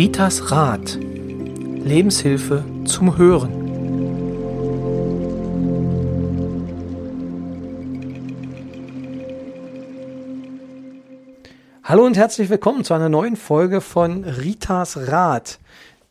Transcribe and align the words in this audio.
Ritas 0.00 0.50
Rat. 0.50 0.98
Lebenshilfe 0.98 2.64
zum 2.86 3.18
Hören. 3.18 3.52
Hallo 11.84 12.06
und 12.06 12.16
herzlich 12.16 12.48
willkommen 12.48 12.82
zu 12.82 12.94
einer 12.94 13.10
neuen 13.10 13.36
Folge 13.36 13.82
von 13.82 14.24
Ritas 14.24 14.96
Rat, 14.96 15.58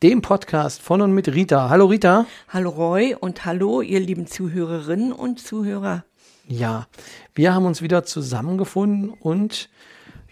dem 0.04 0.22
Podcast 0.22 0.80
von 0.80 1.00
und 1.00 1.12
mit 1.12 1.26
Rita. 1.26 1.68
Hallo 1.68 1.86
Rita. 1.86 2.26
Hallo 2.48 2.70
Roy 2.70 3.16
und 3.18 3.44
hallo 3.44 3.80
ihr 3.80 3.98
lieben 3.98 4.28
Zuhörerinnen 4.28 5.10
und 5.10 5.40
Zuhörer. 5.40 6.04
Ja, 6.46 6.86
wir 7.34 7.52
haben 7.52 7.66
uns 7.66 7.82
wieder 7.82 8.04
zusammengefunden 8.04 9.10
und 9.10 9.68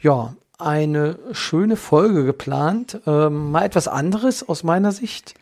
ja, 0.01 0.37
eine 0.59 1.19
schöne 1.33 1.77
Folge 1.77 2.25
geplant. 2.25 3.01
Ähm, 3.07 3.53
mal 3.53 3.65
etwas 3.65 3.89
anderes 3.89 4.49
aus 4.49 4.65
meiner 4.65 4.93
Sicht, 4.93 5.35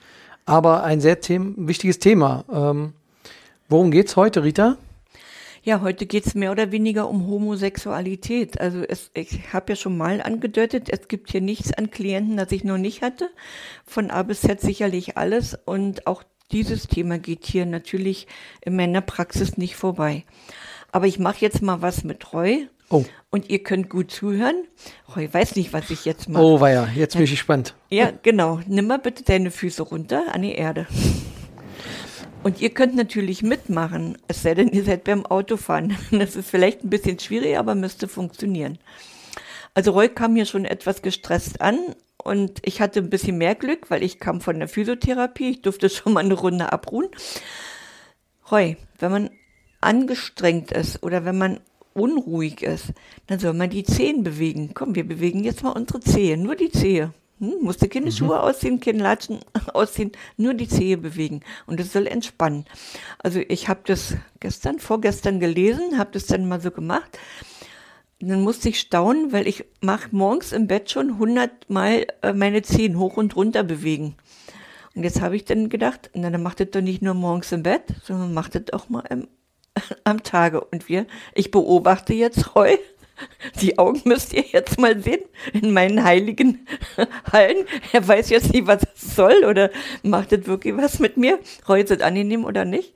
aber 0.44 0.84
ein 0.84 1.00
sehr 1.00 1.20
them 1.20 1.54
wichtiges 1.56 1.98
Thema. 1.98 2.44
Ähm, 2.52 2.92
worum 3.68 3.90
geht's 3.90 4.16
heute, 4.16 4.44
Rita? 4.44 4.76
Ja, 5.66 5.80
heute 5.80 6.06
geht's 6.06 6.36
mehr 6.36 6.52
oder 6.52 6.70
weniger 6.70 7.08
um 7.08 7.26
Homosexualität. 7.26 8.60
Also 8.60 8.82
es, 8.82 9.10
ich 9.14 9.52
habe 9.52 9.72
ja 9.72 9.76
schon 9.76 9.96
mal 9.96 10.22
angedeutet, 10.22 10.88
es 10.90 11.08
gibt 11.08 11.32
hier 11.32 11.40
nichts 11.40 11.72
an 11.72 11.90
Klienten, 11.90 12.36
das 12.36 12.52
ich 12.52 12.62
noch 12.62 12.78
nicht 12.78 13.02
hatte. 13.02 13.30
Von 13.84 14.12
A 14.12 14.22
bis 14.22 14.42
Z 14.42 14.60
sicherlich 14.60 15.16
alles. 15.16 15.58
Und 15.64 16.06
auch 16.06 16.22
dieses 16.52 16.86
Thema 16.86 17.18
geht 17.18 17.46
hier 17.46 17.66
natürlich 17.66 18.28
in 18.60 18.76
meiner 18.76 19.00
Praxis 19.00 19.56
nicht 19.56 19.74
vorbei. 19.74 20.24
Aber 20.92 21.08
ich 21.08 21.18
mache 21.18 21.40
jetzt 21.40 21.62
mal 21.62 21.82
was 21.82 22.04
mit 22.04 22.32
Roy. 22.32 22.68
Oh. 22.88 23.04
Und 23.30 23.50
ihr 23.50 23.62
könnt 23.62 23.90
gut 23.90 24.10
zuhören. 24.10 24.64
Roy 25.14 25.32
weiß 25.32 25.56
nicht, 25.56 25.72
was 25.72 25.90
ich 25.90 26.04
jetzt 26.04 26.28
mache. 26.28 26.42
Oh, 26.42 26.60
weia, 26.60 26.88
jetzt 26.94 27.14
bin 27.14 27.24
ich 27.24 27.30
gespannt. 27.30 27.74
Ja, 27.90 28.12
genau. 28.22 28.60
Nimm 28.66 28.86
mal 28.86 28.98
bitte 28.98 29.24
deine 29.24 29.50
Füße 29.50 29.82
runter 29.82 30.32
an 30.32 30.42
die 30.42 30.54
Erde. 30.54 30.86
Und 32.42 32.60
ihr 32.60 32.70
könnt 32.70 32.94
natürlich 32.94 33.42
mitmachen, 33.42 34.18
es 34.28 34.42
sei 34.42 34.54
denn, 34.54 34.68
ihr 34.68 34.84
seid 34.84 35.02
beim 35.02 35.26
Autofahren. 35.26 35.96
Das 36.12 36.36
ist 36.36 36.48
vielleicht 36.48 36.84
ein 36.84 36.90
bisschen 36.90 37.18
schwierig, 37.18 37.58
aber 37.58 37.74
müsste 37.74 38.06
funktionieren. 38.06 38.78
Also 39.74 39.90
Roy 39.90 40.08
kam 40.08 40.36
hier 40.36 40.46
schon 40.46 40.64
etwas 40.64 41.02
gestresst 41.02 41.60
an 41.60 41.78
und 42.22 42.60
ich 42.62 42.80
hatte 42.80 43.00
ein 43.00 43.10
bisschen 43.10 43.36
mehr 43.36 43.56
Glück, 43.56 43.90
weil 43.90 44.04
ich 44.04 44.20
kam 44.20 44.40
von 44.40 44.58
der 44.60 44.68
Physiotherapie. 44.68 45.50
Ich 45.50 45.62
durfte 45.62 45.90
schon 45.90 46.12
mal 46.12 46.24
eine 46.24 46.34
Runde 46.34 46.72
abruhen. 46.72 47.08
Roy, 48.50 48.76
wenn 49.00 49.10
man 49.10 49.30
angestrengt 49.80 50.70
ist 50.70 51.02
oder 51.02 51.24
wenn 51.24 51.38
man 51.38 51.60
unruhig 51.96 52.62
ist, 52.62 52.92
dann 53.26 53.38
soll 53.38 53.54
man 53.54 53.70
die 53.70 53.84
Zehen 53.84 54.22
bewegen. 54.22 54.70
Komm, 54.74 54.94
wir 54.94 55.06
bewegen 55.06 55.44
jetzt 55.44 55.62
mal 55.62 55.72
unsere 55.72 56.00
Zehe, 56.00 56.36
nur 56.36 56.56
die 56.56 56.70
Zehe. 56.70 57.12
Hm, 57.38 57.56
musste 57.60 57.88
keine 57.88 58.06
mhm. 58.06 58.12
Schuhe 58.12 58.40
ausziehen, 58.40 58.80
keine 58.80 59.02
Latschen 59.02 59.40
ausziehen, 59.74 60.12
nur 60.36 60.54
die 60.54 60.68
Zehe 60.68 60.96
bewegen. 60.96 61.40
Und 61.66 61.80
es 61.80 61.92
soll 61.92 62.06
entspannen. 62.06 62.64
Also 63.18 63.40
ich 63.46 63.68
habe 63.68 63.80
das 63.84 64.14
gestern, 64.40 64.78
vorgestern 64.78 65.40
gelesen, 65.40 65.98
habe 65.98 66.10
das 66.12 66.26
dann 66.26 66.48
mal 66.48 66.60
so 66.60 66.70
gemacht. 66.70 67.18
Und 68.20 68.28
dann 68.28 68.42
musste 68.42 68.70
ich 68.70 68.80
staunen, 68.80 69.32
weil 69.32 69.46
ich 69.46 69.64
mache 69.82 70.08
morgens 70.12 70.52
im 70.52 70.66
Bett 70.66 70.90
schon 70.90 71.18
hundertmal 71.18 72.06
äh, 72.22 72.32
meine 72.32 72.62
Zehen 72.62 72.98
hoch 72.98 73.18
und 73.18 73.36
runter 73.36 73.62
bewegen. 73.62 74.16
Und 74.94 75.04
jetzt 75.04 75.20
habe 75.20 75.36
ich 75.36 75.44
dann 75.44 75.68
gedacht, 75.68 76.10
na, 76.14 76.30
dann 76.30 76.42
macht 76.42 76.58
das 76.60 76.70
doch 76.70 76.80
nicht 76.80 77.02
nur 77.02 77.12
morgens 77.12 77.52
im 77.52 77.62
Bett, 77.62 77.82
sondern 78.02 78.32
macht 78.32 78.54
das 78.54 78.72
auch 78.72 78.88
mal 78.88 79.04
im, 79.10 79.28
am 80.04 80.22
Tage. 80.22 80.60
Und 80.60 80.88
wir, 80.88 81.06
ich 81.34 81.50
beobachte 81.50 82.14
jetzt 82.14 82.54
Roy 82.54 82.78
die 83.60 83.78
Augen 83.78 84.02
müsst 84.04 84.32
ihr 84.32 84.42
jetzt 84.42 84.78
mal 84.78 85.00
sehen 85.00 85.22
in 85.52 85.72
meinen 85.72 86.04
heiligen 86.04 86.66
Hallen. 87.32 87.66
Er 87.92 88.06
weiß 88.06 88.30
jetzt 88.30 88.52
nicht, 88.52 88.66
was 88.66 88.82
es 88.94 89.16
soll 89.16 89.44
oder 89.44 89.70
macht 90.02 90.32
das 90.32 90.46
wirklich 90.46 90.76
was 90.76 90.98
mit 90.98 91.16
mir? 91.16 91.38
Reut 91.68 91.90
es 91.90 92.00
angenehm 92.00 92.44
oder 92.44 92.64
nicht? 92.64 92.92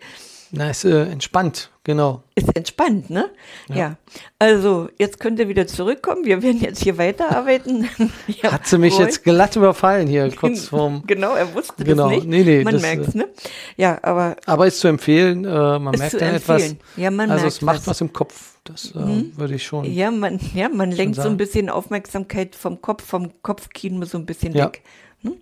Na, 0.52 0.70
ist 0.70 0.84
äh, 0.84 1.04
entspannt, 1.04 1.70
genau. 1.84 2.24
Ist 2.34 2.56
entspannt, 2.56 3.08
ne? 3.08 3.30
Ja. 3.68 3.76
ja. 3.76 3.96
Also, 4.40 4.88
jetzt 4.98 5.20
könnt 5.20 5.38
ihr 5.38 5.48
wieder 5.48 5.68
zurückkommen. 5.68 6.24
Wir 6.24 6.42
werden 6.42 6.60
jetzt 6.60 6.82
hier 6.82 6.98
weiterarbeiten. 6.98 7.88
ja, 8.26 8.52
Hat 8.52 8.66
sie 8.66 8.78
mich 8.78 8.94
Roy. 8.94 9.04
jetzt 9.04 9.22
glatt 9.22 9.54
überfallen 9.54 10.08
hier, 10.08 10.28
kurz 10.34 10.66
vorm. 10.66 11.04
Genau, 11.06 11.34
er 11.34 11.54
wusste 11.54 11.84
genau. 11.84 12.08
das 12.08 12.24
nicht. 12.24 12.26
Nee, 12.26 12.42
nee, 12.42 12.64
man 12.64 12.80
merkt 12.80 13.08
es, 13.08 13.14
äh, 13.14 13.18
ne? 13.18 13.28
Ja, 13.76 13.98
aber. 14.02 14.34
Aber 14.46 14.66
ist 14.66 14.80
zu 14.80 14.88
empfehlen, 14.88 15.44
äh, 15.44 15.78
man 15.78 15.96
merkt 15.96 16.20
dann 16.20 16.34
etwas. 16.34 16.74
Ja, 16.96 17.12
man 17.12 17.30
also, 17.30 17.42
merkt 17.42 17.56
es 17.56 17.62
macht 17.62 17.76
was. 17.78 17.86
was 17.86 18.00
im 18.00 18.12
Kopf. 18.12 18.56
Das 18.64 18.92
äh, 18.94 18.98
mhm. 18.98 19.32
würde 19.36 19.54
ich 19.54 19.64
schon. 19.64 19.84
Ja, 19.84 20.10
man, 20.10 20.40
ja, 20.54 20.68
man 20.68 20.90
lenkt 20.90 21.14
sagen. 21.14 21.28
so 21.28 21.30
ein 21.30 21.36
bisschen 21.36 21.70
Aufmerksamkeit 21.70 22.56
vom 22.56 22.82
Kopf, 22.82 23.04
vom 23.04 23.40
Kopfkino 23.42 24.04
so 24.04 24.18
ein 24.18 24.26
bisschen 24.26 24.52
ja. 24.54 24.66
weg. 24.66 24.82
Hm? 25.22 25.36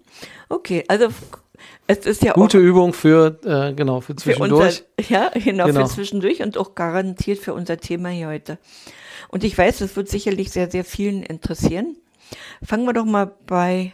Okay, 0.49 0.85
also 0.89 1.09
es 1.87 1.99
ist 1.99 2.23
ja 2.23 2.33
Gute 2.33 2.59
auch, 2.59 2.63
Übung 2.63 2.93
für, 2.93 3.39
äh, 3.45 3.75
genau, 3.75 4.01
für 4.01 4.17
zwischendurch. 4.17 4.77
Für 4.77 4.85
unser, 4.99 5.13
ja, 5.13 5.31
genau, 5.35 5.67
genau, 5.67 5.87
für 5.87 5.95
zwischendurch 5.95 6.43
und 6.43 6.57
auch 6.59 6.75
garantiert 6.75 7.39
für 7.39 7.55
unser 7.55 7.79
Thema 7.79 8.11
hier 8.11 8.29
heute. 8.29 8.59
Und 9.29 9.45
ich 9.45 9.57
weiß, 9.57 9.79
das 9.79 9.97
wird 9.97 10.09
sicherlich 10.09 10.51
sehr, 10.51 10.71
sehr 10.71 10.85
vielen 10.85 11.23
interessieren. 11.23 11.97
Fangen 12.63 12.87
wir 12.87 12.93
doch 12.93 13.05
mal 13.05 13.33
bei, 13.47 13.93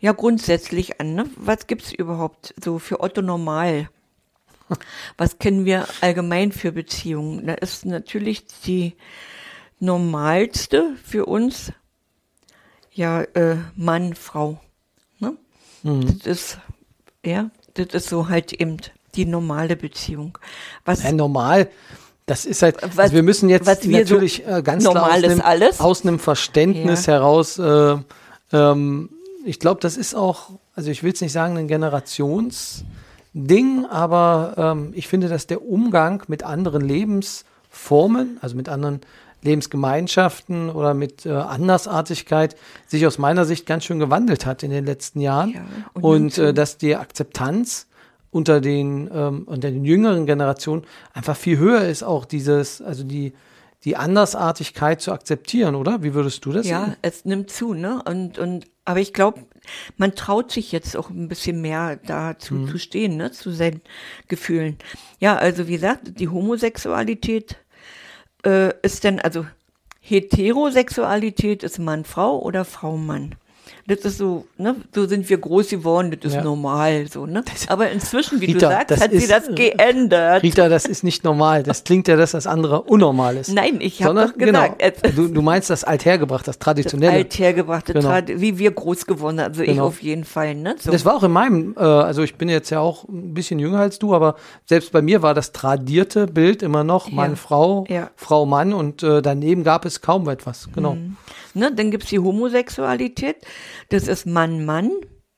ja, 0.00 0.12
grundsätzlich 0.12 1.00
an. 1.00 1.14
Ne? 1.14 1.26
Was 1.36 1.66
gibt's 1.66 1.92
überhaupt 1.92 2.54
so 2.62 2.78
für 2.78 3.00
Otto 3.00 3.22
Normal? 3.22 3.88
Was 5.16 5.38
kennen 5.38 5.64
wir 5.64 5.86
allgemein 6.00 6.52
für 6.52 6.72
Beziehungen? 6.72 7.46
Da 7.46 7.54
ist 7.54 7.84
natürlich 7.84 8.46
die 8.64 8.94
normalste 9.80 10.96
für 11.02 11.26
uns, 11.26 11.72
ja, 12.92 13.22
äh, 13.22 13.56
Mann, 13.76 14.14
Frau. 14.14 14.60
Ne? 15.18 15.36
Mhm. 15.82 16.18
Das 16.18 16.26
ist 16.26 16.58
ja, 17.24 17.50
das 17.74 17.88
ist 17.92 18.08
so 18.08 18.28
halt 18.28 18.52
eben 18.52 18.78
die 19.14 19.26
normale 19.26 19.76
Beziehung. 19.76 20.38
Was 20.84 21.02
ja, 21.02 21.12
normal, 21.12 21.68
das 22.26 22.46
ist 22.46 22.62
halt, 22.62 22.76
was, 22.82 22.98
also 22.98 23.14
wir 23.14 23.22
müssen 23.22 23.48
jetzt 23.48 23.66
natürlich 23.66 24.42
so 24.46 24.56
äh, 24.56 24.62
ganz 24.62 24.84
klar 24.84 25.04
aus 25.04 25.12
einem, 25.12 25.40
alles. 25.42 25.80
aus 25.80 26.02
einem 26.02 26.18
Verständnis 26.18 27.06
ja. 27.06 27.14
heraus, 27.14 27.58
äh, 27.58 27.96
ähm, 28.52 29.10
ich 29.44 29.60
glaube, 29.60 29.80
das 29.80 29.98
ist 29.98 30.14
auch, 30.14 30.50
also 30.74 30.90
ich 30.90 31.02
will 31.02 31.12
es 31.12 31.20
nicht 31.20 31.32
sagen, 31.32 31.58
ein 31.58 31.68
Generationsding, 31.68 33.84
aber 33.90 34.54
ähm, 34.56 34.92
ich 34.94 35.06
finde, 35.06 35.28
dass 35.28 35.46
der 35.46 35.60
Umgang 35.62 36.22
mit 36.28 36.42
anderen 36.42 36.80
Lebensformen, 36.82 38.38
also 38.40 38.56
mit 38.56 38.70
anderen 38.70 39.02
Lebensgemeinschaften 39.44 40.70
oder 40.70 40.94
mit 40.94 41.26
äh, 41.26 41.30
Andersartigkeit 41.30 42.56
sich 42.86 43.06
aus 43.06 43.18
meiner 43.18 43.44
Sicht 43.44 43.66
ganz 43.66 43.84
schön 43.84 43.98
gewandelt 43.98 44.46
hat 44.46 44.62
in 44.62 44.70
den 44.70 44.84
letzten 44.84 45.20
Jahren. 45.20 45.52
Ja, 45.52 45.64
und, 45.92 46.04
und 46.04 46.38
äh, 46.38 46.54
dass 46.54 46.78
die 46.78 46.96
Akzeptanz 46.96 47.86
unter 48.30 48.60
den, 48.60 49.08
ähm, 49.14 49.44
unter 49.46 49.70
den 49.70 49.84
jüngeren 49.84 50.26
Generationen 50.26 50.82
einfach 51.12 51.36
viel 51.36 51.58
höher 51.58 51.86
ist, 51.86 52.02
auch 52.02 52.24
dieses, 52.24 52.82
also 52.82 53.04
die, 53.04 53.32
die 53.84 53.96
Andersartigkeit 53.96 55.00
zu 55.00 55.12
akzeptieren, 55.12 55.74
oder? 55.74 56.02
Wie 56.02 56.14
würdest 56.14 56.44
du 56.44 56.52
das 56.52 56.66
ja, 56.66 56.80
sehen? 56.80 56.90
Ja, 56.90 56.96
es 57.02 57.24
nimmt 57.24 57.50
zu, 57.50 57.74
ne? 57.74 58.02
Und, 58.04 58.38
und, 58.38 58.66
aber 58.84 58.98
ich 58.98 59.12
glaube, 59.12 59.42
man 59.98 60.14
traut 60.14 60.50
sich 60.50 60.72
jetzt 60.72 60.96
auch 60.96 61.10
ein 61.10 61.28
bisschen 61.28 61.60
mehr 61.60 61.96
dazu 61.96 62.54
mhm. 62.54 62.68
zu 62.68 62.78
stehen, 62.78 63.16
ne? 63.16 63.30
Zu 63.30 63.50
seinen 63.50 63.82
Gefühlen. 64.26 64.78
Ja, 65.20 65.36
also 65.36 65.68
wie 65.68 65.74
gesagt, 65.74 66.18
die 66.18 66.28
Homosexualität 66.28 67.56
äh, 68.44 68.74
ist 68.82 69.04
denn, 69.04 69.20
also 69.20 69.46
Heterosexualität 70.00 71.62
ist 71.62 71.78
Mann-Frau 71.78 72.38
oder 72.40 72.64
Frau-Mann? 72.64 73.36
Das 73.86 73.98
ist 73.98 74.16
so, 74.16 74.46
ne, 74.56 74.76
so 74.94 75.06
sind 75.06 75.28
wir 75.28 75.36
groß 75.36 75.68
geworden, 75.68 76.10
das 76.10 76.30
ist 76.30 76.36
ja. 76.36 76.42
normal, 76.42 77.06
so, 77.06 77.26
ne? 77.26 77.44
Aber 77.68 77.90
inzwischen, 77.90 78.40
wie 78.40 78.46
Rita, 78.46 78.68
du 78.68 78.74
sagst, 78.74 79.02
hat 79.02 79.12
ist, 79.12 79.22
sie 79.22 79.28
das 79.28 79.48
geändert. 79.54 80.42
Rita, 80.42 80.70
das 80.70 80.86
ist 80.86 81.04
nicht 81.04 81.22
normal. 81.22 81.62
Das 81.62 81.84
klingt 81.84 82.08
ja, 82.08 82.16
dass 82.16 82.30
das 82.30 82.46
andere 82.46 82.82
unnormal 82.82 83.36
ist. 83.36 83.52
Nein, 83.52 83.80
ich 83.80 84.02
habe 84.02 84.14
doch 84.14 84.38
gesagt. 84.38 84.78
Genau, 84.78 85.12
du, 85.14 85.28
du 85.28 85.42
meinst 85.42 85.68
das 85.68 85.84
althergebracht, 85.84 86.48
das 86.48 86.58
traditionelle. 86.58 87.12
Das 87.12 87.24
althergebrachte, 87.24 87.92
genau. 87.92 88.08
Trad 88.08 88.28
wie 88.28 88.56
wir 88.56 88.70
groß 88.70 89.04
geworden 89.04 89.36
sind, 89.36 89.46
also 89.48 89.62
genau. 89.62 89.72
ich 89.72 89.80
auf 89.80 90.02
jeden 90.02 90.24
Fall, 90.24 90.54
ne? 90.54 90.76
So. 90.78 90.90
Das 90.90 91.04
war 91.04 91.16
auch 91.16 91.22
in 91.22 91.32
meinem, 91.32 91.74
äh, 91.76 91.80
also 91.80 92.22
ich 92.22 92.36
bin 92.36 92.48
jetzt 92.48 92.70
ja 92.70 92.80
auch 92.80 93.06
ein 93.06 93.34
bisschen 93.34 93.58
jünger 93.58 93.80
als 93.80 93.98
du, 93.98 94.14
aber 94.14 94.36
selbst 94.64 94.92
bei 94.92 95.02
mir 95.02 95.20
war 95.20 95.34
das 95.34 95.52
tradierte 95.52 96.26
Bild 96.26 96.62
immer 96.62 96.84
noch 96.84 97.10
Mann, 97.10 97.32
ja. 97.32 97.36
Frau, 97.36 97.84
ja. 97.88 98.10
Frau, 98.16 98.46
Mann 98.46 98.72
und 98.72 99.02
äh, 99.02 99.20
daneben 99.20 99.62
gab 99.62 99.84
es 99.84 100.00
kaum 100.00 100.26
etwas, 100.28 100.68
genau. 100.74 100.94
Mhm. 100.94 101.16
Ne, 101.54 101.72
dann 101.72 101.90
gibt's 101.90 102.08
die 102.08 102.18
Homosexualität. 102.18 103.36
Das 103.88 104.08
ist 104.08 104.26
Mann, 104.26 104.64
Mann. 104.64 104.90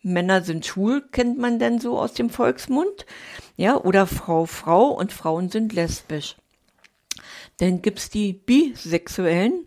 Männer 0.02 0.42
sind 0.42 0.64
schwul, 0.64 1.02
kennt 1.10 1.38
man 1.38 1.58
denn 1.58 1.78
so 1.78 1.98
aus 1.98 2.14
dem 2.14 2.30
Volksmund. 2.30 3.06
Ja, 3.56 3.76
oder 3.76 4.06
Frau, 4.06 4.46
Frau 4.46 4.88
und 4.88 5.12
Frauen 5.12 5.50
sind 5.50 5.72
lesbisch. 5.72 6.36
Dann 7.58 7.82
gibt's 7.82 8.08
die 8.08 8.32
Bisexuellen. 8.32 9.66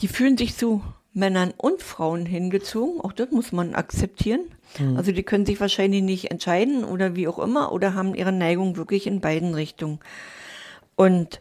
Die 0.00 0.08
fühlen 0.08 0.36
sich 0.36 0.56
zu 0.56 0.82
Männern 1.12 1.54
und 1.56 1.82
Frauen 1.82 2.26
hingezogen. 2.26 3.00
Auch 3.00 3.12
das 3.12 3.30
muss 3.30 3.52
man 3.52 3.74
akzeptieren. 3.74 4.40
Mhm. 4.78 4.96
Also 4.96 5.12
die 5.12 5.22
können 5.22 5.46
sich 5.46 5.60
wahrscheinlich 5.60 6.02
nicht 6.02 6.30
entscheiden 6.30 6.84
oder 6.84 7.14
wie 7.14 7.28
auch 7.28 7.38
immer 7.38 7.72
oder 7.72 7.94
haben 7.94 8.14
ihre 8.14 8.32
Neigung 8.32 8.76
wirklich 8.76 9.06
in 9.06 9.20
beiden 9.20 9.54
Richtungen. 9.54 10.00
Und 10.96 11.40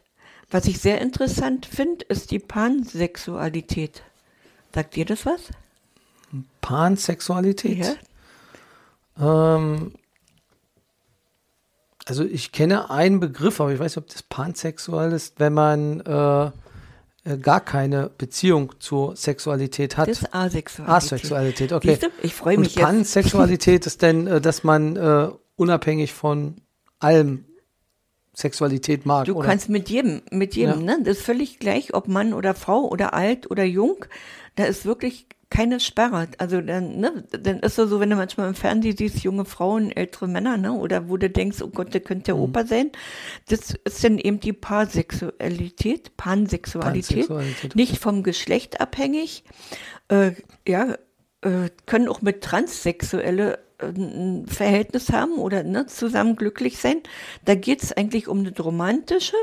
was 0.52 0.66
ich 0.66 0.80
sehr 0.80 1.02
interessant 1.02 1.66
finde, 1.66 2.06
ist 2.06 2.30
die 2.30 2.40
Pansexualität. 2.40 4.04
Sagt 4.74 4.98
ihr 4.98 5.06
das 5.06 5.25
was? 5.25 5.42
Pansexualität? 6.62 7.98
Ja. 9.20 9.56
Ähm, 9.56 9.94
also 12.06 12.24
ich 12.24 12.52
kenne 12.52 12.90
einen 12.90 13.20
Begriff, 13.20 13.62
aber 13.62 13.72
ich 13.72 13.80
weiß 13.80 13.96
nicht, 13.96 14.04
ob 14.04 14.10
das 14.10 14.24
pansexuell 14.24 15.12
ist, 15.12 15.40
wenn 15.40 15.54
man 15.54 16.02
äh, 16.02 16.52
äh, 17.25 17.38
gar 17.38 17.62
keine 17.62 18.10
Beziehung 18.18 18.74
zur 18.80 19.16
Sexualität 19.16 19.96
hat. 19.96 20.10
Das 20.10 20.24
ist 20.24 20.34
Asexualität. 20.34 20.96
Asexualität, 20.96 21.74
okay. 21.74 21.98
du? 22.02 22.08
Ich 22.22 22.34
freue 22.34 22.58
mich 22.58 22.76
Und 22.76 22.84
Pansexualität 22.84 23.86
ist 23.86 24.02
denn, 24.02 24.28
äh, 24.28 24.42
dass 24.42 24.64
man 24.64 24.96
äh, 24.98 25.30
unabhängig 25.56 26.12
von 26.12 26.56
allem 27.00 27.46
Sexualität 28.34 29.06
mag. 29.06 29.26
Du 29.26 29.36
oder? 29.36 29.48
kannst 29.48 29.69
mit 29.69 29.90
jedem, 29.90 30.24
mit 30.31 30.56
jedem, 30.56 30.86
ja. 30.86 30.98
ne? 30.98 31.04
Das 31.04 31.19
ist 31.19 31.26
völlig 31.26 31.60
gleich, 31.60 31.94
ob 31.94 32.08
Mann 32.08 32.34
oder 32.34 32.56
Frau 32.56 32.90
oder 32.90 33.14
alt 33.14 33.50
oder 33.50 33.64
jung. 33.64 34.06
Da 34.56 34.66
ist 34.66 34.86
wirklich 34.86 35.28
keine 35.54 35.80
Sperre. 35.80 36.28
Also 36.40 36.62
dann, 36.62 37.00
ne, 37.00 37.24
dann 37.30 37.60
ist 37.60 37.78
es 37.78 37.90
so, 37.90 38.00
wenn 38.00 38.10
du 38.10 38.16
manchmal 38.16 38.48
im 38.48 38.56
Fernsehen 38.56 38.98
siehst, 38.98 39.20
junge 39.20 39.46
Frauen, 39.46 39.92
ältere 39.92 40.28
Männer, 40.28 40.58
ne, 40.58 40.74
oder 40.74 41.10
wo 41.10 41.18
du 41.18 41.30
denkst, 41.30 41.62
oh 41.62 41.68
Gott, 41.68 41.94
der 41.94 42.02
könnte 42.02 42.26
der 42.26 42.36
mhm. 42.36 42.42
Opa 42.42 42.66
sein. 42.66 42.92
Das 43.48 43.76
ist 43.86 44.04
dann 44.04 44.18
eben 44.18 44.40
die 44.40 44.52
Paarsexualität, 44.52 46.18
Pansexualität, 46.18 47.28
Pansexualität. 47.28 47.76
nicht 47.76 48.00
vom 48.00 48.24
Geschlecht 48.24 48.82
abhängig. 48.82 49.44
Äh, 50.08 50.32
ja, 50.68 50.96
äh, 51.42 51.70
können 51.86 52.08
auch 52.08 52.24
mit 52.24 52.44
Transsexuelle 52.44 53.60
äh, 53.78 53.86
ein 53.86 54.48
Verhältnis 54.48 55.12
haben 55.12 55.34
oder 55.34 55.62
ne, 55.62 55.86
zusammen 55.86 56.36
glücklich 56.36 56.80
sein. 56.80 57.02
Da 57.46 57.54
geht 57.54 57.84
es 57.84 57.94
eigentlich 57.94 58.28
um 58.28 58.44
das 58.44 58.66
Romantische, 58.66 59.38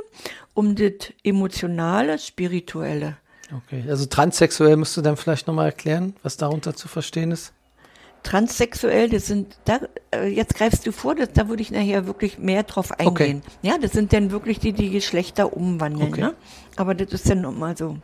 um 0.54 0.74
das 0.74 1.12
Emotionale, 1.22 2.18
Spirituelle. 2.18 3.18
Okay, 3.56 3.84
also 3.88 4.06
transsexuell 4.06 4.76
musst 4.76 4.96
du 4.96 5.02
dann 5.02 5.16
vielleicht 5.16 5.46
nochmal 5.46 5.66
erklären, 5.66 6.14
was 6.22 6.36
darunter 6.36 6.74
zu 6.74 6.88
verstehen 6.88 7.30
ist? 7.32 7.52
Transsexuell, 8.22 9.08
das 9.08 9.26
sind, 9.26 9.56
da, 9.64 9.80
äh, 10.14 10.26
jetzt 10.28 10.54
greifst 10.54 10.86
du 10.86 10.92
vor, 10.92 11.14
das, 11.14 11.30
da 11.32 11.48
würde 11.48 11.62
ich 11.62 11.70
nachher 11.70 12.06
wirklich 12.06 12.38
mehr 12.38 12.64
drauf 12.64 12.92
eingehen. 12.92 13.42
Okay. 13.44 13.56
Ja, 13.62 13.78
das 13.78 13.92
sind 13.92 14.12
dann 14.12 14.30
wirklich 14.30 14.58
die, 14.58 14.72
die 14.72 14.90
Geschlechter 14.90 15.56
umwandeln. 15.56 16.08
Okay. 16.08 16.20
Ne? 16.20 16.34
Aber 16.76 16.94
das 16.94 17.12
ist 17.12 17.30
dann 17.30 17.40
nochmal 17.40 17.76
so. 17.76 17.96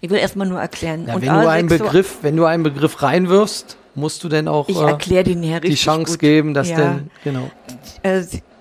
Ich 0.00 0.10
will 0.10 0.18
erstmal 0.18 0.48
nur 0.48 0.60
erklären. 0.60 1.06
Ja, 1.06 1.14
wenn, 1.14 1.28
du 1.28 1.48
einen 1.48 1.68
Begriff, 1.68 2.18
wenn 2.22 2.36
du 2.36 2.44
einen 2.44 2.64
Begriff 2.64 3.02
reinwirfst, 3.02 3.76
musst 3.94 4.24
du 4.24 4.28
denn 4.28 4.48
auch 4.48 4.68
ich 4.68 4.76
äh, 4.76 5.22
den 5.22 5.42
die 5.42 5.74
Chance 5.74 6.12
gut. 6.12 6.20
geben, 6.20 6.54
dass 6.54 6.68
ja. 6.68 6.76
denn, 6.76 7.10
genau. 7.22 7.50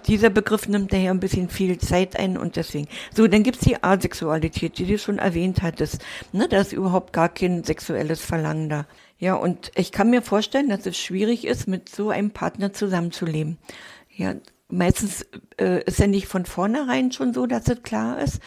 Dieser 0.09 0.31
Begriff 0.31 0.67
nimmt 0.67 0.91
daher 0.91 1.11
ein 1.11 1.19
bisschen 1.19 1.49
viel 1.49 1.77
Zeit 1.77 2.17
ein 2.17 2.35
und 2.35 2.55
deswegen. 2.55 2.87
So, 3.15 3.27
dann 3.27 3.43
gibt's 3.43 3.61
die 3.61 3.83
Asexualität, 3.83 4.79
die 4.79 4.87
du 4.87 4.97
schon 4.97 5.19
erwähnt 5.19 5.61
hattest. 5.61 6.03
Ne, 6.33 6.47
da 6.49 6.61
ist 6.61 6.73
überhaupt 6.73 7.13
gar 7.13 7.29
kein 7.29 7.63
sexuelles 7.63 8.19
Verlangen 8.19 8.69
da. 8.69 8.87
Ja, 9.19 9.35
und 9.35 9.71
ich 9.75 9.91
kann 9.91 10.09
mir 10.09 10.23
vorstellen, 10.23 10.69
dass 10.69 10.87
es 10.87 10.97
schwierig 10.97 11.45
ist, 11.45 11.67
mit 11.67 11.89
so 11.89 12.09
einem 12.09 12.31
Partner 12.31 12.73
zusammenzuleben. 12.73 13.59
Ja, 14.15 14.33
meistens 14.67 15.27
äh, 15.59 15.83
ist 15.83 15.99
ja 15.99 16.07
nicht 16.07 16.27
von 16.27 16.45
vornherein 16.45 17.11
schon 17.11 17.31
so, 17.31 17.45
dass 17.45 17.67
es 17.67 17.83
klar 17.83 18.19
ist 18.19 18.39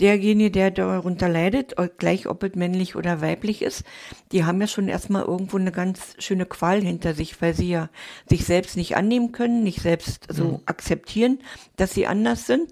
derjenige, 0.00 0.50
der 0.50 0.70
darunter 0.70 1.28
leidet, 1.28 1.74
gleich 1.98 2.26
ob 2.26 2.42
es 2.42 2.54
männlich 2.54 2.96
oder 2.96 3.20
weiblich 3.20 3.62
ist, 3.62 3.84
die 4.32 4.44
haben 4.44 4.60
ja 4.60 4.66
schon 4.66 4.88
erstmal 4.88 5.22
irgendwo 5.22 5.58
eine 5.58 5.72
ganz 5.72 6.14
schöne 6.18 6.46
Qual 6.46 6.80
hinter 6.80 7.14
sich, 7.14 7.40
weil 7.42 7.54
sie 7.54 7.68
ja 7.68 7.90
sich 8.28 8.44
selbst 8.44 8.76
nicht 8.76 8.96
annehmen 8.96 9.32
können, 9.32 9.62
nicht 9.62 9.80
selbst 9.80 10.26
so 10.30 10.44
mhm. 10.44 10.60
akzeptieren, 10.66 11.40
dass 11.76 11.92
sie 11.92 12.06
anders 12.06 12.46
sind. 12.46 12.70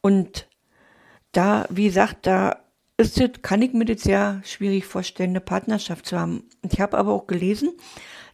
Und 0.00 0.48
da, 1.32 1.66
wie 1.70 1.84
gesagt, 1.84 2.26
da 2.26 2.62
ist 2.96 3.20
es, 3.20 3.30
kann 3.42 3.62
ich 3.62 3.72
mir 3.72 3.84
das 3.84 4.02
sehr 4.02 4.40
schwierig 4.44 4.86
vorstellen, 4.86 5.30
eine 5.30 5.40
Partnerschaft 5.40 6.06
zu 6.06 6.18
haben. 6.18 6.44
Ich 6.70 6.80
habe 6.80 6.98
aber 6.98 7.12
auch 7.12 7.26
gelesen, 7.26 7.72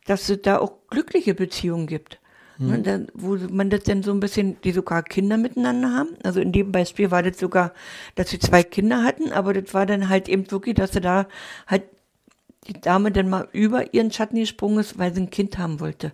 dass 0.07 0.29
es 0.29 0.43
da 0.43 0.59
auch 0.59 0.87
glückliche 0.89 1.35
Beziehungen 1.35 1.87
gibt. 1.87 2.21
Mhm. 2.59 2.83
Dann, 2.83 3.07
wo 3.15 3.37
man 3.51 3.71
das 3.71 3.85
dann 3.85 4.03
so 4.03 4.13
ein 4.13 4.21
bisschen, 4.21 4.61
die 4.63 4.73
sogar 4.73 5.03
Kinder 5.03 5.37
miteinander 5.37 5.93
haben. 5.93 6.11
Also 6.23 6.41
in 6.41 6.53
dem 6.53 6.73
Beispiel 6.73 7.11
war 7.11 7.23
das 7.23 7.39
sogar, 7.39 7.73
dass 8.15 8.31
sie 8.31 8.39
zwei 8.39 8.63
Kinder 8.63 9.03
hatten, 9.03 9.33
aber 9.33 9.53
das 9.53 9.75
war 9.75 9.87
dann 9.87 10.09
halt 10.09 10.29
eben 10.29 10.51
wirklich, 10.51 10.75
dass 10.75 10.93
sie 10.93 11.01
da 11.01 11.27
halt 11.67 11.83
die 12.67 12.81
Dame 12.81 13.13
dann 13.13 13.29
mal 13.29 13.49
über 13.53 13.95
ihren 13.95 14.11
Schatten 14.11 14.37
gesprungen 14.37 14.79
ist, 14.79 14.99
weil 14.99 15.15
sie 15.15 15.23
ein 15.23 15.31
Kind 15.31 15.59
haben 15.59 15.81
wollte. 15.81 16.13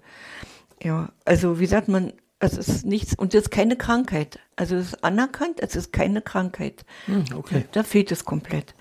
Ja, 0.82 1.10
also 1.24 1.60
wie 1.60 1.66
sagt 1.66 1.88
man, 1.88 2.12
es 2.40 2.58
ist 2.58 2.84
nichts 2.84 3.14
und 3.16 3.34
es 3.34 3.44
ist 3.44 3.50
keine 3.50 3.76
Krankheit. 3.76 4.40
Also 4.56 4.74
es 4.76 4.88
ist 4.88 5.04
anerkannt, 5.04 5.60
es 5.60 5.76
ist 5.76 5.92
keine 5.92 6.22
Krankheit. 6.22 6.84
Hm, 7.06 7.24
okay. 7.36 7.66
Da, 7.70 7.84
fehlt 7.84 8.10
es 8.10 8.24
komplett. 8.24 8.74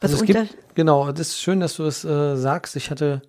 Was 0.00 0.12
also 0.12 0.24
es 0.24 0.26
gibt, 0.26 0.74
genau, 0.74 1.12
das 1.12 1.28
ist 1.28 1.40
schön, 1.40 1.60
dass 1.60 1.76
du 1.76 1.84
das 1.84 2.04
äh, 2.04 2.36
sagst. 2.36 2.74
Ich 2.76 2.90
hatte 2.90 3.22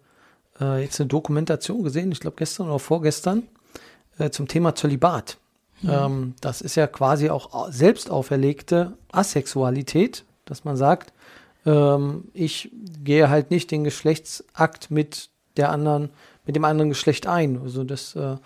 äh, 0.60 0.82
jetzt 0.82 1.00
eine 1.00 1.08
Dokumentation 1.08 1.84
gesehen, 1.84 2.12
ich 2.12 2.20
glaube 2.20 2.38
gestern 2.38 2.68
oder 2.68 2.80
vorgestern, 2.80 3.44
äh, 4.20 4.30
zum 4.30 4.48
Thema 4.48 4.76
Zölibat. 4.76 5.38
Mhm. 5.82 5.90
Ähm, 5.90 6.34
das 6.42 6.62
ist 6.62 6.76
ja 6.76 6.88
quasi 6.88 7.30
auch 7.30 7.72
selbst 7.72 8.10
auferlegte 8.10 8.94
Asexualität, 9.12 10.26
dass 10.46 10.64
man 10.64 10.76
sagt, 10.76 11.14
ähm, 11.66 12.26
ich 12.34 12.72
gehe 13.04 13.30
halt 13.30 13.52
nicht 13.52 13.72
den 13.72 13.84
Geschlechtsakt 13.84 14.90
mit 14.90 15.30
der 15.58 15.72
anderen, 15.72 16.10
mit 16.46 16.56
dem 16.56 16.66
anderen 16.66 16.90
Geschlecht 16.90 17.28
ein. 17.28 17.60
Also 17.62 17.84
das, 17.84 18.16
äh, 18.16 18.38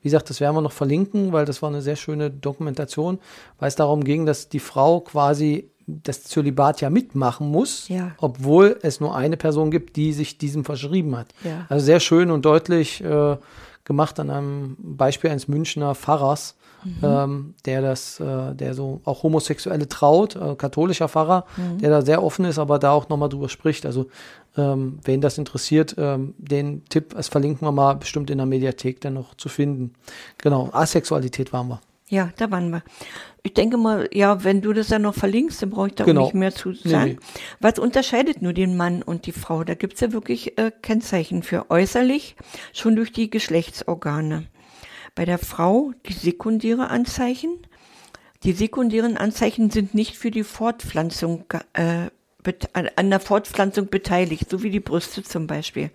wie 0.00 0.08
gesagt, 0.08 0.30
das 0.30 0.40
werden 0.40 0.56
wir 0.56 0.62
noch 0.62 0.72
verlinken, 0.72 1.32
weil 1.32 1.44
das 1.44 1.62
war 1.62 1.68
eine 1.68 1.82
sehr 1.82 1.96
schöne 1.96 2.30
Dokumentation, 2.30 3.18
weil 3.58 3.68
es 3.68 3.76
darum 3.76 4.02
ging, 4.02 4.26
dass 4.26 4.48
die 4.48 4.60
Frau 4.60 5.00
quasi 5.00 5.68
das 5.86 6.24
Zölibat 6.24 6.80
ja 6.80 6.90
mitmachen 6.90 7.50
muss, 7.50 7.88
ja. 7.88 8.12
obwohl 8.18 8.78
es 8.82 9.00
nur 9.00 9.16
eine 9.16 9.36
Person 9.36 9.70
gibt, 9.70 9.96
die 9.96 10.12
sich 10.12 10.38
diesem 10.38 10.64
verschrieben 10.64 11.16
hat. 11.16 11.28
Ja. 11.44 11.66
Also 11.68 11.84
sehr 11.84 12.00
schön 12.00 12.30
und 12.30 12.44
deutlich 12.44 13.02
äh, 13.02 13.36
gemacht 13.84 14.20
an 14.20 14.30
einem 14.30 14.76
Beispiel 14.78 15.30
eines 15.30 15.48
Münchner 15.48 15.94
Pfarrers, 15.94 16.56
mhm. 16.84 16.98
ähm, 17.02 17.54
der 17.64 17.82
das, 17.82 18.20
äh, 18.20 18.54
der 18.54 18.74
so 18.74 19.00
auch 19.04 19.22
Homosexuelle 19.22 19.88
traut, 19.88 20.36
äh, 20.36 20.54
katholischer 20.54 21.08
Pfarrer, 21.08 21.44
mhm. 21.56 21.78
der 21.78 21.90
da 21.90 22.02
sehr 22.02 22.22
offen 22.22 22.44
ist, 22.44 22.58
aber 22.58 22.78
da 22.78 22.92
auch 22.92 23.08
nochmal 23.08 23.28
drüber 23.28 23.48
spricht. 23.48 23.86
Also 23.86 24.06
ähm, 24.56 24.98
wen 25.04 25.20
das 25.20 25.38
interessiert, 25.38 25.94
ähm, 25.98 26.34
den 26.38 26.84
Tipp, 26.86 27.14
das 27.14 27.28
verlinken 27.28 27.66
wir 27.66 27.72
mal 27.72 27.94
bestimmt 27.94 28.30
in 28.30 28.38
der 28.38 28.46
Mediathek 28.46 29.00
dann 29.00 29.14
noch 29.14 29.34
zu 29.34 29.48
finden. 29.48 29.94
Genau, 30.38 30.68
Asexualität 30.72 31.52
waren 31.52 31.68
wir. 31.68 31.80
Ja, 32.12 32.30
da 32.36 32.50
waren 32.50 32.68
wir. 32.68 32.82
Ich 33.42 33.54
denke 33.54 33.78
mal, 33.78 34.06
ja, 34.12 34.44
wenn 34.44 34.60
du 34.60 34.74
das 34.74 34.88
dann 34.88 35.00
noch 35.00 35.14
verlinkst, 35.14 35.62
dann 35.62 35.70
brauche 35.70 35.86
ich 35.86 35.94
da 35.94 36.04
genau. 36.04 36.24
nicht 36.24 36.34
mehr 36.34 36.54
zu 36.54 36.74
sagen. 36.74 37.12
Nee, 37.12 37.14
nee. 37.14 37.40
Was 37.58 37.78
unterscheidet 37.78 38.42
nur 38.42 38.52
den 38.52 38.76
Mann 38.76 39.02
und 39.02 39.24
die 39.24 39.32
Frau? 39.32 39.64
Da 39.64 39.72
gibt's 39.72 40.02
ja 40.02 40.12
wirklich 40.12 40.58
äh, 40.58 40.70
Kennzeichen 40.82 41.42
für 41.42 41.70
äußerlich, 41.70 42.36
schon 42.74 42.96
durch 42.96 43.12
die 43.12 43.30
Geschlechtsorgane. 43.30 44.46
Bei 45.14 45.24
der 45.24 45.38
Frau 45.38 45.92
die 46.06 46.12
sekundäre 46.12 46.88
Anzeichen. 46.88 47.66
Die 48.42 48.52
sekundären 48.52 49.16
Anzeichen 49.16 49.70
sind 49.70 49.94
nicht 49.94 50.18
für 50.18 50.30
die 50.30 50.44
Fortpflanzung, 50.44 51.46
äh, 51.72 52.10
an 52.74 53.08
der 53.08 53.20
Fortpflanzung 53.20 53.88
beteiligt, 53.88 54.50
so 54.50 54.62
wie 54.62 54.70
die 54.70 54.80
Brüste 54.80 55.22
zum 55.22 55.46
Beispiel. 55.46 55.90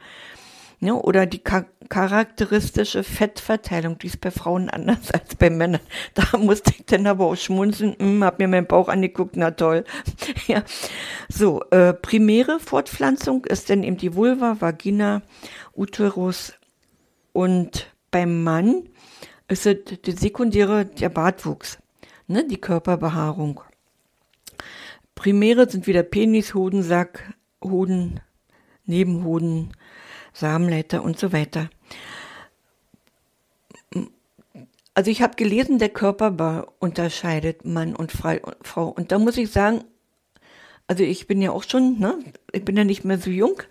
Ne, 0.79 0.93
oder 0.93 1.25
die 1.25 1.39
ka 1.39 1.65
charakteristische 1.89 3.01
Fettverteilung, 3.01 3.97
die 3.97 4.07
ist 4.07 4.19
bei 4.19 4.29
Frauen 4.29 4.69
anders 4.69 5.09
als 5.13 5.35
bei 5.35 5.49
Männern. 5.49 5.81
Da 6.13 6.37
musste 6.37 6.71
ich 6.77 6.85
dann 6.85 7.07
aber 7.07 7.25
auch 7.25 7.35
schmunzeln, 7.35 7.95
hm, 7.97 8.23
hab 8.23 8.39
mir 8.39 8.47
meinen 8.47 8.67
Bauch 8.67 8.89
angeguckt, 8.89 9.37
na 9.37 9.51
toll. 9.51 9.85
ja. 10.47 10.63
So, 11.29 11.63
äh, 11.71 11.93
primäre 11.93 12.59
Fortpflanzung 12.59 13.45
ist 13.45 13.69
dann 13.69 13.83
eben 13.83 13.97
die 13.97 14.15
Vulva, 14.15 14.57
Vagina, 14.59 15.21
Uterus 15.75 16.53
und 17.31 17.87
beim 18.11 18.43
Mann 18.43 18.83
ist 19.47 19.65
es 19.65 19.77
die 20.05 20.11
sekundäre, 20.11 20.85
der 20.85 21.09
Bartwuchs, 21.09 21.77
ne, 22.27 22.45
die 22.45 22.59
Körperbehaarung. 22.59 23.61
Primäre 25.15 25.69
sind 25.69 25.87
wieder 25.87 26.03
Penis, 26.03 26.53
Hodensack, 26.53 27.33
Hoden, 27.63 28.19
Nebenhoden, 28.85 29.71
Samenleiter 30.37 31.03
und 31.03 31.19
so 31.19 31.33
weiter. 31.33 31.69
Also 34.93 35.11
ich 35.11 35.21
habe 35.21 35.35
gelesen, 35.35 35.79
der 35.79 35.89
Körper 35.89 36.73
unterscheidet 36.79 37.65
Mann 37.65 37.95
und 37.95 38.11
Frau. 38.11 38.87
Und 38.89 39.11
da 39.11 39.19
muss 39.19 39.37
ich 39.37 39.51
sagen, 39.51 39.83
also 40.87 41.03
ich 41.03 41.27
bin 41.27 41.41
ja 41.41 41.51
auch 41.51 41.63
schon, 41.63 41.99
ne, 41.99 42.17
ich 42.51 42.65
bin 42.65 42.77
ja 42.77 42.83
nicht 42.83 43.03
mehr 43.03 43.17
so 43.17 43.29
jung, 43.29 43.61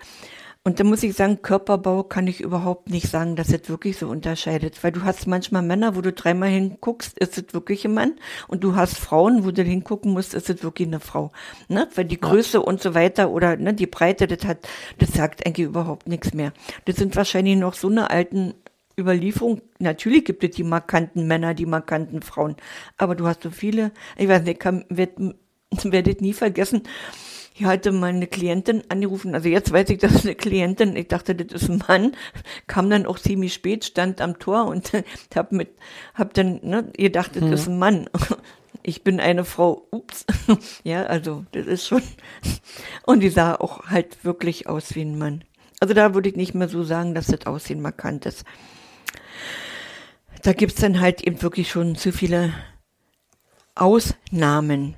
und 0.67 0.81
da 0.81 0.85
muss 0.85 1.05
ich 1.05 1.15
sagen, 1.15 1.43
Körperbau 1.43 2.03
kann 2.03 2.27
ich 2.27 2.41
überhaupt 2.41 2.91
nicht 2.91 3.09
sagen, 3.09 3.37
dass 3.37 3.53
es 3.53 3.69
wirklich 3.69 3.99
so 3.99 4.09
unterscheidet. 4.09 4.83
Weil 4.83 4.91
du 4.91 5.05
hast 5.05 5.29
manchmal 5.29 5.63
Männer, 5.63 5.95
wo 5.95 6.01
du 6.01 6.13
dreimal 6.13 6.49
hinguckst, 6.49 7.17
ist 7.21 7.39
es 7.39 7.55
wirklich 7.55 7.85
ein 7.85 7.95
Mann. 7.95 8.17
Und 8.49 8.65
du 8.65 8.75
hast 8.75 8.99
Frauen, 8.99 9.45
wo 9.45 9.53
du 9.53 9.63
hingucken 9.63 10.13
musst, 10.13 10.35
ist 10.35 10.51
es 10.51 10.65
wirklich 10.65 10.89
eine 10.89 10.99
Frau. 10.99 11.31
Ne? 11.69 11.87
Weil 11.95 12.07
die 12.07 12.19
Größe 12.21 12.57
ja. 12.57 12.65
und 12.65 12.83
so 12.83 12.97
weiter 12.97 13.31
oder 13.31 13.57
ne, 13.57 13.75
die 13.75 13.87
Breite, 13.87 14.27
das 14.27 14.45
hat, 14.45 14.69
das 14.99 15.13
sagt 15.13 15.47
eigentlich 15.47 15.69
überhaupt 15.69 16.09
nichts 16.09 16.35
mehr. 16.35 16.53
Das 16.85 16.97
sind 16.97 17.15
wahrscheinlich 17.15 17.55
noch 17.55 17.75
so 17.75 17.87
eine 17.87 18.11
alten 18.11 18.55
Überlieferung. 18.99 19.63
Natürlich 19.79 20.25
gibt 20.25 20.43
es 20.43 20.57
die 20.57 20.65
markanten 20.65 21.29
Männer, 21.29 21.55
die 21.55 21.67
markanten 21.67 22.23
Frauen. 22.23 22.57
Aber 22.97 23.15
du 23.15 23.29
hast 23.29 23.45
so 23.45 23.51
viele, 23.51 23.93
ich 24.17 24.27
weiß 24.27 24.43
nicht, 24.43 24.59
kann, 24.59 24.85
werd, 24.89 25.13
werdet 25.85 26.23
nie 26.23 26.33
vergessen, 26.33 26.83
Hier 27.59 27.69
hatte 27.69 27.91
mal 27.91 28.09
eine 28.09 28.27
Klientin 28.27 28.83
angerufen, 28.91 29.35
also 29.35 29.49
jetzt 29.49 29.73
weiß 29.73 29.89
ich, 29.89 29.97
das 29.97 30.13
ist 30.13 30.27
eine 30.27 30.35
Klientin, 30.35 30.95
ich 30.95 31.09
dachte, 31.09 31.35
das 31.35 31.63
ist 31.63 31.71
ein 31.71 31.83
Mann, 31.89 32.15
kam 32.67 32.91
dann 32.91 33.07
auch 33.07 33.19
ziemlich 33.19 33.55
spät, 33.55 33.87
stand 33.87 34.21
am 34.21 34.39
Tor 34.39 34.67
und 34.67 34.93
hab 35.35 35.53
mit, 35.53 35.71
hab 36.13 36.35
dann, 36.35 36.61
ne, 36.63 36.93
ihr 36.99 37.11
dachtet, 37.11 37.45
das 37.45 37.63
ist 37.63 37.69
ein 37.69 37.79
Mann. 37.79 38.11
Ich 38.83 39.03
bin 39.03 39.19
eine 39.19 39.45
Frau, 39.45 39.89
ups. 39.91 40.27
Ja, 40.85 41.05
also, 41.05 41.45
das 41.51 41.67
ist 41.67 41.89
schon, 41.89 42.03
und 43.05 43.19
die 43.19 43.31
sah 43.31 43.57
auch 43.57 43.87
halt 43.87 44.25
wirklich 44.25 44.69
aus 44.69 44.95
wie 44.95 45.01
ein 45.01 45.19
Mann. 45.19 45.43
Also 45.81 45.93
da 45.93 46.15
würde 46.15 46.29
ich 46.29 46.37
nicht 46.37 46.55
mehr 46.55 46.69
so 46.69 46.85
sagen, 46.85 47.13
dass 47.13 47.27
das 47.27 47.47
Aussehen 47.47 47.81
markant 47.81 48.27
ist. 48.27 48.45
Da 50.43 50.53
gibt's 50.53 50.81
dann 50.81 51.01
halt 51.01 51.23
eben 51.27 51.43
wirklich 51.43 51.69
schon 51.69 51.97
zu 51.97 52.13
viele 52.13 52.53
Ausnahmen. 53.75 54.95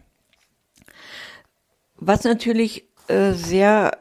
Was 1.99 2.25
natürlich 2.25 2.85
äh, 3.09 3.33
sehr, 3.33 3.99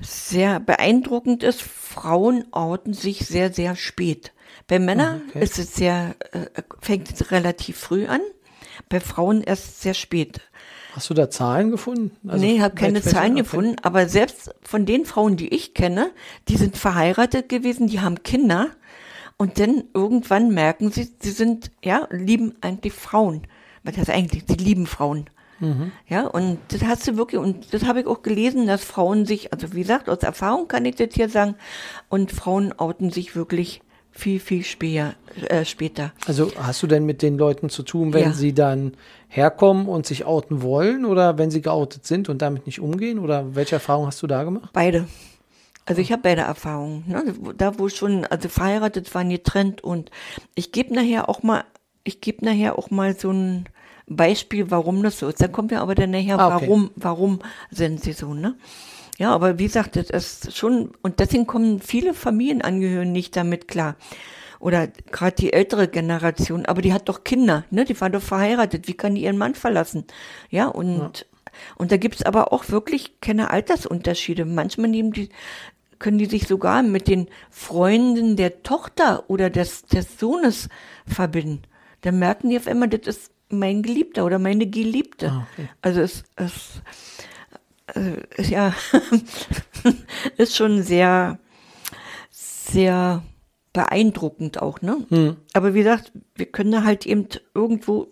sehr 0.00 0.60
beeindruckend 0.60 1.42
ist, 1.42 1.62
Frauen 1.62 2.44
outen 2.52 2.94
sich 2.94 3.26
sehr, 3.26 3.52
sehr 3.52 3.76
spät. 3.76 4.32
Bei 4.66 4.78
Männern 4.78 5.22
Okay. 5.28 5.42
ist 5.42 5.58
es 5.58 5.74
sehr, 5.74 6.14
äh, 6.32 6.46
fängt 6.80 7.12
es 7.12 7.30
relativ 7.30 7.78
früh 7.78 8.06
an, 8.06 8.20
bei 8.88 9.00
Frauen 9.00 9.42
erst 9.42 9.82
sehr 9.82 9.94
spät. 9.94 10.40
Hast 10.94 11.08
du 11.08 11.14
da 11.14 11.30
Zahlen 11.30 11.70
gefunden? 11.70 12.16
Also 12.28 12.44
nee, 12.44 12.56
ich 12.56 12.60
habe 12.60 12.74
keine 12.74 13.00
Zahlen 13.00 13.34
gefunden, 13.36 13.76
aber 13.82 14.08
selbst 14.08 14.54
von 14.62 14.84
den 14.84 15.06
Frauen, 15.06 15.36
die 15.36 15.48
ich 15.48 15.72
kenne, 15.72 16.10
die 16.48 16.56
sind 16.56 16.76
verheiratet 16.76 17.48
gewesen, 17.48 17.86
die 17.86 18.00
haben 18.00 18.22
Kinder 18.22 18.68
und 19.38 19.58
dann 19.58 19.84
irgendwann 19.94 20.52
merken 20.52 20.90
sie, 20.90 21.10
sie 21.18 21.30
sind, 21.30 21.70
ja, 21.82 22.06
lieben 22.10 22.54
eigentlich 22.60 22.92
Frauen. 22.92 23.46
Was 23.84 23.96
heißt 23.96 24.10
eigentlich? 24.10 24.44
Sie 24.46 24.54
lieben 24.54 24.86
Frauen. 24.86 25.30
Ja, 26.08 26.26
und 26.26 26.58
das 26.68 26.82
hast 26.82 27.06
du 27.06 27.16
wirklich, 27.16 27.40
und 27.40 27.72
das 27.72 27.84
habe 27.84 28.00
ich 28.00 28.06
auch 28.06 28.22
gelesen, 28.22 28.66
dass 28.66 28.82
Frauen 28.84 29.26
sich, 29.26 29.52
also 29.52 29.72
wie 29.72 29.82
gesagt, 29.82 30.08
aus 30.08 30.18
Erfahrung 30.18 30.66
kann 30.68 30.84
ich 30.84 30.96
das 30.96 31.08
hier 31.12 31.28
sagen, 31.28 31.54
und 32.08 32.32
Frauen 32.32 32.72
outen 32.78 33.10
sich 33.10 33.36
wirklich 33.36 33.80
viel, 34.10 34.40
viel 34.40 34.64
später. 34.64 35.14
Äh, 35.48 35.64
später. 35.64 36.12
Also 36.26 36.50
hast 36.58 36.82
du 36.82 36.86
denn 36.86 37.06
mit 37.06 37.22
den 37.22 37.38
Leuten 37.38 37.70
zu 37.70 37.82
tun, 37.82 38.12
wenn 38.12 38.22
Ja. 38.24 38.32
sie 38.32 38.52
dann 38.52 38.94
herkommen 39.28 39.86
und 39.88 40.04
sich 40.04 40.24
outen 40.26 40.62
wollen 40.62 41.04
oder 41.06 41.38
wenn 41.38 41.50
sie 41.50 41.62
geoutet 41.62 42.06
sind 42.06 42.28
und 42.28 42.42
damit 42.42 42.66
nicht 42.66 42.80
umgehen? 42.80 43.18
Oder 43.18 43.54
welche 43.54 43.76
Erfahrung 43.76 44.06
hast 44.06 44.20
du 44.22 44.26
da 44.26 44.44
gemacht? 44.44 44.70
Beide. 44.74 45.06
Also 45.86 46.02
ich 46.02 46.12
habe 46.12 46.22
beide 46.22 46.42
Erfahrungen. 46.42 47.04
Ne? 47.06 47.34
Da 47.56 47.78
wo 47.78 47.88
schon, 47.88 48.24
also 48.26 48.48
verheiratet 48.48 49.12
waren 49.14 49.30
getrennt 49.30 49.82
und 49.82 50.10
ich 50.54 50.72
gebe 50.72 50.94
nachher 50.94 51.28
auch 51.28 51.42
mal, 51.42 51.64
ich 52.04 52.20
gebe 52.20 52.44
nachher 52.44 52.78
auch 52.78 52.90
mal 52.90 53.16
so 53.16 53.30
ein 53.30 53.64
Beispiel, 54.16 54.70
warum 54.70 55.02
das 55.02 55.18
so 55.18 55.28
ist. 55.28 55.40
Da 55.40 55.48
kommt 55.48 55.72
ja 55.72 55.80
aber 55.82 55.94
dann 55.94 56.10
nachher, 56.10 56.38
Ah, 56.38 56.56
okay. 56.56 56.66
warum, 56.66 56.90
warum 56.96 57.38
sind 57.70 58.02
sie 58.02 58.12
so, 58.12 58.34
ne? 58.34 58.56
Ja, 59.18 59.32
aber 59.34 59.58
wie 59.58 59.66
gesagt, 59.66 59.96
das 59.96 60.10
ist 60.10 60.56
schon, 60.56 60.92
und 61.02 61.20
deswegen 61.20 61.46
kommen 61.46 61.80
viele 61.80 62.14
Familienangehörige 62.14 63.10
nicht 63.10 63.36
damit 63.36 63.68
klar. 63.68 63.96
Oder 64.58 64.86
gerade 64.86 65.36
die 65.36 65.52
ältere 65.52 65.88
Generation, 65.88 66.66
aber 66.66 66.82
die 66.82 66.92
hat 66.92 67.08
doch 67.08 67.24
Kinder, 67.24 67.64
ne? 67.70 67.84
Die 67.84 68.00
war 68.00 68.10
doch 68.10 68.22
verheiratet. 68.22 68.88
Wie 68.88 68.94
kann 68.94 69.14
die 69.16 69.22
ihren 69.24 69.38
Mann 69.38 69.54
verlassen? 69.54 70.04
Ja, 70.50 70.68
und, 70.68 71.26
und 71.76 71.92
da 71.92 71.96
gibt's 71.96 72.22
aber 72.22 72.52
auch 72.52 72.68
wirklich 72.70 73.20
keine 73.20 73.50
Altersunterschiede. 73.50 74.44
Manchmal 74.44 74.88
nehmen 74.88 75.12
die, 75.12 75.28
können 75.98 76.18
die 76.18 76.26
sich 76.26 76.46
sogar 76.46 76.82
mit 76.82 77.06
den 77.08 77.26
Freunden 77.50 78.36
der 78.36 78.62
Tochter 78.62 79.24
oder 79.28 79.50
des, 79.50 79.84
des 79.86 80.18
Sohnes 80.18 80.68
verbinden. 81.06 81.62
Dann 82.02 82.18
merken 82.18 82.50
die 82.50 82.56
auf 82.56 82.66
einmal, 82.66 82.88
das 82.88 83.06
ist 83.16 83.30
mein 83.52 83.82
Geliebter 83.82 84.24
oder 84.24 84.38
meine 84.38 84.66
Geliebte. 84.66 85.30
Ah, 85.30 85.46
okay. 85.52 85.68
Also 85.80 86.00
es, 86.00 86.24
es 86.36 86.82
äh, 87.94 88.22
ist 88.36 88.50
ja 88.50 88.74
ist 90.36 90.56
schon 90.56 90.82
sehr, 90.82 91.38
sehr 92.30 93.22
beeindruckend 93.72 94.60
auch, 94.60 94.82
ne? 94.82 95.06
Hm. 95.08 95.36
Aber 95.52 95.74
wie 95.74 95.78
gesagt, 95.78 96.12
wir 96.34 96.46
können 96.46 96.72
da 96.72 96.84
halt 96.84 97.06
eben 97.06 97.28
irgendwo 97.54 98.08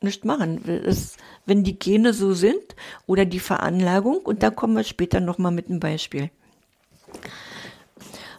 nicht 0.00 0.24
machen. 0.24 0.62
Es, 0.68 1.16
wenn 1.46 1.64
die 1.64 1.78
Gene 1.78 2.12
so 2.12 2.32
sind 2.32 2.76
oder 3.06 3.24
die 3.24 3.40
Veranlagung, 3.40 4.18
und 4.18 4.42
da 4.42 4.50
kommen 4.50 4.76
wir 4.76 4.84
später 4.84 5.20
nochmal 5.20 5.52
mit 5.52 5.68
einem 5.68 5.80
Beispiel. 5.80 6.30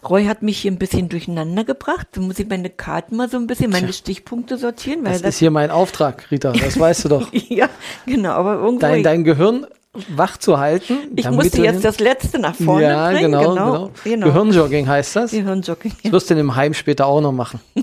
Roy 0.08 0.26
hat 0.26 0.42
mich 0.42 0.58
hier 0.58 0.70
ein 0.70 0.78
bisschen 0.78 1.08
durcheinander 1.08 1.64
gebracht. 1.64 2.08
Da 2.12 2.20
muss 2.20 2.38
ich 2.38 2.48
meine 2.48 2.70
Karten 2.70 3.16
mal 3.16 3.28
so 3.28 3.36
ein 3.36 3.46
bisschen, 3.46 3.70
meine 3.70 3.92
Stichpunkte 3.92 4.58
sortieren, 4.58 5.04
weil 5.04 5.12
Das 5.12 5.22
ist 5.22 5.38
hier 5.38 5.50
mein 5.50 5.70
Auftrag, 5.70 6.30
Rita, 6.30 6.52
das 6.52 6.78
weißt 6.80 7.04
du 7.04 7.08
doch. 7.08 7.32
ja, 7.32 7.68
genau, 8.06 8.30
aber 8.30 8.54
irgendwo. 8.54 8.80
Dein, 8.80 9.02
dein 9.02 9.24
Gehirn 9.24 9.66
wach 10.14 10.36
zu 10.36 10.58
halten. 10.58 10.98
ich 11.16 11.28
musste 11.30 11.62
jetzt 11.62 11.84
das 11.84 11.98
letzte 11.98 12.38
nach 12.38 12.54
vorne 12.54 12.84
ja, 12.84 13.10
bringen. 13.10 13.32
genau, 13.32 13.40
genau, 13.40 13.54
genau. 13.54 13.90
genau. 14.04 14.26
Gehirnjogging 14.26 14.86
heißt 14.86 15.16
das. 15.16 15.30
Gehirnjogging. 15.30 15.92
Das 16.02 16.12
wirst 16.12 16.30
du 16.30 16.34
in 16.34 16.38
dem 16.38 16.56
Heim 16.56 16.74
später 16.74 17.06
auch 17.06 17.20
noch 17.20 17.32
machen. 17.32 17.60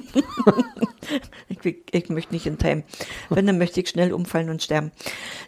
Ich, 1.47 1.75
ich 1.91 2.09
möchte 2.09 2.33
nicht 2.33 2.45
in 2.45 2.57
Time. 2.57 2.83
Wenn, 3.29 3.45
dann 3.45 3.57
möchte 3.57 3.79
ich 3.79 3.89
schnell 3.89 4.13
umfallen 4.13 4.49
und 4.49 4.63
sterben. 4.63 4.91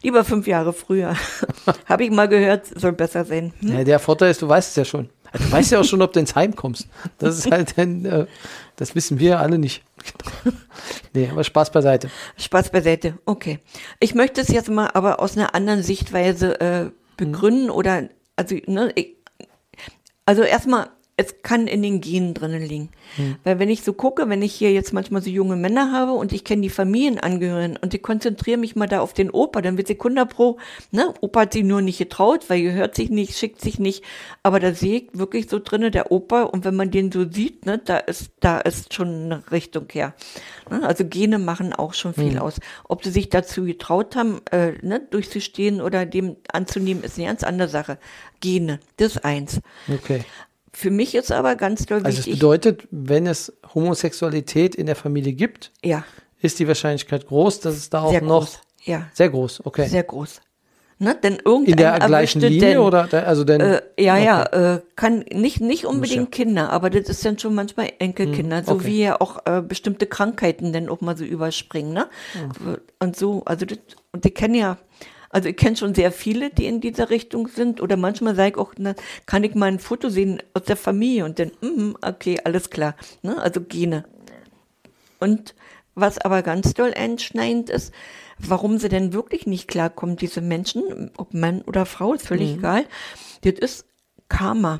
Lieber 0.01 0.23
fünf 0.23 0.47
Jahre 0.47 0.73
früher. 0.73 1.15
Habe 1.85 2.03
ich 2.03 2.11
mal 2.11 2.27
gehört, 2.27 2.67
soll 2.79 2.91
besser 2.93 3.25
sein. 3.25 3.53
Hm? 3.59 3.77
Ja, 3.77 3.83
der 3.83 3.99
Vorteil 3.99 4.31
ist, 4.31 4.41
du 4.41 4.47
weißt 4.47 4.69
es 4.69 4.75
ja 4.75 4.85
schon. 4.85 5.09
Du 5.37 5.51
weißt 5.51 5.71
ja 5.71 5.79
auch 5.79 5.85
schon, 5.85 6.01
ob 6.01 6.13
du 6.13 6.19
ins 6.19 6.35
Heim 6.35 6.55
kommst. 6.55 6.87
Das 7.17 7.37
ist 7.37 7.51
halt, 7.51 7.77
ein, 7.77 8.05
äh, 8.05 8.25
das 8.75 8.95
wissen 8.95 9.19
wir 9.19 9.39
alle 9.39 9.57
nicht. 9.57 9.83
nee, 11.13 11.29
aber 11.31 11.43
Spaß 11.43 11.71
beiseite. 11.71 12.09
Spaß 12.37 12.71
beiseite. 12.71 13.17
Okay. 13.25 13.59
Ich 13.99 14.15
möchte 14.15 14.41
es 14.41 14.49
jetzt 14.49 14.69
mal 14.69 14.89
aber 14.93 15.19
aus 15.19 15.37
einer 15.37 15.55
anderen 15.55 15.83
Sichtweise 15.83 16.59
äh, 16.59 16.91
begründen 17.17 17.69
oder 17.69 18.09
also 18.35 18.55
ne, 18.67 18.91
ich, 18.95 19.15
also 20.25 20.43
erstmal 20.43 20.89
es 21.19 21.41
kann 21.41 21.65
in 21.65 21.81
den 21.81 21.99
Genen 21.99 22.35
drinnen 22.35 22.61
liegen. 22.61 22.89
Weil 23.43 23.57
wenn 23.57 23.69
ich 23.69 23.81
so 23.81 23.91
gucke, 23.91 24.29
wenn 24.29 24.43
ich 24.43 24.53
hier 24.53 24.71
jetzt 24.71 24.93
manchmal 24.93 25.23
so 25.23 25.31
junge 25.31 25.55
Männer 25.55 25.91
habe 25.91 26.11
und 26.11 26.31
ich 26.31 26.43
kenne 26.43 26.61
die 26.61 26.69
Familienangehörigen 26.69 27.75
und 27.77 27.91
ich 27.95 28.03
konzentriere 28.03 28.59
mich 28.59 28.75
mal 28.75 28.87
da 28.87 29.01
auf 29.01 29.13
den 29.13 29.31
Opa, 29.31 29.61
dann 29.61 29.77
wird 29.77 29.87
Sekunde 29.87 30.27
pro, 30.27 30.57
ne, 30.91 31.11
Opa 31.21 31.41
hat 31.41 31.53
sich 31.53 31.63
nur 31.63 31.81
nicht 31.81 31.97
getraut, 31.97 32.49
weil 32.49 32.61
er 32.61 32.73
hört 32.73 32.95
sich 32.95 33.09
nicht, 33.09 33.35
schickt 33.35 33.61
sich 33.61 33.79
nicht, 33.79 34.03
aber 34.43 34.59
da 34.59 34.75
sehe 34.75 34.99
ich 34.99 35.09
wirklich 35.13 35.49
so 35.49 35.57
drinne 35.57 35.89
der 35.89 36.11
Opa 36.11 36.43
und 36.43 36.65
wenn 36.65 36.75
man 36.75 36.91
den 36.91 37.11
so 37.11 37.27
sieht, 37.27 37.65
ne, 37.65 37.81
da 37.83 37.97
ist, 37.97 38.31
da 38.39 38.59
ist 38.59 38.93
schon 38.93 39.07
eine 39.07 39.51
Richtung 39.51 39.87
her. 39.91 40.13
Ne, 40.69 40.83
also 40.83 41.03
Gene 41.03 41.39
machen 41.39 41.73
auch 41.73 41.95
schon 41.95 42.13
viel 42.13 42.37
aus. 42.37 42.59
Ob 42.87 43.03
sie 43.03 43.11
sich 43.11 43.29
dazu 43.29 43.63
getraut 43.63 44.15
haben, 44.15 44.41
äh, 44.51 44.73
ne, 44.83 44.99
durchzustehen 45.09 45.81
oder 45.81 46.05
dem 46.05 46.35
anzunehmen, 46.53 47.03
ist 47.03 47.17
eine 47.17 47.27
ganz 47.27 47.43
andere 47.43 47.69
Sache. 47.69 47.97
Gene, 48.39 48.79
das 48.97 49.15
ist 49.15 49.25
eins. 49.25 49.61
Okay. 49.91 50.23
Für 50.79 50.91
mich 50.91 51.15
ist 51.15 51.31
aber 51.31 51.55
ganz 51.55 51.87
doll 51.87 52.01
Also 52.03 52.09
es 52.09 52.27
wichtig. 52.27 52.33
bedeutet, 52.35 52.87
wenn 52.91 53.25
es 53.25 53.51
Homosexualität 53.73 54.75
in 54.75 54.85
der 54.85 54.95
Familie 54.95 55.33
gibt, 55.33 55.71
ja, 55.83 56.03
ist 56.39 56.59
die 56.59 56.67
Wahrscheinlichkeit 56.67 57.25
groß, 57.25 57.61
dass 57.61 57.75
es 57.75 57.89
da 57.89 58.03
auch 58.03 58.11
sehr 58.11 58.21
noch 58.21 58.41
groß. 58.41 58.61
Ja, 58.83 59.07
sehr 59.11 59.31
groß. 59.31 59.65
Okay. 59.65 59.87
sehr 59.87 60.03
groß. 60.03 60.39
Ne? 60.99 61.17
Denn 61.23 61.39
irgendein 61.43 61.71
in 61.71 61.77
der 61.77 61.99
gleichen 62.07 62.41
Linie 62.41 62.59
denn, 62.59 62.77
oder 62.77 63.11
also 63.27 63.43
denn 63.43 63.59
Äh, 63.59 63.81
ja, 63.99 64.13
okay. 64.13 64.25
ja, 64.25 64.43
äh, 64.75 64.81
kann 64.95 65.25
nicht 65.31 65.61
nicht 65.61 65.85
unbedingt 65.85 66.35
ja. 66.37 66.43
Kinder, 66.43 66.69
aber 66.69 66.91
das 66.91 67.09
ist 67.09 67.25
dann 67.25 67.39
schon 67.39 67.55
manchmal 67.55 67.91
Enkelkinder, 67.97 68.63
so 68.63 68.73
okay. 68.73 68.85
wie 68.85 69.01
ja 69.01 69.19
auch 69.19 69.39
äh, 69.45 69.63
bestimmte 69.63 70.05
Krankheiten 70.05 70.73
dann 70.73 70.89
auch 70.89 71.01
mal 71.01 71.17
so 71.17 71.23
überspringen, 71.23 71.91
ne? 71.91 72.07
Und 72.99 73.15
so, 73.15 73.41
also 73.45 73.65
das, 73.65 73.79
und 74.11 74.23
ich 74.27 74.35
kenne 74.35 74.59
ja, 74.59 74.77
also 75.29 75.49
ich 75.49 75.57
kenne 75.57 75.75
schon 75.75 75.93
sehr 75.93 76.11
viele, 76.11 76.49
die 76.49 76.65
in 76.65 76.81
dieser 76.81 77.09
Richtung 77.09 77.47
sind. 77.47 77.81
Oder 77.81 77.97
manchmal 77.97 78.35
sage 78.35 78.51
ich 78.51 78.57
auch, 78.57 78.73
na, 78.77 78.95
kann 79.25 79.43
ich 79.43 79.55
mal 79.55 79.67
ein 79.67 79.79
Foto 79.79 80.09
sehen 80.09 80.41
aus 80.53 80.63
der 80.63 80.77
Familie 80.77 81.25
und 81.25 81.39
dann, 81.39 81.51
mhm, 81.61 81.97
okay, 82.01 82.39
alles 82.43 82.69
klar. 82.69 82.95
Ne? 83.21 83.41
Also 83.41 83.61
Gene. 83.61 84.05
Und 85.19 85.55
was 85.95 86.19
aber 86.19 86.43
ganz 86.43 86.73
doll 86.73 86.93
einschneidend 86.93 87.69
ist, 87.69 87.93
warum 88.37 88.77
sie 88.77 88.89
denn 88.89 89.13
wirklich 89.13 89.47
nicht 89.47 89.67
klarkommen, 89.67 90.15
diese 90.15 90.41
Menschen, 90.41 91.11
ob 91.17 91.33
Mann 91.33 91.63
oder 91.63 91.85
Frau, 91.85 92.13
ist 92.13 92.27
völlig 92.27 92.57
egal, 92.57 92.85
das 93.41 93.53
ist 93.53 93.85
Karma. 94.29 94.79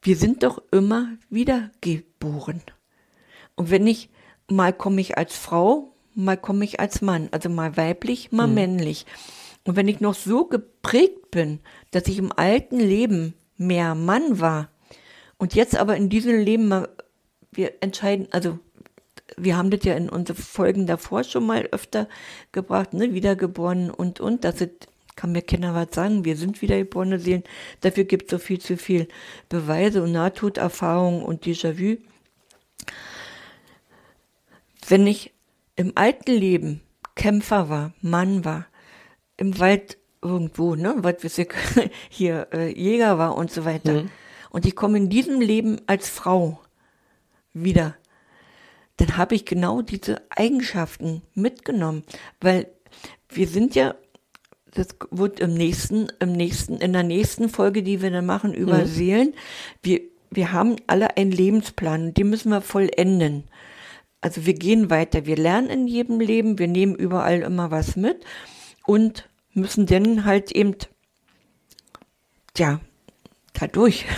Wir 0.00 0.16
sind 0.16 0.44
doch 0.44 0.62
immer 0.70 1.08
wiedergeboren. 1.28 2.62
Und 3.56 3.70
wenn 3.70 3.86
ich, 3.88 4.10
mal 4.48 4.72
komme 4.72 5.00
ich 5.00 5.18
als 5.18 5.36
Frau, 5.36 5.92
mal 6.14 6.36
komme 6.36 6.64
ich 6.64 6.78
als 6.78 7.02
Mann, 7.02 7.28
also 7.32 7.48
mal 7.48 7.76
weiblich, 7.76 8.30
mal 8.30 8.46
männlich. 8.46 9.06
Und 9.68 9.76
wenn 9.76 9.86
ich 9.86 10.00
noch 10.00 10.14
so 10.14 10.46
geprägt 10.46 11.30
bin, 11.30 11.60
dass 11.90 12.06
ich 12.06 12.16
im 12.16 12.32
alten 12.32 12.80
Leben 12.80 13.34
mehr 13.58 13.94
Mann 13.94 14.40
war 14.40 14.70
und 15.36 15.54
jetzt 15.54 15.76
aber 15.76 15.94
in 15.94 16.08
diesem 16.08 16.38
Leben 16.38 16.68
mal, 16.68 16.88
wir 17.52 17.74
entscheiden, 17.82 18.28
also 18.30 18.58
wir 19.36 19.58
haben 19.58 19.68
das 19.68 19.84
ja 19.84 19.94
in 19.94 20.08
unseren 20.08 20.38
Folgen 20.38 20.86
davor 20.86 21.22
schon 21.22 21.44
mal 21.44 21.68
öfter 21.70 22.08
gebracht, 22.50 22.94
ne, 22.94 23.12
wiedergeboren 23.12 23.90
und 23.90 24.20
und, 24.20 24.44
dass 24.44 24.62
es, 24.62 24.70
kann 25.16 25.32
mir 25.32 25.42
keiner 25.42 25.74
was 25.74 25.94
sagen, 25.94 26.24
wir 26.24 26.38
sind 26.38 26.62
wiedergeborene 26.62 27.18
Seelen, 27.18 27.44
dafür 27.82 28.04
gibt 28.04 28.24
es 28.24 28.30
so 28.30 28.38
viel 28.38 28.62
zu 28.62 28.78
viel 28.78 29.06
Beweise 29.50 30.02
und 30.02 30.12
Nahtoderfahrungen 30.12 31.22
und 31.22 31.44
Déjà-vu. 31.44 31.98
Wenn 34.88 35.06
ich 35.06 35.34
im 35.76 35.92
alten 35.94 36.32
Leben 36.32 36.80
Kämpfer 37.16 37.68
war, 37.68 37.92
Mann 38.00 38.46
war, 38.46 38.64
im 39.38 39.58
Wald 39.58 39.96
irgendwo, 40.22 40.74
ne, 40.74 41.00
ich, 41.22 41.48
hier 42.10 42.48
äh, 42.52 42.68
Jäger 42.68 43.18
war 43.18 43.36
und 43.36 43.50
so 43.50 43.64
weiter. 43.64 44.02
Mhm. 44.02 44.10
Und 44.50 44.66
ich 44.66 44.76
komme 44.76 44.98
in 44.98 45.08
diesem 45.08 45.40
Leben 45.40 45.80
als 45.86 46.08
Frau 46.08 46.60
wieder. 47.52 47.96
Dann 48.96 49.16
habe 49.16 49.34
ich 49.34 49.44
genau 49.44 49.80
diese 49.80 50.22
Eigenschaften 50.30 51.22
mitgenommen, 51.34 52.02
weil 52.40 52.66
wir 53.28 53.46
sind 53.46 53.74
ja, 53.74 53.94
das 54.74 54.88
wird 55.10 55.40
im 55.40 55.54
nächsten, 55.54 56.08
im 56.18 56.32
nächsten, 56.32 56.78
in 56.78 56.92
der 56.92 57.04
nächsten 57.04 57.48
Folge, 57.48 57.82
die 57.82 58.02
wir 58.02 58.10
dann 58.10 58.26
machen 58.26 58.54
über 58.54 58.78
mhm. 58.78 58.86
Seelen, 58.86 59.34
wir, 59.82 60.00
wir 60.30 60.52
haben 60.52 60.76
alle 60.88 61.16
einen 61.16 61.30
Lebensplan 61.30 62.08
und 62.08 62.16
den 62.16 62.30
müssen 62.30 62.50
wir 62.50 62.60
vollenden. 62.60 63.44
Also 64.20 64.46
wir 64.46 64.54
gehen 64.54 64.90
weiter, 64.90 65.26
wir 65.26 65.36
lernen 65.36 65.70
in 65.70 65.86
jedem 65.86 66.18
Leben, 66.18 66.58
wir 66.58 66.66
nehmen 66.66 66.96
überall 66.96 67.42
immer 67.42 67.70
was 67.70 67.94
mit 67.94 68.24
und 68.88 69.28
müssen 69.52 69.84
dann 69.84 70.24
halt 70.24 70.50
eben, 70.50 70.74
ja, 72.56 72.80
dadurch. 73.52 74.06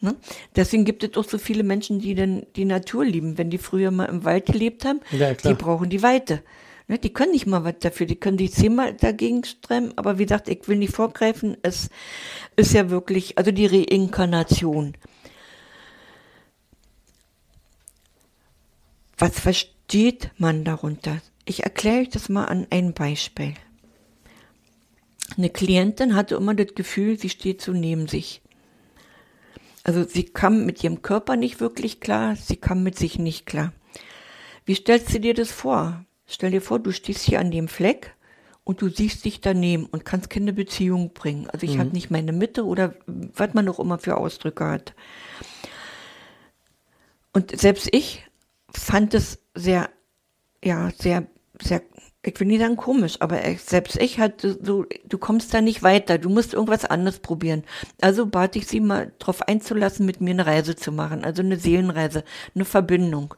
Ne? 0.00 0.16
Deswegen 0.54 0.84
gibt 0.84 1.02
es 1.02 1.16
auch 1.16 1.24
so 1.24 1.38
viele 1.38 1.62
Menschen, 1.62 1.98
die 1.98 2.14
dann 2.14 2.44
die 2.56 2.66
Natur 2.66 3.06
lieben. 3.06 3.38
Wenn 3.38 3.48
die 3.48 3.56
früher 3.56 3.90
mal 3.90 4.04
im 4.04 4.22
Wald 4.26 4.44
gelebt 4.44 4.84
haben, 4.84 5.00
ja, 5.10 5.32
die 5.32 5.54
brauchen 5.54 5.88
die 5.88 6.02
Weite. 6.02 6.42
Ne? 6.88 6.98
Die 6.98 7.10
können 7.10 7.32
nicht 7.32 7.46
mal 7.46 7.64
was 7.64 7.76
dafür, 7.80 8.04
die 8.04 8.16
können 8.16 8.36
sich 8.36 8.52
zehnmal 8.52 8.92
dagegen 8.92 9.44
strengen, 9.44 9.96
aber 9.96 10.18
wie 10.18 10.24
gesagt, 10.24 10.50
ich 10.50 10.68
will 10.68 10.76
nicht 10.76 10.94
vorgreifen, 10.94 11.56
es 11.62 11.88
ist 12.54 12.74
ja 12.74 12.90
wirklich, 12.90 13.38
also 13.38 13.50
die 13.50 13.64
Reinkarnation. 13.64 14.94
Was 19.16 19.40
versteht 19.40 20.32
man 20.36 20.64
darunter? 20.64 21.22
Ich 21.46 21.62
erkläre 21.62 22.02
euch 22.02 22.10
das 22.10 22.28
mal 22.28 22.44
an 22.44 22.66
einem 22.68 22.92
Beispiel. 22.92 23.54
Eine 25.36 25.50
Klientin 25.50 26.14
hatte 26.14 26.36
immer 26.36 26.54
das 26.54 26.74
Gefühl, 26.74 27.18
sie 27.18 27.28
steht 27.28 27.60
so 27.60 27.72
neben 27.72 28.08
sich. 28.08 28.42
Also 29.82 30.04
sie 30.04 30.24
kam 30.24 30.64
mit 30.64 30.82
ihrem 30.82 31.02
Körper 31.02 31.36
nicht 31.36 31.60
wirklich 31.60 32.00
klar, 32.00 32.36
sie 32.36 32.56
kam 32.56 32.82
mit 32.82 32.98
sich 32.98 33.18
nicht 33.18 33.44
klar. 33.44 33.72
Wie 34.64 34.74
stellst 34.74 35.12
du 35.12 35.20
dir 35.20 35.34
das 35.34 35.50
vor? 35.50 36.04
Stell 36.26 36.52
dir 36.52 36.62
vor, 36.62 36.78
du 36.78 36.90
stehst 36.90 37.22
hier 37.22 37.38
an 37.38 37.50
dem 37.50 37.68
Fleck 37.68 38.14
und 38.64 38.80
du 38.80 38.88
siehst 38.88 39.24
dich 39.26 39.42
daneben 39.42 39.86
und 39.86 40.06
kannst 40.06 40.30
keine 40.30 40.54
Beziehung 40.54 41.12
bringen. 41.12 41.50
Also 41.50 41.66
ich 41.66 41.74
mhm. 41.74 41.80
habe 41.80 41.90
nicht 41.90 42.10
meine 42.10 42.32
Mitte 42.32 42.64
oder 42.64 42.94
was 43.06 43.52
man 43.52 43.68
auch 43.68 43.78
immer 43.78 43.98
für 43.98 44.16
Ausdrücke 44.16 44.64
hat. 44.64 44.94
Und 47.34 47.58
selbst 47.58 47.88
ich 47.92 48.24
fand 48.70 49.12
es 49.12 49.38
sehr, 49.54 49.90
ja, 50.64 50.90
sehr, 50.98 51.26
sehr 51.60 51.82
ich 52.24 52.38
will 52.40 52.46
nicht 52.46 52.60
sagen 52.60 52.76
komisch, 52.76 53.16
aber 53.20 53.40
selbst 53.58 54.00
ich 54.00 54.18
hatte 54.18 54.58
so, 54.62 54.86
du 55.06 55.18
kommst 55.18 55.52
da 55.54 55.60
nicht 55.60 55.82
weiter, 55.82 56.18
du 56.18 56.30
musst 56.30 56.54
irgendwas 56.54 56.84
anderes 56.84 57.18
probieren. 57.18 57.64
Also 58.00 58.26
bat 58.26 58.56
ich 58.56 58.66
sie 58.66 58.80
mal 58.80 59.12
darauf 59.18 59.42
einzulassen, 59.42 60.06
mit 60.06 60.20
mir 60.20 60.30
eine 60.30 60.46
Reise 60.46 60.76
zu 60.76 60.92
machen, 60.92 61.24
also 61.24 61.42
eine 61.42 61.58
Seelenreise, 61.58 62.24
eine 62.54 62.64
Verbindung. 62.64 63.34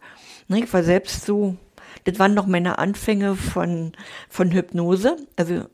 Ne, 0.48 0.60
ich 0.60 0.72
war 0.72 0.82
selbst 0.82 1.26
so, 1.26 1.56
das 2.04 2.18
waren 2.18 2.34
noch 2.34 2.46
meine 2.46 2.78
Anfänge 2.78 3.34
von, 3.34 3.92
von 4.28 4.52
Hypnose, 4.52 5.16
also 5.36 5.64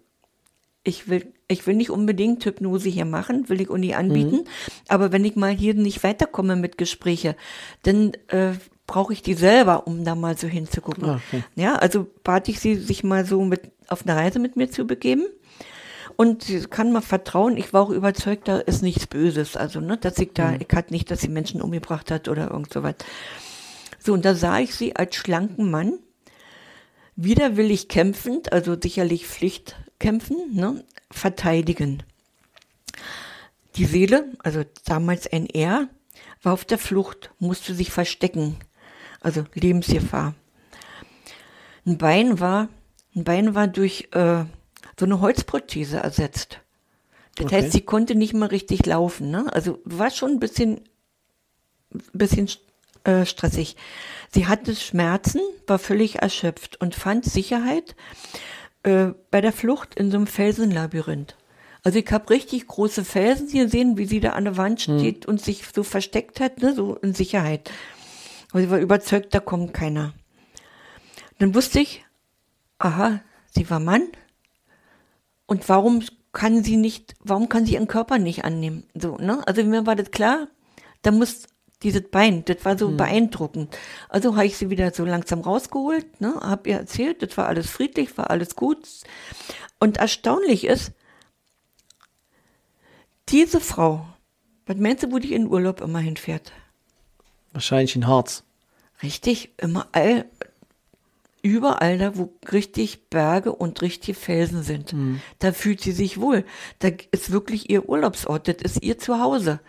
ich 0.84 1.08
will, 1.08 1.32
ich 1.46 1.66
will 1.66 1.76
nicht 1.76 1.90
unbedingt 1.90 2.44
Hypnose 2.44 2.88
hier 2.88 3.04
machen, 3.04 3.48
will 3.48 3.60
ich 3.60 3.70
auch 3.70 3.76
nie 3.76 3.94
anbieten. 3.94 4.36
Mhm. 4.36 4.44
Aber 4.88 5.12
wenn 5.12 5.24
ich 5.24 5.36
mal 5.36 5.52
hier 5.52 5.74
nicht 5.74 6.02
weiterkomme 6.02 6.56
mit 6.56 6.76
Gespräche, 6.76 7.36
dann 7.82 8.12
äh, 8.28 8.54
brauche 8.92 9.14
ich 9.14 9.22
die 9.22 9.32
selber, 9.32 9.86
um 9.86 10.04
da 10.04 10.14
mal 10.14 10.36
so 10.36 10.46
hinzugucken. 10.46 11.08
Ah, 11.08 11.20
okay. 11.26 11.42
Ja, 11.54 11.76
also 11.76 12.06
bat 12.24 12.46
ich 12.50 12.60
sie, 12.60 12.74
sich 12.76 13.02
mal 13.02 13.24
so 13.24 13.42
mit 13.42 13.72
auf 13.88 14.02
eine 14.06 14.14
Reise 14.14 14.38
mit 14.38 14.54
mir 14.54 14.70
zu 14.70 14.86
begeben. 14.86 15.24
Und 16.16 16.42
sie 16.42 16.60
kann 16.60 16.92
mal 16.92 17.00
vertrauen, 17.00 17.56
ich 17.56 17.72
war 17.72 17.80
auch 17.80 17.88
überzeugt, 17.88 18.48
da 18.48 18.58
ist 18.58 18.82
nichts 18.82 19.06
Böses. 19.06 19.56
Also, 19.56 19.80
ne, 19.80 19.96
dass 19.96 20.18
ich 20.18 20.32
da, 20.34 20.50
mhm. 20.50 20.58
ich 20.60 20.76
hatte 20.76 20.92
nicht, 20.92 21.10
dass 21.10 21.22
sie 21.22 21.28
Menschen 21.28 21.62
umgebracht 21.62 22.10
hat 22.10 22.28
oder 22.28 22.50
irgend 22.50 22.70
so 22.70 22.82
was. 22.82 22.96
So, 23.98 24.12
und 24.12 24.26
da 24.26 24.34
sah 24.34 24.58
ich 24.58 24.74
sie 24.74 24.94
als 24.94 25.16
schlanken 25.16 25.70
Mann, 25.70 25.98
widerwillig 27.16 27.88
kämpfend, 27.88 28.52
also 28.52 28.76
sicherlich 28.78 29.26
Pflicht 29.26 29.76
kämpfen, 29.98 30.36
ne, 30.52 30.84
verteidigen. 31.10 32.02
Die 33.76 33.86
Seele, 33.86 34.32
also 34.40 34.64
damals 34.84 35.32
ein 35.32 35.46
Er, 35.46 35.88
war 36.42 36.52
auf 36.52 36.66
der 36.66 36.78
Flucht, 36.78 37.30
musste 37.38 37.72
sich 37.72 37.90
verstecken 37.90 38.58
also 39.22 39.44
Lebensgefahr. 39.54 40.34
Ein 41.86 41.98
Bein 41.98 42.40
war, 42.40 42.68
ein 43.14 43.24
Bein 43.24 43.54
war 43.54 43.66
durch 43.66 44.08
äh, 44.12 44.44
so 44.98 45.04
eine 45.04 45.20
Holzprothese 45.20 45.98
ersetzt. 45.98 46.60
Das 47.36 47.46
okay. 47.46 47.56
heißt, 47.56 47.72
sie 47.72 47.80
konnte 47.80 48.14
nicht 48.14 48.34
mal 48.34 48.46
richtig 48.46 48.84
laufen. 48.86 49.30
Ne? 49.30 49.46
Also 49.52 49.78
war 49.84 50.10
schon 50.10 50.32
ein 50.32 50.40
bisschen, 50.40 50.80
bisschen 52.12 52.48
äh, 53.04 53.24
stressig. 53.24 53.76
Sie 54.30 54.46
hatte 54.46 54.74
Schmerzen, 54.76 55.40
war 55.66 55.78
völlig 55.78 56.16
erschöpft 56.16 56.80
und 56.80 56.94
fand 56.94 57.24
Sicherheit 57.24 57.96
äh, 58.82 59.08
bei 59.30 59.40
der 59.40 59.52
Flucht 59.52 59.94
in 59.94 60.10
so 60.10 60.18
einem 60.18 60.26
Felsenlabyrinth. 60.26 61.36
Also 61.84 61.98
ich 61.98 62.10
habe 62.12 62.30
richtig 62.30 62.66
große 62.68 63.04
Felsen 63.04 63.48
gesehen, 63.48 63.98
wie 63.98 64.06
sie 64.06 64.20
da 64.20 64.30
an 64.30 64.44
der 64.44 64.56
Wand 64.56 64.80
hm. 64.80 64.98
steht 64.98 65.24
hm. 65.24 65.30
und 65.30 65.40
sich 65.40 65.64
so 65.74 65.82
versteckt 65.82 66.38
hat, 66.40 66.62
ne, 66.62 66.74
so 66.74 66.94
in 66.96 67.14
Sicherheit. 67.14 67.70
Aber 68.52 68.60
sie 68.60 68.70
war 68.70 68.78
überzeugt, 68.78 69.34
da 69.34 69.40
kommt 69.40 69.72
keiner. 69.72 70.12
Dann 71.38 71.54
wusste 71.54 71.80
ich, 71.80 72.04
aha, 72.78 73.20
sie 73.50 73.68
war 73.70 73.80
Mann. 73.80 74.08
Und 75.46 75.68
warum 75.68 76.04
kann 76.32 76.62
sie 76.62 76.76
nicht, 76.76 77.14
warum 77.20 77.48
kann 77.48 77.66
sie 77.66 77.74
ihren 77.74 77.88
Körper 77.88 78.18
nicht 78.18 78.44
annehmen? 78.44 78.84
So, 78.94 79.16
ne? 79.16 79.42
Also 79.46 79.64
mir 79.64 79.86
war 79.86 79.96
das 79.96 80.10
klar, 80.10 80.48
da 81.02 81.10
muss 81.10 81.46
dieses 81.82 82.02
Bein, 82.10 82.44
das 82.44 82.64
war 82.64 82.78
so 82.78 82.88
hm. 82.88 82.96
beeindruckend. 82.96 83.76
Also 84.08 84.36
habe 84.36 84.46
ich 84.46 84.56
sie 84.56 84.70
wieder 84.70 84.92
so 84.92 85.04
langsam 85.04 85.40
rausgeholt, 85.40 86.20
ne, 86.20 86.34
hab 86.40 86.66
ihr 86.66 86.76
erzählt, 86.76 87.22
das 87.22 87.36
war 87.36 87.48
alles 87.48 87.68
friedlich, 87.68 88.16
war 88.16 88.30
alles 88.30 88.54
gut. 88.54 88.86
Und 89.80 89.96
erstaunlich 89.96 90.64
ist, 90.64 90.92
diese 93.28 93.60
Frau, 93.60 94.06
was 94.66 94.76
meinst 94.76 95.02
du, 95.02 95.10
wo 95.10 95.18
die 95.18 95.34
in 95.34 95.48
Urlaub 95.48 95.80
immer 95.80 95.98
hinfährt? 95.98 96.52
Wahrscheinlich 97.52 97.96
in 97.96 98.06
Harz. 98.06 98.44
Richtig, 99.02 99.50
immer 99.58 99.88
all, 99.92 100.26
überall 101.42 101.98
da, 101.98 102.16
wo 102.16 102.32
richtig 102.52 103.10
Berge 103.10 103.52
und 103.52 103.82
richtig 103.82 104.16
Felsen 104.16 104.62
sind. 104.62 104.92
Mhm. 104.92 105.20
Da 105.40 105.52
fühlt 105.52 105.80
sie 105.80 105.92
sich 105.92 106.20
wohl. 106.20 106.44
Da 106.78 106.90
ist 107.10 107.32
wirklich 107.32 107.68
ihr 107.68 107.88
Urlaubsort, 107.88 108.48
das 108.48 108.56
ist 108.62 108.82
ihr 108.82 108.98
Zuhause. 108.98 109.60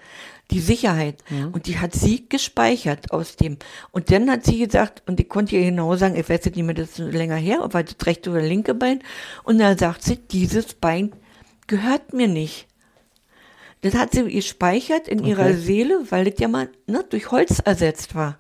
Die 0.52 0.60
Sicherheit. 0.60 1.24
Mhm. 1.30 1.52
Und 1.54 1.67
die 1.67 1.80
hat 1.80 1.93
sie 1.93 2.30
gespeichert 2.30 3.12
aus 3.12 3.38
dem. 3.38 3.58
Und 3.91 4.12
dann 4.12 4.30
hat 4.30 4.46
sie 4.46 4.60
gesagt, 4.60 5.02
und 5.08 5.19
ich 5.19 5.30
konnte 5.30 5.56
ihr 5.56 5.63
genau 5.63 5.96
sagen, 5.96 6.15
ich 6.15 6.30
weiß 6.30 6.46
jetzt 6.46 6.56
nicht 6.56 6.65
mehr, 6.65 6.76
das 6.76 7.00
ist 7.00 7.13
länger 7.13 7.38
her, 7.38 7.63
ob 7.63 7.72
das 7.72 7.96
rechte 8.06 8.30
oder 8.30 8.41
linke 8.41 8.76
Bein. 8.76 9.02
Und 9.43 9.58
dann 9.58 9.78
sagt 9.78 10.04
sie, 10.04 10.17
dieses 10.17 10.76
Bein 10.76 11.12
gehört 11.65 12.13
mir 12.13 12.28
nicht. 12.28 12.67
Das 13.84 13.96
hat 13.96 14.13
sie 14.13 14.24
gespeichert 14.24 15.08
in 15.08 15.19
okay. 15.19 15.30
ihrer 15.30 15.54
Seele, 15.54 16.06
weil 16.10 16.26
das 16.26 16.39
ja 16.39 16.48
mal 16.48 16.69
ne, 16.88 17.06
durch 17.10 17.32
Holz 17.32 17.60
ersetzt 17.60 18.15
war. 18.15 18.39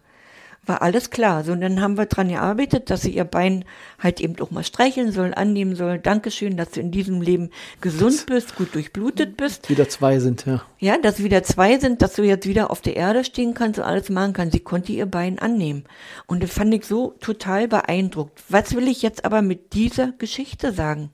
War 0.65 0.81
alles 0.81 1.09
klar. 1.09 1.43
So, 1.43 1.51
und 1.51 1.59
dann 1.59 1.81
haben 1.81 1.97
wir 1.97 2.05
dran 2.05 2.29
gearbeitet, 2.29 2.89
dass 2.89 3.01
sie 3.01 3.13
ihr 3.13 3.25
Bein 3.25 3.65
halt 3.99 4.21
eben 4.21 4.39
auch 4.39 4.51
mal 4.51 4.63
streicheln 4.63 5.11
soll, 5.11 5.33
annehmen 5.33 5.75
soll. 5.75 5.99
Dankeschön, 5.99 6.55
dass 6.55 6.71
du 6.71 6.79
in 6.79 6.91
diesem 6.91 7.21
Leben 7.21 7.49
gesund 7.81 8.25
bist, 8.27 8.55
gut 8.55 8.73
durchblutet 8.73 9.35
bist. 9.35 9.69
Wieder 9.69 9.89
zwei 9.89 10.19
sind, 10.19 10.45
ja. 10.45 10.63
Ja, 10.79 10.97
dass 10.97 11.21
wieder 11.21 11.43
zwei 11.43 11.77
sind, 11.77 12.01
dass 12.01 12.13
du 12.13 12.23
jetzt 12.23 12.47
wieder 12.47 12.71
auf 12.71 12.79
der 12.79 12.95
Erde 12.95 13.25
stehen 13.25 13.53
kannst 13.53 13.79
und 13.79 13.85
alles 13.85 14.09
machen 14.09 14.31
kannst. 14.31 14.53
Sie 14.53 14.61
konnte 14.61 14.93
ihr 14.93 15.05
Bein 15.05 15.37
annehmen. 15.37 15.83
Und 16.27 16.41
das 16.41 16.53
fand 16.53 16.73
ich 16.73 16.85
so 16.85 17.15
total 17.19 17.67
beeindruckt. 17.67 18.41
Was 18.47 18.73
will 18.73 18.87
ich 18.87 19.01
jetzt 19.01 19.25
aber 19.25 19.41
mit 19.41 19.73
dieser 19.73 20.13
Geschichte 20.13 20.71
sagen? 20.71 21.11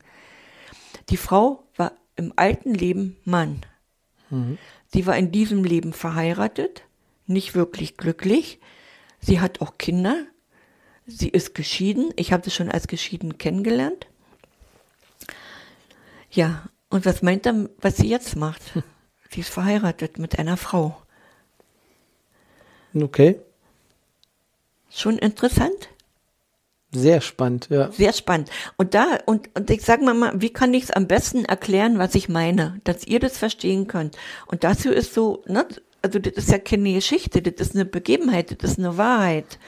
Die 1.09 1.17
Frau 1.17 1.63
war 1.75 1.93
im 2.15 2.33
alten 2.35 2.75
Leben 2.75 3.17
Mann. 3.25 3.61
Mhm. 4.29 4.57
Sie 4.87 5.05
war 5.05 5.17
in 5.17 5.31
diesem 5.31 5.63
Leben 5.63 5.93
verheiratet, 5.93 6.83
nicht 7.27 7.55
wirklich 7.55 7.97
glücklich. 7.97 8.59
Sie 9.19 9.39
hat 9.39 9.61
auch 9.61 9.77
Kinder. 9.77 10.25
Sie 11.05 11.29
ist 11.29 11.55
geschieden. 11.55 12.11
Ich 12.15 12.31
habe 12.31 12.43
sie 12.43 12.51
schon 12.51 12.69
als 12.69 12.87
geschieden 12.87 13.37
kennengelernt. 13.37 14.07
Ja, 16.31 16.69
und 16.89 17.05
was 17.05 17.21
meint 17.21 17.45
er, 17.45 17.69
was 17.79 17.97
sie 17.97 18.09
jetzt 18.09 18.35
macht? 18.35 18.61
Sie 19.31 19.41
ist 19.41 19.49
verheiratet 19.49 20.17
mit 20.17 20.39
einer 20.39 20.57
Frau. 20.57 20.99
Okay. 22.95 23.39
Schon 24.89 25.19
interessant? 25.19 25.89
Sehr 26.91 27.21
spannend, 27.21 27.67
ja. 27.69 27.91
Sehr 27.91 28.13
spannend. 28.13 28.49
Und 28.77 28.93
da, 28.95 29.19
und, 29.25 29.49
und 29.55 29.69
ich 29.69 29.83
sage 29.83 30.03
mal, 30.03 30.33
wie 30.41 30.49
kann 30.49 30.73
ich 30.73 30.85
es 30.85 30.91
am 30.91 31.07
besten 31.07 31.45
erklären, 31.45 31.99
was 31.99 32.15
ich 32.15 32.29
meine, 32.29 32.81
dass 32.83 33.05
ihr 33.05 33.19
das 33.19 33.37
verstehen 33.37 33.87
könnt. 33.87 34.17
Und 34.47 34.63
dazu 34.63 34.89
ist 34.89 35.13
so, 35.13 35.43
ne, 35.45 35.67
also 36.01 36.17
das 36.17 36.33
ist 36.33 36.49
ja 36.49 36.57
keine 36.57 36.93
Geschichte, 36.93 37.41
das 37.41 37.67
ist 37.67 37.75
eine 37.75 37.85
Begebenheit, 37.85 38.63
das 38.63 38.71
ist 38.71 38.79
eine 38.79 38.97
Wahrheit. 38.97 39.59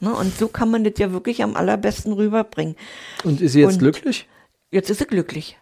Ne, 0.00 0.12
und 0.12 0.36
so 0.36 0.48
kann 0.48 0.70
man 0.70 0.84
das 0.84 0.94
ja 0.98 1.10
wirklich 1.12 1.42
am 1.42 1.56
allerbesten 1.56 2.12
rüberbringen. 2.12 2.76
Und 3.24 3.40
ist 3.40 3.52
sie 3.52 3.60
jetzt 3.60 3.74
und 3.74 3.78
glücklich? 3.78 4.26
Jetzt 4.70 4.90
ist 4.90 4.98
sie 4.98 5.06
glücklich. 5.06 5.56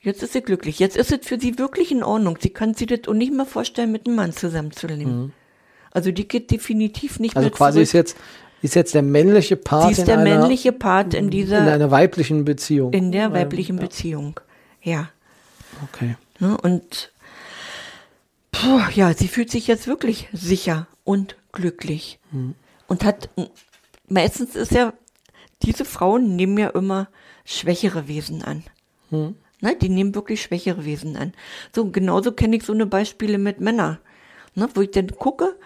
Jetzt 0.00 0.22
ist 0.22 0.32
sie 0.32 0.42
glücklich. 0.42 0.78
Jetzt 0.78 0.96
ist 0.96 1.12
es 1.12 1.26
für 1.26 1.38
sie 1.40 1.58
wirklich 1.58 1.90
in 1.90 2.02
Ordnung. 2.04 2.38
Sie 2.40 2.50
kann 2.50 2.74
sich 2.74 2.86
das 2.86 3.00
auch 3.08 3.14
nicht 3.14 3.32
mehr 3.32 3.46
vorstellen, 3.46 3.92
mit 3.92 4.06
einem 4.06 4.16
Mann 4.16 4.32
zusammenzuleben. 4.32 5.22
Mhm. 5.22 5.32
Also 5.90 6.10
die 6.12 6.26
geht 6.26 6.50
definitiv 6.50 7.18
nicht 7.20 7.36
Also 7.36 7.48
mehr 7.48 7.56
quasi 7.56 7.74
zurück. 7.76 7.82
ist 7.82 7.92
jetzt, 7.92 8.16
ist 8.62 8.74
jetzt 8.74 8.94
der 8.94 9.02
männliche 9.02 9.56
Part 9.56 9.86
sie 9.86 9.92
ist 9.92 9.98
in, 10.00 10.06
der 10.06 10.18
einer, 10.18 10.38
männliche 10.38 10.72
Part 10.72 11.14
in 11.14 11.24
in 11.24 11.30
dieser, 11.30 11.60
einer 11.60 11.90
weiblichen 11.90 12.44
Beziehung. 12.44 12.92
in 12.92 13.12
der 13.12 13.32
weiblichen 13.32 13.76
ja, 13.76 13.82
Beziehung. 13.82 14.40
Ja. 14.82 15.10
Okay. 15.84 16.16
Und 16.40 17.12
puh, 18.50 18.80
ja, 18.94 19.14
sie 19.14 19.28
fühlt 19.28 19.50
sich 19.50 19.66
jetzt 19.66 19.86
wirklich 19.86 20.28
sicher 20.32 20.86
und 21.04 21.36
glücklich. 21.52 22.18
Und 22.86 23.04
hat 23.04 23.28
meistens 24.08 24.54
ist 24.54 24.72
ja, 24.72 24.92
diese 25.62 25.84
Frauen 25.84 26.36
nehmen 26.36 26.58
ja 26.58 26.68
immer 26.68 27.08
schwächere 27.44 28.08
Wesen 28.08 28.42
an. 28.42 28.64
Ne? 29.10 29.76
Die 29.80 29.88
nehmen 29.88 30.14
wirklich 30.14 30.42
schwächere 30.42 30.84
Wesen 30.84 31.16
an. 31.16 31.32
So, 31.74 31.90
genauso 31.90 32.32
kenne 32.32 32.56
ich 32.56 32.64
so 32.64 32.72
eine 32.72 32.86
Beispiele 32.86 33.38
mit 33.38 33.60
Männern. 33.60 33.98
Ne? 34.54 34.68
Wo 34.74 34.80
ich 34.80 34.90
dann 34.90 35.08
gucke, 35.08 35.56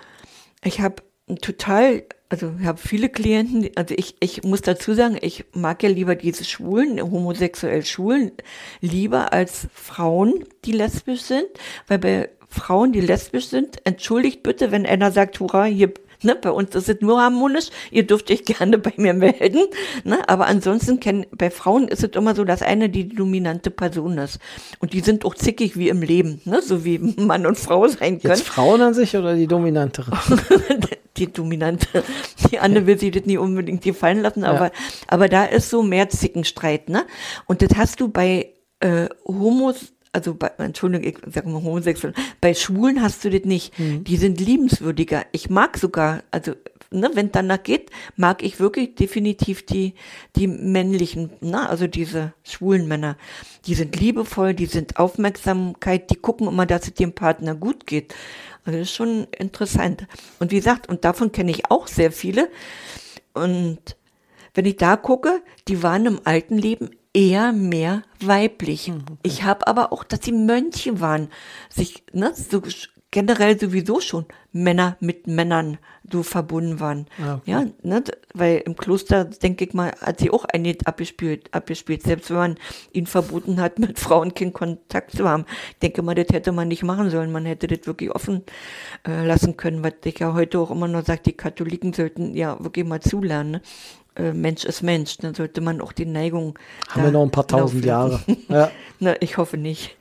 ich 0.62 0.80
habe 0.80 1.02
total, 1.40 2.04
also 2.28 2.52
ich 2.58 2.66
habe 2.66 2.78
viele 2.78 3.08
Klienten, 3.08 3.70
also 3.76 3.94
ich, 3.96 4.16
ich 4.20 4.42
muss 4.42 4.60
dazu 4.60 4.94
sagen, 4.94 5.16
ich 5.20 5.44
mag 5.52 5.82
ja 5.82 5.88
lieber 5.88 6.16
diese 6.16 6.44
Schwulen, 6.44 7.00
homosexuell 7.00 7.84
Schwulen, 7.84 8.32
lieber 8.80 9.32
als 9.32 9.68
Frauen, 9.72 10.44
die 10.64 10.72
lesbisch 10.72 11.22
sind, 11.22 11.46
weil 11.86 11.98
bei 11.98 12.28
Frauen, 12.48 12.92
die 12.92 13.00
lesbisch 13.00 13.48
sind, 13.48 13.84
entschuldigt 13.84 14.42
bitte, 14.42 14.72
wenn 14.72 14.86
einer 14.86 15.12
sagt, 15.12 15.38
hurra, 15.40 15.64
hier, 15.64 15.92
ne, 16.26 16.36
bei 16.36 16.50
uns 16.50 16.74
ist 16.74 16.88
es 16.88 17.00
nur 17.00 17.20
harmonisch, 17.20 17.68
ihr 17.90 18.06
dürft 18.06 18.30
euch 18.30 18.44
gerne 18.44 18.78
bei 18.78 18.92
mir 18.96 19.14
melden, 19.14 19.64
ne, 20.04 20.28
aber 20.28 20.46
ansonsten 20.46 21.00
kennen, 21.00 21.26
bei 21.30 21.50
Frauen 21.50 21.88
ist 21.88 22.04
es 22.04 22.10
immer 22.10 22.34
so, 22.34 22.44
dass 22.44 22.62
eine 22.62 22.90
die 22.90 23.08
dominante 23.08 23.70
Person 23.70 24.18
ist. 24.18 24.38
Und 24.80 24.92
die 24.92 25.00
sind 25.00 25.24
auch 25.24 25.34
zickig 25.34 25.76
wie 25.78 25.88
im 25.88 26.02
Leben, 26.02 26.40
ne, 26.44 26.60
so 26.60 26.84
wie 26.84 26.98
Mann 26.98 27.46
und 27.46 27.58
Frau 27.58 27.86
sein 27.88 28.20
können. 28.20 28.34
Jetzt 28.34 28.46
Frauen 28.46 28.82
an 28.82 28.94
sich 28.94 29.16
oder 29.16 29.34
die 29.34 29.46
dominantere? 29.46 30.12
die 31.16 31.32
Dominante. 31.32 32.04
Die 32.50 32.58
Anne 32.58 32.86
will 32.86 32.98
sich 32.98 33.10
das 33.10 33.24
nie 33.24 33.38
unbedingt 33.38 33.82
gefallen 33.82 34.20
lassen, 34.20 34.44
aber, 34.44 34.70
aber 35.06 35.28
da 35.28 35.44
ist 35.44 35.70
so 35.70 35.82
mehr 35.82 36.08
Zickenstreit, 36.08 36.88
ne? 36.88 37.06
Und 37.46 37.62
das 37.62 37.70
hast 37.76 38.00
du 38.00 38.08
bei 38.08 38.52
äh, 38.80 39.08
Homos, 39.24 39.92
also 40.16 40.34
bei, 40.34 40.50
Entschuldigung, 40.56 41.06
ich 41.06 41.18
sag 41.34 41.44
mal 41.44 41.62
homosexuell, 41.62 42.14
bei 42.40 42.54
Schwulen 42.54 43.02
hast 43.02 43.22
du 43.22 43.30
das 43.30 43.44
nicht. 43.44 43.74
Die 43.78 44.16
sind 44.16 44.40
liebenswürdiger. 44.40 45.26
Ich 45.32 45.50
mag 45.50 45.76
sogar, 45.76 46.22
also 46.30 46.52
ne, 46.90 47.10
wenn 47.12 47.32
danach 47.32 47.62
geht, 47.62 47.90
mag 48.16 48.42
ich 48.42 48.58
wirklich 48.58 48.94
definitiv 48.94 49.66
die, 49.66 49.92
die 50.34 50.46
männlichen, 50.46 51.32
ne, 51.42 51.68
also 51.68 51.86
diese 51.86 52.32
schwulen 52.44 52.88
Männer. 52.88 53.18
Die 53.66 53.74
sind 53.74 54.00
liebevoll, 54.00 54.54
die 54.54 54.64
sind 54.64 54.98
Aufmerksamkeit, 54.98 56.10
die 56.10 56.16
gucken 56.16 56.48
immer, 56.48 56.64
dass 56.64 56.88
es 56.88 56.94
dem 56.94 57.12
Partner 57.12 57.54
gut 57.54 57.86
geht. 57.86 58.14
Also 58.64 58.78
das 58.78 58.88
ist 58.88 58.94
schon 58.94 59.26
interessant. 59.38 60.06
Und 60.38 60.50
wie 60.50 60.56
gesagt, 60.56 60.88
und 60.88 61.04
davon 61.04 61.30
kenne 61.30 61.50
ich 61.50 61.70
auch 61.70 61.88
sehr 61.88 62.10
viele. 62.10 62.48
Und 63.34 63.96
wenn 64.54 64.64
ich 64.64 64.76
da 64.76 64.96
gucke, 64.96 65.42
die 65.68 65.82
waren 65.82 66.06
im 66.06 66.20
alten 66.24 66.56
Leben 66.56 66.88
eher 67.16 67.52
mehr 67.52 68.02
weiblich. 68.20 68.92
Ich 69.22 69.42
habe 69.42 69.66
aber 69.66 69.92
auch, 69.92 70.04
dass 70.04 70.20
sie 70.22 70.32
Mönche 70.32 71.00
waren, 71.00 71.28
sich 71.70 72.04
ne, 72.12 72.32
so 72.34 72.62
generell 73.10 73.58
sowieso 73.58 74.00
schon 74.00 74.26
Männer 74.52 74.98
mit 75.00 75.26
Männern 75.26 75.78
so 76.12 76.22
verbunden 76.22 76.78
waren. 76.78 77.06
Ah, 77.18 77.36
okay. 77.36 77.50
Ja, 77.50 77.64
ne, 77.82 78.04
weil 78.34 78.58
im 78.66 78.76
Kloster, 78.76 79.24
denke 79.24 79.64
ich 79.64 79.72
mal, 79.72 79.92
hat 80.00 80.20
sie 80.20 80.30
auch 80.30 80.44
einiges 80.44 80.84
abgespielt, 80.84 81.48
abgespielt, 81.54 82.02
selbst 82.02 82.28
wenn 82.28 82.36
man 82.36 82.54
ihnen 82.92 83.06
verboten 83.06 83.60
hat, 83.62 83.78
mit 83.78 83.98
Frauen 83.98 84.34
keinen 84.34 84.52
Kontakt 84.52 85.12
zu 85.12 85.26
haben. 85.26 85.46
Ich 85.70 85.78
denke 85.78 86.02
mal, 86.02 86.14
das 86.14 86.28
hätte 86.30 86.52
man 86.52 86.68
nicht 86.68 86.82
machen 86.82 87.08
sollen. 87.08 87.32
Man 87.32 87.46
hätte 87.46 87.66
das 87.66 87.86
wirklich 87.86 88.14
offen 88.14 88.42
äh, 89.08 89.24
lassen 89.26 89.56
können, 89.56 89.82
was 89.82 89.94
ich 90.04 90.18
ja 90.18 90.34
heute 90.34 90.58
auch 90.58 90.70
immer 90.70 90.88
noch 90.88 91.04
sage, 91.06 91.22
die 91.24 91.32
Katholiken 91.32 91.94
sollten 91.94 92.34
ja 92.34 92.62
wirklich 92.62 92.84
mal 92.84 93.00
zulernen. 93.00 93.52
Ne? 93.52 93.62
Äh, 94.16 94.32
Mensch 94.32 94.64
ist 94.64 94.82
Mensch, 94.82 95.18
dann 95.18 95.34
sollte 95.34 95.60
man 95.60 95.80
auch 95.80 95.92
die 95.92 96.06
Neigung. 96.06 96.58
Haben 96.88 97.04
wir 97.04 97.10
noch 97.10 97.22
ein 97.22 97.30
paar 97.30 97.46
tausend 97.46 97.84
laufen 97.84 97.86
Jahre. 97.86 98.20
Ja. 98.48 98.70
Na, 98.98 99.14
ich 99.20 99.36
hoffe 99.36 99.56
nicht. 99.56 99.96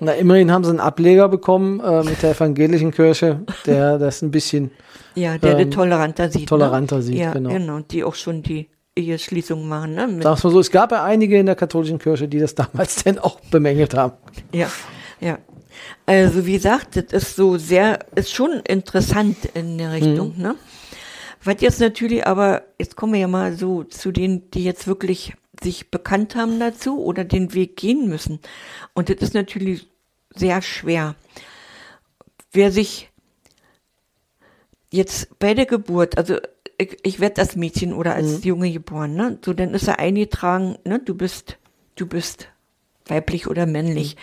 Na, 0.00 0.12
immerhin 0.12 0.50
haben 0.50 0.64
sie 0.64 0.70
einen 0.70 0.80
Ableger 0.80 1.28
bekommen 1.28 1.80
äh, 1.80 2.02
mit 2.02 2.22
der 2.22 2.32
evangelischen 2.32 2.90
Kirche, 2.90 3.40
der 3.64 3.98
das 4.00 4.22
ein 4.22 4.30
bisschen 4.30 4.70
Ja, 5.14 5.38
der 5.38 5.58
Ähm, 5.58 5.70
toleranter 5.70 6.30
sieht. 6.30 6.48
toleranter 6.48 6.96
ne? 6.96 7.02
sieht, 7.02 7.18
ja, 7.18 7.32
genau. 7.32 7.50
genau. 7.50 7.78
Die 7.80 8.02
auch 8.02 8.16
schon 8.16 8.42
die 8.42 8.68
Eheschließung 8.96 9.66
machen. 9.68 9.94
Ne? 9.94 10.06
Mit, 10.08 10.24
mal 10.24 10.36
so, 10.36 10.58
es 10.58 10.70
gab 10.70 10.92
ja 10.92 11.04
einige 11.04 11.38
in 11.38 11.46
der 11.46 11.54
katholischen 11.54 11.98
Kirche, 11.98 12.28
die 12.28 12.40
das 12.40 12.54
damals 12.54 12.96
denn 13.04 13.18
auch 13.18 13.38
bemängelt 13.50 13.94
haben. 13.94 14.14
Ja, 14.52 14.68
ja. 15.20 15.38
Also 16.06 16.44
wie 16.46 16.54
gesagt, 16.54 16.96
das 16.96 17.04
ist 17.22 17.36
so 17.36 17.56
sehr, 17.56 18.00
ist 18.14 18.32
schon 18.32 18.60
interessant 18.66 19.36
in 19.54 19.78
der 19.78 19.92
Richtung, 19.92 20.34
ne? 20.36 20.56
Was 21.44 21.60
jetzt 21.60 21.80
natürlich 21.80 22.26
aber, 22.26 22.62
jetzt 22.78 22.96
kommen 22.96 23.14
wir 23.14 23.20
ja 23.20 23.28
mal 23.28 23.54
so 23.54 23.84
zu 23.84 24.12
denen, 24.12 24.50
die 24.50 24.64
jetzt 24.64 24.86
wirklich 24.86 25.34
sich 25.62 25.90
bekannt 25.90 26.34
haben 26.36 26.58
dazu 26.60 27.02
oder 27.02 27.24
den 27.24 27.54
Weg 27.54 27.76
gehen 27.76 28.08
müssen. 28.08 28.40
Und 28.94 29.08
das 29.08 29.16
ist 29.16 29.34
natürlich 29.34 29.88
sehr 30.34 30.62
schwer. 30.62 31.14
Wer 32.52 32.70
sich 32.70 33.10
jetzt 34.90 35.38
bei 35.38 35.54
der 35.54 35.66
Geburt, 35.66 36.16
also 36.16 36.38
ich, 36.78 36.98
ich 37.02 37.20
werde 37.20 37.40
als 37.40 37.56
Mädchen 37.56 37.92
oder 37.92 38.14
als 38.14 38.44
Junge 38.44 38.70
geboren, 38.72 39.14
ne? 39.14 39.38
So, 39.44 39.52
dann 39.52 39.74
ist 39.74 39.88
er 39.88 39.98
eingetragen, 39.98 40.76
ne? 40.84 41.00
Du 41.00 41.14
bist, 41.14 41.58
du 41.96 42.06
bist 42.06 42.48
weiblich 43.06 43.46
oder 43.46 43.66
männlich. 43.66 44.16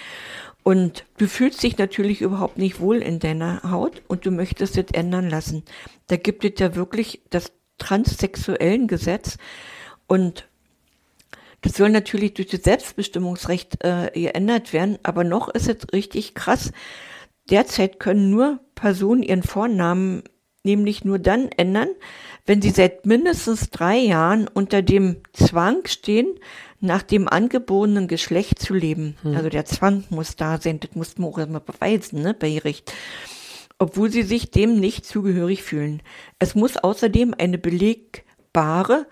Und 0.64 1.06
du 1.18 1.28
fühlst 1.28 1.64
dich 1.64 1.78
natürlich 1.78 2.22
überhaupt 2.22 2.58
nicht 2.58 2.80
wohl 2.80 2.98
in 2.98 3.20
deiner 3.20 3.64
Haut 3.64 4.02
und 4.08 4.26
du 4.26 4.32
möchtest 4.32 4.78
das 4.78 4.86
ändern 4.92 5.30
lassen. 5.30 5.64
Da 6.08 6.18
gibt 6.18 6.44
es 6.44 6.60
ja 6.60 6.76
wirklich 6.76 7.22
das 7.30 7.52
transsexuellen 7.78 8.88
Gesetz 8.88 9.38
und 10.08 10.48
das 11.62 11.74
soll 11.74 11.90
natürlich 11.90 12.34
durch 12.36 12.50
das 12.50 12.64
Selbstbestimmungsrecht 12.64 13.84
äh, 13.84 14.12
geändert 14.14 14.72
werden, 14.72 14.98
aber 15.04 15.24
noch 15.24 15.50
ist 15.50 15.68
es 15.68 15.92
richtig 15.94 16.34
krass. 16.34 16.72
Derzeit 17.50 18.00
können 18.00 18.30
nur 18.30 18.60
Personen 18.76 19.24
ihren 19.24 19.44
Vornamen 19.44 20.24
nämlich 20.64 21.04
nur 21.04 21.20
dann 21.20 21.50
ändern, 21.58 21.90
wenn 22.46 22.62
sie 22.62 22.70
seit 22.70 23.06
mindestens 23.06 23.70
drei 23.70 23.98
Jahren 23.98 24.48
unter 24.48 24.82
dem 24.82 25.18
Zwang 25.34 25.86
stehen, 25.86 26.28
nach 26.82 27.02
dem 27.02 27.28
angeborenen 27.28 28.08
Geschlecht 28.08 28.60
zu 28.60 28.74
leben. 28.74 29.16
Also 29.24 29.50
der 29.50 29.66
Zwang 29.66 30.06
muss 30.10 30.36
da 30.36 30.60
sein, 30.60 30.80
das 30.80 30.92
muss 30.96 31.18
man 31.18 31.30
auch 31.30 31.38
erstmal 31.38 31.62
beweisen, 31.62 32.22
ne, 32.22 32.34
bei 32.34 32.50
Gericht. 32.52 32.94
Obwohl 33.78 34.10
sie 34.10 34.24
sich 34.24 34.52
dem 34.52 34.80
nicht 34.80 35.06
zugehörig 35.06 35.64
fühlen. 35.64 36.02
Es 36.38 36.56
muss 36.56 36.78
außerdem 36.78 37.34
eine 37.38 37.58
belegbare 37.58 39.06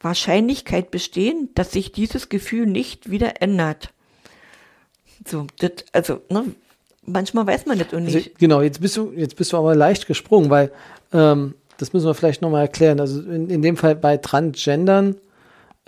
Wahrscheinlichkeit 0.00 0.90
bestehen, 0.90 1.48
dass 1.54 1.72
sich 1.72 1.92
dieses 1.92 2.28
Gefühl 2.28 2.66
nicht 2.66 3.10
wieder 3.10 3.40
ändert. 3.42 3.90
So, 5.26 5.46
das, 5.58 5.72
also, 5.92 6.20
ne, 6.30 6.44
manchmal 7.06 7.46
weiß 7.46 7.66
man 7.66 7.78
das 7.78 7.88
auch 7.88 7.94
Also, 7.94 8.16
nicht. 8.18 8.38
genau, 8.38 8.60
jetzt 8.60 8.80
bist 8.80 8.96
du, 8.96 9.12
jetzt 9.16 9.36
bist 9.36 9.52
du 9.52 9.56
aber 9.56 9.74
leicht 9.74 10.06
gesprungen, 10.06 10.50
weil 10.50 10.70
ähm, 11.12 11.54
das 11.78 11.92
müssen 11.92 12.06
wir 12.06 12.14
vielleicht 12.14 12.42
nochmal 12.42 12.62
erklären. 12.62 13.00
Also 13.00 13.20
in, 13.22 13.48
in 13.48 13.62
dem 13.62 13.76
Fall 13.76 13.94
bei 13.96 14.16
Transgendern 14.18 15.16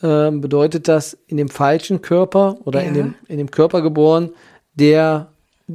ähm, 0.02 0.40
bedeutet 0.40 0.88
das 0.88 1.16
in 1.26 1.36
dem 1.36 1.48
falschen 1.48 2.02
Körper 2.02 2.56
oder 2.64 2.82
in, 2.82 2.94
Ja. 2.94 3.02
dem, 3.02 3.14
in 3.28 3.38
dem 3.38 3.50
Körper 3.50 3.82
geboren, 3.82 4.30
der 4.74 5.28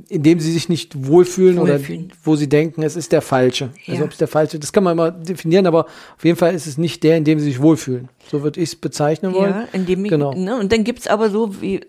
in 0.08 0.24
dem 0.24 0.40
sie 0.40 0.54
sich 0.54 0.70
nicht 0.70 1.06
wohlfühlen, 1.08 1.58
Wohlfühlen. 1.58 2.06
oder 2.06 2.16
wo 2.24 2.38
sie 2.38 2.48
denken, 2.48 2.82
es 2.82 2.96
ist 2.96 3.12
der 3.12 3.22
falsche. 3.22 3.72
Also 3.88 4.00
Ja. 4.00 4.06
ob 4.06 4.12
es 4.14 4.18
der 4.20 4.30
falsche, 4.30 4.58
das 4.58 4.72
kann 4.72 4.86
man 4.86 4.94
immer 4.94 5.12
definieren, 5.12 5.68
aber 5.68 5.86
auf 6.16 6.24
jeden 6.24 6.38
Fall 6.38 6.56
ist 6.56 6.66
es 6.66 6.78
nicht 6.78 7.04
der, 7.04 7.18
in 7.18 7.26
dem 7.26 7.40
sie 7.40 7.46
sich 7.46 7.62
wohlfühlen. 7.62 8.08
So 8.30 8.42
würde 8.42 8.62
ich 8.62 8.70
es 8.70 8.76
bezeichnen 8.78 9.34
wollen. 9.34 9.52
Ja, 9.52 9.68
indem 9.74 10.06
ich, 10.06 10.12
Genau. 10.12 10.34
ne, 10.34 10.58
und 10.58 10.72
dann 10.72 10.86
gibt's 10.86 11.08
aber 11.08 11.30
so 11.30 11.62
wie 11.62 11.82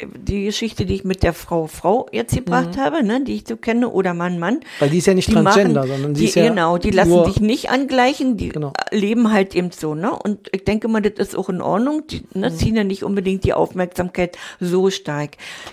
die 0.00 0.44
Geschichte, 0.44 0.86
die 0.86 0.94
ich 0.94 1.02
mit 1.04 1.24
der 1.24 1.32
Frau 1.32 1.66
Frau 1.66 2.06
jetzt 2.12 2.32
gebracht 2.34 2.76
Mhm. 2.76 2.80
habe, 2.80 3.02
ne, 3.02 3.20
die 3.24 3.34
ich 3.34 3.44
so 3.48 3.56
kenne, 3.56 3.88
oder 3.88 4.14
Mann 4.14 4.38
Mann. 4.38 4.60
Weil 4.78 4.90
die 4.90 4.98
ist 4.98 5.06
ja 5.06 5.14
nicht 5.14 5.28
Die 5.28 5.32
Transgender, 5.32 5.80
machen, 5.80 5.90
sondern 5.92 6.14
die, 6.14 6.20
die, 6.20 6.26
ist 6.28 6.34
ja 6.36 6.48
genau, 6.48 6.78
die 6.78 6.90
lassen 6.90 7.24
sich 7.24 7.40
nicht 7.40 7.70
angleichen, 7.70 8.36
die 8.36 8.50
Genau. 8.50 8.72
leben 8.92 9.32
halt 9.32 9.56
eben 9.56 9.72
so, 9.72 9.96
ne? 9.96 10.12
Und 10.16 10.48
ich 10.52 10.64
denke 10.64 10.86
mal, 10.86 11.00
das 11.02 11.14
ist 11.28 11.36
auch 11.36 11.48
in 11.48 11.60
Ordnung. 11.60 12.06
Die 12.06 12.20
Mhm. 12.32 12.40
ne, 12.40 12.54
ziehen 12.54 12.76
ja 12.76 12.84
nicht 12.84 13.02
unbedingt 13.02 13.42
die 13.42 13.54
Aufmerksamkeit 13.54 14.38
so 14.60 14.88
stark. 14.90 15.30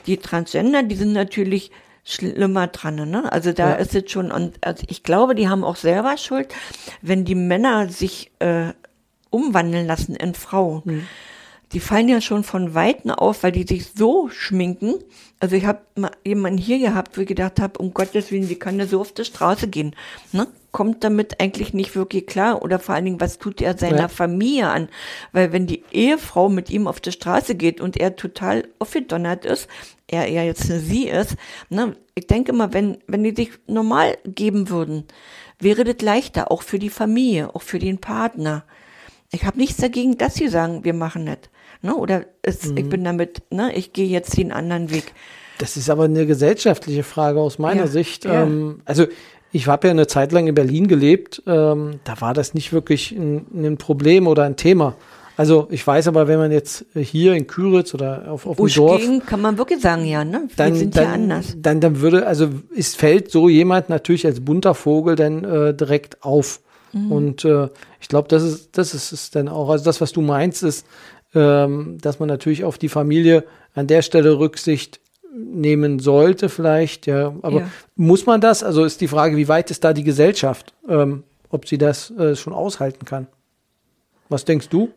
Die 0.07 0.17
Transgender, 0.17 0.81
die 0.81 0.95
sind 0.95 1.13
natürlich 1.13 1.69
schlimmer 2.03 2.65
dran, 2.67 2.95
ne? 3.09 3.31
Also 3.31 3.51
da 3.51 3.69
Ja. 3.69 3.75
ist 3.75 3.93
es 3.93 4.09
schon, 4.11 4.31
und 4.31 4.55
also 4.61 4.83
ich 4.89 5.03
glaube, 5.03 5.35
die 5.35 5.49
haben 5.49 5.63
auch 5.63 5.75
selber 5.75 6.17
Schuld, 6.17 6.47
wenn 7.03 7.25
die 7.25 7.35
Männer 7.35 7.89
sich 7.89 8.31
äh, 8.39 8.73
umwandeln 9.29 9.85
lassen 9.85 10.15
in 10.15 10.33
Frau. 10.33 10.81
Mhm. 10.85 11.03
Die 11.75 11.81
fallen 11.81 12.07
ja 12.07 12.21
schon 12.21 12.45
von 12.45 12.73
Weitem 12.73 13.11
auf, 13.11 13.43
weil 13.43 13.51
die 13.51 13.67
sich 13.67 13.87
so 13.93 14.29
schminken. 14.29 14.93
Also 15.41 15.57
ich 15.57 15.65
habe 15.65 15.81
mal 15.95 16.11
jemanden 16.25 16.57
hier 16.57 16.79
gehabt, 16.79 17.17
wo 17.17 17.21
ich 17.21 17.27
gedacht 17.27 17.59
habe, 17.59 17.77
um 17.79 17.93
Gottes 17.93 18.31
Willen, 18.31 18.47
wie 18.47 18.55
kann 18.55 18.77
der 18.77 18.87
so 18.87 19.01
auf 19.01 19.11
der 19.11 19.25
Straße 19.25 19.67
gehen? 19.67 19.93
Ne? 20.31 20.47
Kommt 20.71 21.03
damit 21.03 21.41
eigentlich 21.41 21.73
nicht 21.73 21.93
wirklich 21.93 22.27
klar? 22.27 22.61
Oder 22.61 22.79
vor 22.79 22.95
allen 22.95 23.03
Dingen, 23.03 23.19
was 23.19 23.39
tut 23.39 23.61
er 23.61 23.77
seiner 23.77 24.03
Ja. 24.03 24.07
Familie 24.07 24.69
an? 24.69 24.87
Weil 25.33 25.51
wenn 25.51 25.67
die 25.67 25.83
Ehefrau 25.91 26.47
mit 26.47 26.69
ihm 26.69 26.87
auf 26.87 27.01
der 27.01 27.11
Straße 27.11 27.55
geht 27.55 27.81
und 27.81 27.97
er 27.97 28.15
total 28.15 28.69
aufgedonnert 28.79 29.43
ist, 29.43 29.67
er 30.07 30.29
ja 30.29 30.43
jetzt 30.43 30.71
eine 30.71 30.79
sie 30.79 31.09
ist, 31.09 31.35
ne? 31.69 31.97
ich 32.13 32.27
denke 32.27 32.53
mal, 32.53 32.71
wenn, 32.71 32.99
wenn 33.05 33.25
die 33.25 33.35
sich 33.35 33.49
normal 33.67 34.17
geben 34.23 34.69
würden, 34.69 35.03
wäre 35.59 35.83
das 35.83 36.01
leichter, 36.01 36.51
auch 36.51 36.61
für 36.61 36.79
die 36.79 36.89
Familie, 36.89 37.53
auch 37.53 37.63
für 37.63 37.79
den 37.79 37.97
Partner. 37.97 38.63
Ich 39.31 39.43
habe 39.43 39.57
nichts 39.57 39.75
dagegen, 39.75 40.17
dass 40.17 40.35
sie 40.35 40.47
sagen, 40.47 40.85
wir 40.85 40.93
machen 40.93 41.25
das. 41.25 41.39
Ne? 41.85 41.95
Oder 41.95 42.25
es, 42.41 42.69
Mhm. 42.71 42.77
ich 42.77 42.89
bin 42.89 43.03
damit, 43.03 43.41
ne, 43.51 43.73
ich 43.75 43.93
gehe 43.93 44.07
jetzt 44.07 44.35
den 44.37 44.51
anderen 44.51 44.91
Weg. 44.91 45.13
Das 45.57 45.77
ist 45.77 45.89
aber 45.89 46.03
eine 46.03 46.25
gesellschaftliche 46.25 47.03
Frage 47.03 47.39
aus 47.39 47.59
meiner 47.59 47.81
Ja, 47.83 47.87
Sicht. 47.87 48.25
ja. 48.25 48.43
Ähm, 48.43 48.81
also 48.85 49.05
ich 49.53 49.67
habe 49.67 49.87
ja 49.87 49.91
eine 49.91 50.07
Zeit 50.07 50.33
lang 50.33 50.47
in 50.47 50.55
Berlin 50.55 50.87
gelebt. 50.89 51.41
Ähm, 51.47 51.99
da 52.03 52.19
war 52.19 52.33
das 52.33 52.53
nicht 52.53 52.73
wirklich 52.73 53.11
ein, 53.11 53.45
ein 53.53 53.77
Problem 53.77 54.27
oder 54.27 54.43
ein 54.43 54.57
Thema. 54.57 54.95
Also 55.37 55.67
ich 55.69 55.85
weiß 55.85 56.07
aber, 56.07 56.27
wenn 56.27 56.39
man 56.39 56.51
jetzt 56.51 56.85
hier 56.95 57.33
in 57.33 57.45
Küritz 57.47 57.93
oder 57.93 58.25
auf, 58.31 58.45
auf 58.45 58.55
dem 58.57 58.67
Dorf, 58.67 59.01
kann 59.25 59.41
man 59.41 59.57
wirklich 59.57 59.81
sagen, 59.81 60.05
ja, 60.05 60.23
ne? 60.25 60.43
Wir 60.47 60.55
dann, 60.55 60.75
sind 60.75 60.95
dann, 60.95 61.03
ja 61.03 61.11
anders. 61.13 61.55
dann, 61.57 61.81
dann 61.81 61.99
würde, 62.01 62.25
also 62.25 62.49
es 62.75 62.95
fällt 62.95 63.31
so 63.31 63.49
jemand 63.49 63.89
natürlich 63.89 64.25
als 64.25 64.39
bunter 64.39 64.73
Vogel 64.73 65.15
dann 65.15 65.43
äh, 65.43 65.73
direkt 65.73 66.23
auf. 66.23 66.61
Mhm. 66.93 67.11
Und 67.11 67.45
äh, 67.45 67.67
ich 67.99 68.07
glaube, 68.07 68.29
das 68.29 68.43
ist, 68.43 68.77
das 68.77 68.93
ist 68.93 69.11
es 69.11 69.29
dann 69.31 69.49
auch. 69.49 69.69
Also 69.69 69.83
das, 69.83 69.99
was 69.99 70.13
du 70.13 70.21
meinst, 70.21 70.63
ist, 70.63 70.85
ähm, 71.35 71.97
dass 72.01 72.19
man 72.19 72.27
natürlich 72.29 72.63
auf 72.63 72.77
die 72.77 72.89
Familie 72.89 73.43
an 73.75 73.87
der 73.87 74.01
Stelle 74.01 74.39
Rücksicht 74.39 74.99
nehmen 75.37 75.99
sollte, 75.99 76.47
vielleicht, 76.49 77.07
ja. 77.07 77.35
Aber 77.41 77.59
Ja. 77.61 77.67
muss 77.97 78.25
man 78.25 78.39
das? 78.41 78.63
Also 78.63 78.85
ist 78.85 79.01
die 79.01 79.07
Frage, 79.09 79.35
wie 79.35 79.47
weit 79.49 79.69
ist 79.69 79.83
da 79.83 79.91
die 79.93 80.03
Gesellschaft, 80.05 80.73
ähm, 80.87 81.23
ob 81.49 81.67
sie 81.67 81.77
das 81.77 82.09
äh, 82.11 82.35
schon 82.37 82.53
aushalten 82.53 83.05
kann? 83.05 83.27
Was 84.29 84.45
denkst 84.45 84.69
du? 84.69 84.89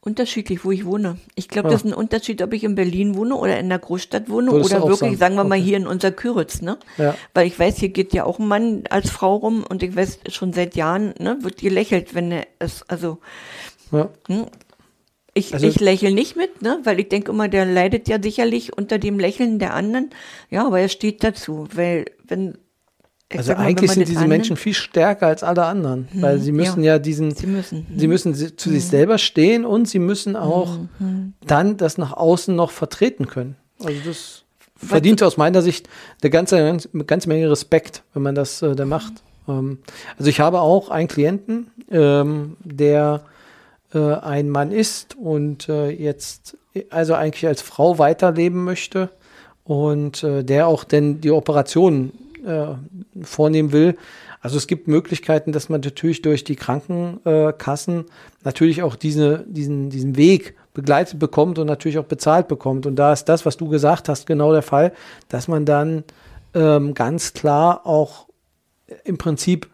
Unterschiedlich, 0.00 0.64
wo 0.66 0.70
ich 0.70 0.84
wohne. 0.84 1.16
Ich 1.34 1.48
glaube, 1.48 1.68
Ja. 1.68 1.72
das 1.72 1.82
ist 1.84 1.90
ein 1.90 1.94
Unterschied, 1.94 2.42
ob 2.42 2.52
ich 2.52 2.62
in 2.62 2.74
Berlin 2.74 3.14
wohne 3.16 3.36
oder 3.36 3.58
in 3.58 3.70
der 3.70 3.78
Großstadt 3.78 4.28
wohne 4.28 4.50
Würdest 4.52 4.72
oder 4.72 4.82
wirklich, 4.82 4.98
sagen? 4.98 5.16
sagen 5.16 5.34
wir 5.36 5.44
mal, 5.44 5.54
Okay. 5.56 5.64
hier 5.64 5.76
in 5.78 5.86
unser 5.86 6.10
Küritz, 6.12 6.60
ne? 6.60 6.76
Ja. 6.98 7.14
Weil 7.32 7.46
ich 7.46 7.58
weiß, 7.58 7.78
hier 7.78 7.88
geht 7.88 8.12
ja 8.12 8.24
auch 8.24 8.38
ein 8.38 8.46
Mann 8.46 8.82
als 8.90 9.08
Frau 9.10 9.36
rum 9.36 9.64
und 9.66 9.82
ich 9.82 9.96
weiß 9.96 10.18
schon 10.28 10.52
seit 10.52 10.76
Jahren, 10.76 11.14
ne, 11.18 11.38
wird 11.40 11.56
gelächelt, 11.58 12.14
wenn 12.14 12.32
er 12.32 12.46
es, 12.58 12.82
also 12.88 13.18
Ja. 13.92 14.10
Ich, 15.34 15.52
Also- 15.54 15.66
ich 15.66 15.80
lächle 15.80 16.12
nicht 16.12 16.36
mit, 16.36 16.62
ne, 16.62 16.78
weil 16.84 17.00
ich 17.00 17.08
denke 17.08 17.30
immer, 17.32 17.48
der 17.48 17.66
leidet 17.66 18.08
ja 18.08 18.18
sicherlich 18.22 18.76
unter 18.76 18.98
dem 18.98 19.18
Lächeln 19.18 19.58
der 19.58 19.74
anderen. 19.74 20.10
Ja, 20.50 20.66
aber 20.66 20.80
er 20.80 20.88
steht 20.88 21.22
dazu, 21.24 21.66
weil 21.74 22.04
wenn 22.26 22.56
Also 23.32 23.52
mal, 23.52 23.58
eigentlich 23.58 23.88
man 23.88 23.94
sind 23.96 24.08
diese 24.08 24.18
annimmt, 24.18 24.30
Menschen 24.30 24.56
viel 24.56 24.74
stärker 24.74 25.26
als 25.26 25.42
alle 25.42 25.64
anderen, 25.64 26.08
weil 26.14 26.38
sie 26.38 26.52
müssen 26.52 26.84
ja, 26.84 26.98
diesen, 27.00 27.34
Sie 27.34 27.46
müssen. 27.48 27.86
sie 27.96 28.06
müssen 28.06 28.34
zu 28.34 28.70
sich 28.70 28.84
selber 28.84 29.18
stehen 29.18 29.64
und 29.64 29.88
sie 29.88 29.98
müssen 29.98 30.36
auch 30.36 30.78
dann 31.46 31.76
das 31.76 31.98
nach 31.98 32.12
außen 32.12 32.54
noch 32.54 32.70
vertreten 32.70 33.26
können. 33.26 33.56
Also 33.82 33.98
das 34.06 34.44
verdient 34.76 35.22
aus 35.22 35.36
meiner 35.36 35.62
Sicht 35.62 35.88
eine 36.22 36.30
ganze, 36.30 36.56
eine 36.58 37.04
ganze 37.04 37.28
Menge 37.28 37.50
Respekt, 37.50 38.02
wenn 38.12 38.22
man 38.22 38.34
das 38.36 38.62
äh, 38.62 38.76
da 38.76 38.84
macht. 38.84 39.14
Ähm, 39.48 39.78
also 40.16 40.30
ich 40.30 40.38
habe 40.40 40.60
auch 40.60 40.90
einen 40.90 41.08
Klienten, 41.08 41.70
ähm, 41.90 42.56
der 42.62 43.24
äh, 43.94 44.14
ein 44.14 44.50
Mann 44.50 44.72
ist 44.72 45.16
und 45.16 45.68
äh, 45.68 45.90
jetzt 45.90 46.56
also 46.90 47.14
eigentlich 47.14 47.46
als 47.46 47.62
Frau 47.62 47.98
weiterleben 47.98 48.64
möchte 48.64 49.10
und 49.64 50.22
äh, 50.22 50.44
der 50.44 50.66
auch 50.66 50.84
denn 50.84 51.20
die 51.20 51.30
Operationen 51.30 52.12
äh, 52.44 52.74
vornehmen 53.22 53.72
will. 53.72 53.96
Also 54.40 54.58
es 54.58 54.66
gibt 54.66 54.88
Möglichkeiten, 54.88 55.52
dass 55.52 55.70
man 55.70 55.80
natürlich 55.80 56.20
durch 56.20 56.44
die 56.44 56.56
Krankenkassen 56.56 58.04
natürlich 58.42 58.82
auch 58.82 58.94
diese, 58.94 59.42
diesen, 59.48 59.88
diesen 59.88 60.16
Weg 60.16 60.54
begleitet 60.74 61.18
bekommt 61.18 61.58
und 61.58 61.66
natürlich 61.66 61.96
auch 61.98 62.04
bezahlt 62.04 62.46
bekommt. 62.46 62.84
Und 62.84 62.96
da 62.96 63.14
ist 63.14 63.24
das, 63.30 63.46
was 63.46 63.56
du 63.56 63.68
gesagt 63.68 64.10
hast, 64.10 64.26
genau 64.26 64.52
der 64.52 64.60
Fall, 64.60 64.92
dass 65.30 65.48
man 65.48 65.64
dann 65.64 66.04
ähm, 66.52 66.92
ganz 66.92 67.32
klar 67.32 67.86
auch 67.86 68.26
im 69.04 69.16
Prinzip 69.16 69.70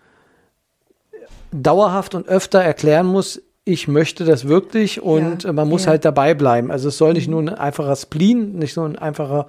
dauerhaft 1.51 2.15
und 2.15 2.29
öfter 2.29 2.61
erklären 2.61 3.07
muss, 3.07 3.43
ich 3.65 3.89
möchte 3.89 4.25
das 4.25 4.49
wirklich 4.49 5.03
und 5.03 5.45
Ja, 5.45 5.51
äh, 5.51 5.53
man 5.53 5.69
muss 5.69 5.83
ja. 5.85 5.89
Mhm. 5.89 5.91
halt 5.91 6.05
dabei 6.05 6.35
bleiben. 6.35 6.71
Also 6.71 6.89
es 6.89 6.99
soll 6.99 7.13
nicht 7.13 7.29
nur 7.29 7.41
ein 7.43 7.49
einfacher 7.51 7.95
Spleen, 7.97 8.59
nicht 8.59 8.75
so 8.75 8.83
ein 8.83 8.97
einfacher, 8.99 9.47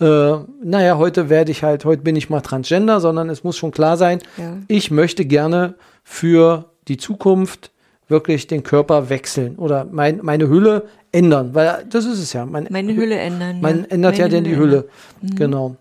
äh, 0.00 0.32
naja, 0.62 0.98
heute 0.98 1.28
werde 1.30 1.50
ich 1.52 1.62
halt, 1.62 1.84
heute 1.84 2.02
bin 2.02 2.16
ich 2.16 2.28
mal 2.30 2.40
Transgender, 2.40 3.00
sondern 3.00 3.30
es 3.30 3.42
muss 3.44 3.56
schon 3.56 3.70
klar 3.70 3.96
sein, 3.96 4.18
Ja. 4.36 4.56
ich 4.68 4.90
möchte 4.90 5.24
gerne 5.24 5.74
für 6.02 6.66
die 6.88 6.96
Zukunft 6.98 7.70
wirklich 8.08 8.46
den 8.46 8.62
Körper 8.62 9.08
wechseln 9.08 9.56
oder 9.56 9.86
mein, 9.90 10.20
meine 10.22 10.48
Hülle 10.48 10.84
ändern, 11.10 11.54
weil 11.54 11.84
das 11.88 12.04
ist 12.04 12.18
es 12.18 12.32
ja. 12.34 12.44
Man, 12.44 12.66
Meine 12.70 12.94
Hülle 12.94 13.14
ändern. 13.16 13.60
man 13.62 13.78
ja. 13.80 13.84
ändert 13.88 14.18
ja 14.18 14.24
Meine 14.24 14.34
dann 14.34 14.44
die 14.44 14.52
ändern. 14.52 14.68
Hülle. 14.68 14.88
Genau. 15.36 15.76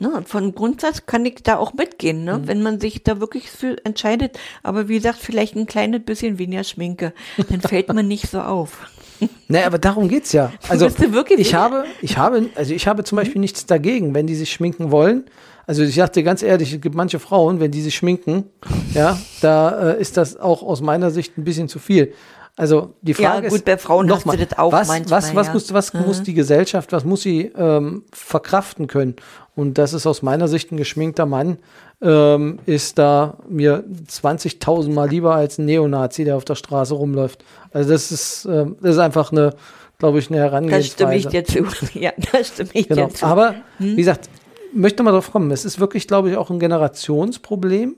Ne, 0.00 0.22
von 0.26 0.54
Grundsatz 0.54 1.06
kann 1.06 1.26
ich 1.26 1.42
da 1.42 1.56
auch 1.58 1.72
mitgehen, 1.74 2.18
Mhm. 2.20 2.24
ne? 2.24 2.40
wenn 2.44 2.62
man 2.62 2.78
sich 2.78 3.02
da 3.02 3.18
wirklich 3.18 3.50
für 3.50 3.76
entscheidet. 3.84 4.38
Aber 4.62 4.88
wie 4.88 4.94
gesagt, 4.94 5.18
vielleicht 5.20 5.56
ein 5.56 5.66
kleines 5.66 6.04
bisschen 6.04 6.38
weniger 6.38 6.62
Schminke. 6.62 7.12
Dann 7.48 7.60
fällt 7.60 7.92
man 7.92 8.06
nicht 8.06 8.30
so 8.30 8.40
auf. 8.40 8.86
Nee, 9.48 9.64
aber 9.64 9.78
darum 9.78 10.08
geht's 10.08 10.30
ja. 10.32 10.52
Also 10.68 10.86
ich 10.86 11.52
habe, 11.54 11.84
ich 12.02 12.16
habe, 12.16 12.50
also 12.54 12.72
ich 12.72 12.86
habe 12.86 13.02
zum 13.02 13.16
Beispiel 13.16 13.40
nichts 13.40 13.66
dagegen, 13.66 14.14
wenn 14.14 14.28
die 14.28 14.36
sich 14.36 14.52
schminken 14.52 14.92
wollen. 14.92 15.24
Also 15.66 15.82
ich 15.82 15.96
dir 15.96 16.22
ganz 16.22 16.44
ehrlich, 16.44 16.72
es 16.72 16.80
gibt 16.80 16.94
manche 16.94 17.18
Frauen, 17.18 17.58
wenn 17.58 17.72
die 17.72 17.82
sich 17.82 17.96
schminken, 17.96 18.44
ja, 18.94 19.18
da 19.40 19.90
äh, 19.94 20.00
ist 20.00 20.16
das 20.16 20.36
auch 20.38 20.62
aus 20.62 20.80
meiner 20.82 21.10
Sicht 21.10 21.36
ein 21.36 21.42
bisschen 21.42 21.68
zu 21.68 21.80
viel. 21.80 22.12
Also 22.58 22.94
die 23.02 23.12
Ja, 23.12 23.30
Frage 23.30 23.48
gut, 23.48 23.58
ist, 23.58 23.64
bei 23.64 23.78
Frauen 23.78 24.10
hast 24.10 24.24
du 24.24 24.28
nochmal, 24.30 24.44
das 24.46 24.58
auch 24.58 24.72
was, 24.72 24.88
manchmal, 24.88 25.22
was, 25.22 25.34
was, 25.34 25.46
ja. 25.46 25.52
Mhm. 25.52 25.54
muss, 25.54 25.72
was 25.72 25.94
muss 25.94 26.22
die 26.24 26.34
Gesellschaft, 26.34 26.90
was 26.92 27.04
muss 27.04 27.22
sie 27.22 27.52
ähm, 27.56 28.02
verkraften 28.12 28.88
können? 28.88 29.14
Und 29.54 29.78
das 29.78 29.92
ist 29.92 30.06
aus 30.06 30.22
meiner 30.22 30.48
Sicht 30.48 30.72
ein 30.72 30.76
geschminkter 30.76 31.24
Mann, 31.24 31.58
ähm, 32.02 32.58
ist 32.66 32.98
da 32.98 33.38
mir 33.48 33.84
20.000 34.08 34.92
Mal 34.92 35.08
lieber 35.08 35.34
als 35.36 35.58
ein 35.58 35.66
Neonazi, 35.66 36.24
der 36.24 36.36
auf 36.36 36.44
der 36.44 36.56
Straße 36.56 36.94
rumläuft. 36.94 37.44
Also 37.72 37.90
das 37.90 38.10
ist, 38.10 38.44
ähm, 38.50 38.76
das 38.82 38.92
ist 38.96 38.98
einfach 38.98 39.30
eine, 39.30 39.54
glaube 39.98 40.18
ich, 40.18 40.28
eine 40.28 40.38
Da 40.38 40.44
Herangehensweise. 40.44 40.90
stimme 40.92 41.16
ich 41.16 41.26
dir 41.28 41.44
zu. 41.44 41.64
Ja, 41.98 42.10
da 42.32 42.42
stimme 42.42 42.70
ich 42.72 42.88
Genau. 42.88 43.06
dir 43.06 43.14
zu. 43.14 43.24
Aber 43.24 43.54
wie 43.78 43.94
gesagt, 43.96 44.28
möchte 44.72 45.02
mal 45.04 45.12
drauf 45.12 45.30
kommen. 45.30 45.50
Es 45.52 45.64
ist 45.64 45.78
wirklich, 45.78 46.08
glaube 46.08 46.30
ich, 46.30 46.36
auch 46.36 46.50
ein 46.50 46.58
Generationsproblem, 46.58 47.94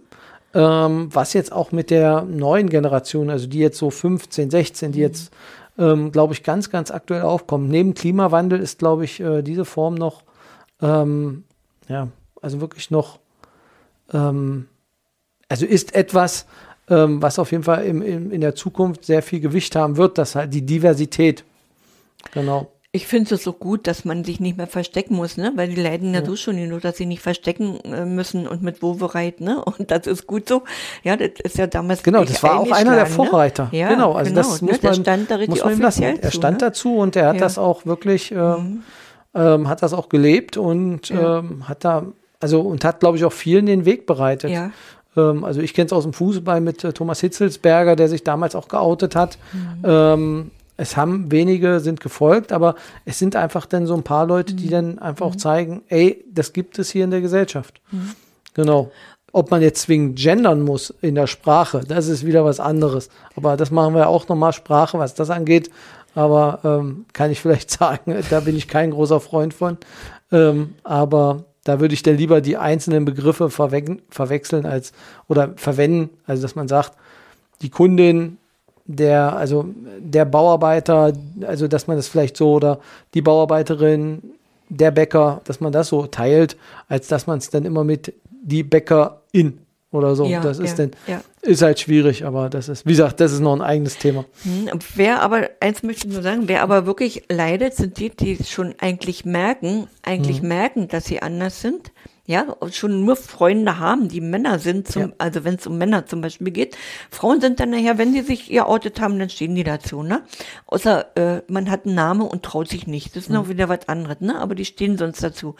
ähm, 0.54 1.08
was 1.12 1.32
jetzt 1.32 1.52
auch 1.52 1.72
mit 1.72 1.90
der 1.90 2.22
neuen 2.22 2.68
Generation, 2.68 3.30
also 3.30 3.46
die 3.46 3.58
jetzt 3.58 3.78
so 3.78 3.90
15, 3.90 4.50
16, 4.50 4.92
die 4.92 5.00
jetzt, 5.00 5.32
ähm, 5.78 6.12
glaube 6.12 6.34
ich, 6.34 6.42
ganz, 6.42 6.70
ganz 6.70 6.90
aktuell 6.90 7.22
aufkommen. 7.22 7.68
Neben 7.68 7.94
Klimawandel 7.94 8.60
ist, 8.60 8.78
glaube 8.78 9.04
ich, 9.04 9.20
äh, 9.20 9.42
diese 9.42 9.64
Form 9.64 9.94
noch, 9.94 10.22
ähm, 10.82 11.44
ja, 11.88 12.08
also 12.42 12.60
wirklich 12.60 12.90
noch, 12.90 13.20
ähm, 14.12 14.66
also 15.48 15.66
ist 15.66 15.94
etwas, 15.94 16.46
ähm, 16.88 17.22
was 17.22 17.38
auf 17.38 17.52
jeden 17.52 17.64
Fall 17.64 17.84
im, 17.84 18.02
im, 18.02 18.30
in 18.32 18.40
der 18.40 18.54
Zukunft 18.54 19.04
sehr 19.04 19.22
viel 19.22 19.40
Gewicht 19.40 19.76
haben 19.76 19.96
wird, 19.96 20.18
dass 20.18 20.34
halt 20.34 20.52
die 20.52 20.66
Diversität. 20.66 21.44
Genau. 22.32 22.70
Ich 22.92 23.06
finde 23.06 23.36
es 23.36 23.44
so 23.44 23.52
gut, 23.52 23.86
dass 23.86 24.04
man 24.04 24.24
sich 24.24 24.40
nicht 24.40 24.56
mehr 24.56 24.66
verstecken 24.66 25.14
muss, 25.14 25.36
ne? 25.36 25.52
Weil 25.54 25.68
die 25.68 25.80
leiden 25.80 26.12
ja, 26.12 26.24
so 26.24 26.34
schon 26.34 26.56
genug, 26.56 26.80
dass 26.80 26.96
sie 26.96 27.06
nicht 27.06 27.22
verstecken 27.22 27.78
äh, 27.84 28.04
müssen 28.04 28.48
und 28.48 28.62
mit 28.62 28.82
Wovereit, 28.82 29.40
ne? 29.40 29.64
Und 29.78 29.92
das 29.92 30.08
ist 30.08 30.26
gut 30.26 30.48
so. 30.48 30.62
Ja, 31.04 31.16
das 31.16 31.30
ist 31.44 31.56
ja 31.56 31.68
damals 31.68 32.02
Genau, 32.02 32.24
das 32.24 32.42
war 32.42 32.58
auch 32.58 32.70
einer 32.72 32.96
der 32.96 33.04
ne? 33.04 33.10
Vorreiter. 33.10 33.68
Ja, 33.70 33.90
genau, 33.90 34.14
also 34.14 34.34
das 34.34 34.60
ne? 34.60 34.70
muss 34.72 34.80
Der 34.80 34.90
man, 34.90 35.00
stand 35.02 35.30
da 35.30 35.38
muss 35.38 35.46
man 35.62 35.74
ihm 35.74 35.80
lassen. 35.80 36.02
offiziell 36.02 36.18
Er 36.20 36.30
zu, 36.32 36.36
stand 36.36 36.60
ne? 36.60 36.66
dazu 36.66 36.96
und 36.96 37.14
er 37.14 37.28
hat 37.28 37.34
Ja. 37.36 37.40
das 37.42 37.58
auch 37.58 37.86
wirklich, 37.86 38.32
ähm, 38.32 38.82
ähm, 39.34 39.68
hat 39.68 39.82
das 39.84 39.92
auch 39.92 40.08
gelebt 40.08 40.56
und 40.56 41.10
Ja. 41.10 41.38
ähm, 41.38 41.68
hat 41.68 41.84
da, 41.84 42.06
also 42.40 42.60
und 42.62 42.84
hat, 42.84 42.98
glaube 42.98 43.16
ich, 43.18 43.24
auch 43.24 43.32
vielen 43.32 43.66
den 43.66 43.84
Weg 43.84 44.04
bereitet. 44.06 44.50
Ja. 44.50 44.72
Ähm, 45.16 45.44
also 45.44 45.60
ich 45.60 45.74
kenne 45.74 45.86
es 45.86 45.92
aus 45.92 46.02
dem 46.02 46.12
Fußball 46.12 46.60
mit 46.60 46.82
äh, 46.82 46.92
Thomas 46.92 47.20
Hitzelsberger, 47.20 47.94
der 47.94 48.08
sich 48.08 48.24
damals 48.24 48.56
auch 48.56 48.66
geoutet 48.66 49.14
hat. 49.14 49.38
Mhm. 49.52 49.82
Ähm, 49.84 50.50
es 50.80 50.96
haben 50.96 51.30
wenige 51.30 51.80
sind 51.80 52.00
gefolgt, 52.00 52.52
aber 52.52 52.74
es 53.04 53.18
sind 53.18 53.36
einfach 53.36 53.66
dann 53.66 53.86
so 53.86 53.94
ein 53.94 54.02
paar 54.02 54.26
Leute, 54.26 54.54
Mhm. 54.54 54.56
die 54.56 54.68
dann 54.68 54.98
einfach 54.98 55.26
auch 55.26 55.36
zeigen, 55.36 55.82
ey, 55.88 56.24
das 56.32 56.52
gibt 56.52 56.78
es 56.78 56.90
hier 56.90 57.04
in 57.04 57.10
der 57.10 57.20
Gesellschaft. 57.20 57.80
Mhm. 57.90 58.12
Genau. 58.54 58.90
Ob 59.32 59.50
man 59.50 59.62
jetzt 59.62 59.82
zwingend 59.82 60.18
gendern 60.18 60.62
muss 60.62 60.92
in 61.02 61.14
der 61.14 61.26
Sprache, 61.28 61.82
das 61.86 62.08
ist 62.08 62.26
wieder 62.26 62.44
was 62.44 62.58
anderes. 62.58 63.10
Aber 63.36 63.56
das 63.56 63.70
machen 63.70 63.94
wir 63.94 64.08
auch 64.08 64.26
nochmal 64.26 64.52
Sprache, 64.52 64.98
was 64.98 65.14
das 65.14 65.30
angeht. 65.30 65.70
Aber 66.14 66.58
ähm, 66.64 67.04
kann 67.12 67.30
ich 67.30 67.40
vielleicht 67.40 67.70
sagen, 67.78 68.16
da 68.30 68.40
bin 68.40 68.56
ich 68.56 68.66
kein 68.66 68.90
großer 68.90 69.20
Freund 69.20 69.54
von. 69.54 69.76
Ähm, 70.32 70.74
aber 70.82 71.44
da 71.64 71.78
würde 71.78 71.94
ich 71.94 72.02
dann 72.02 72.16
lieber 72.16 72.40
die 72.40 72.56
einzelnen 72.56 73.04
Begriffe 73.04 73.50
verwe 73.50 73.98
verwechseln 74.08 74.64
als 74.66 74.92
oder 75.28 75.52
verwenden, 75.56 76.10
also 76.26 76.42
dass 76.42 76.54
man 76.56 76.68
sagt, 76.68 76.92
die 77.62 77.68
Kundin 77.70 78.38
der, 78.86 79.36
also 79.36 79.66
der 79.98 80.24
Bauarbeiter, 80.24 81.12
also 81.46 81.68
dass 81.68 81.86
man 81.86 81.96
das 81.96 82.08
vielleicht 82.08 82.36
so 82.36 82.54
oder 82.54 82.80
die 83.14 83.22
Bauarbeiterin, 83.22 84.22
der 84.68 84.90
Bäcker, 84.90 85.40
dass 85.44 85.60
man 85.60 85.72
das 85.72 85.88
so 85.88 86.06
teilt, 86.06 86.56
als 86.88 87.08
dass 87.08 87.26
man 87.26 87.38
es 87.38 87.50
dann 87.50 87.64
immer 87.64 87.84
mit 87.84 88.14
die 88.28 88.62
Bäckerin 88.62 89.58
oder 89.90 90.14
so. 90.14 90.24
Ja, 90.24 90.40
das 90.40 90.58
ist 90.58 90.78
ja, 90.78 90.86
dann, 90.86 90.90
ja. 91.06 91.22
ist 91.42 91.62
halt 91.62 91.80
schwierig, 91.80 92.24
aber 92.24 92.48
das 92.48 92.68
ist, 92.68 92.86
wie 92.86 92.90
gesagt, 92.90 93.20
das 93.20 93.32
ist 93.32 93.40
noch 93.40 93.54
ein 93.54 93.62
eigenes 93.62 93.98
Thema. 93.98 94.24
Hm, 94.42 94.78
Wer 94.94 95.22
aber, 95.22 95.50
eins 95.60 95.82
möchte 95.82 96.06
ich 96.06 96.14
nur 96.14 96.22
sagen, 96.22 96.42
wer 96.46 96.62
aber 96.62 96.86
wirklich 96.86 97.24
leidet, 97.28 97.74
sind 97.74 97.98
die, 97.98 98.10
die 98.10 98.38
schon 98.44 98.74
eigentlich 98.78 99.24
merken, 99.24 99.88
eigentlich 100.02 100.42
merken, 100.42 100.88
dass 100.88 101.06
sie 101.06 101.20
anders 101.20 101.60
sind. 101.60 101.90
Ja, 102.30 102.56
schon 102.70 103.04
nur 103.04 103.16
Freunde 103.16 103.80
haben, 103.80 104.06
die 104.08 104.20
Männer 104.20 104.60
sind, 104.60 104.86
zum, 104.86 105.02
Ja. 105.02 105.12
also 105.18 105.42
wenn 105.42 105.56
es 105.56 105.66
um 105.66 105.78
Männer 105.78 106.06
zum 106.06 106.20
Beispiel 106.20 106.52
geht. 106.52 106.76
Frauen 107.10 107.40
sind 107.40 107.58
dann 107.58 107.70
nachher, 107.70 107.98
wenn 107.98 108.12
sie 108.12 108.20
sich 108.22 108.46
geoutet 108.46 109.00
haben, 109.00 109.18
dann 109.18 109.30
stehen 109.30 109.56
die 109.56 109.64
dazu, 109.64 110.04
ne? 110.04 110.22
Außer 110.66 111.16
äh, 111.16 111.42
man 111.48 111.68
hat 111.68 111.86
einen 111.86 111.96
Namen 111.96 112.22
und 112.22 112.44
traut 112.44 112.68
sich 112.68 112.86
nicht. 112.86 113.16
Das 113.16 113.24
ist 113.24 113.30
noch 113.30 113.48
wieder 113.48 113.68
was 113.68 113.88
anderes, 113.88 114.20
ne? 114.20 114.38
Aber 114.38 114.54
die 114.54 114.64
stehen 114.64 114.96
sonst 114.96 115.20
dazu. 115.24 115.56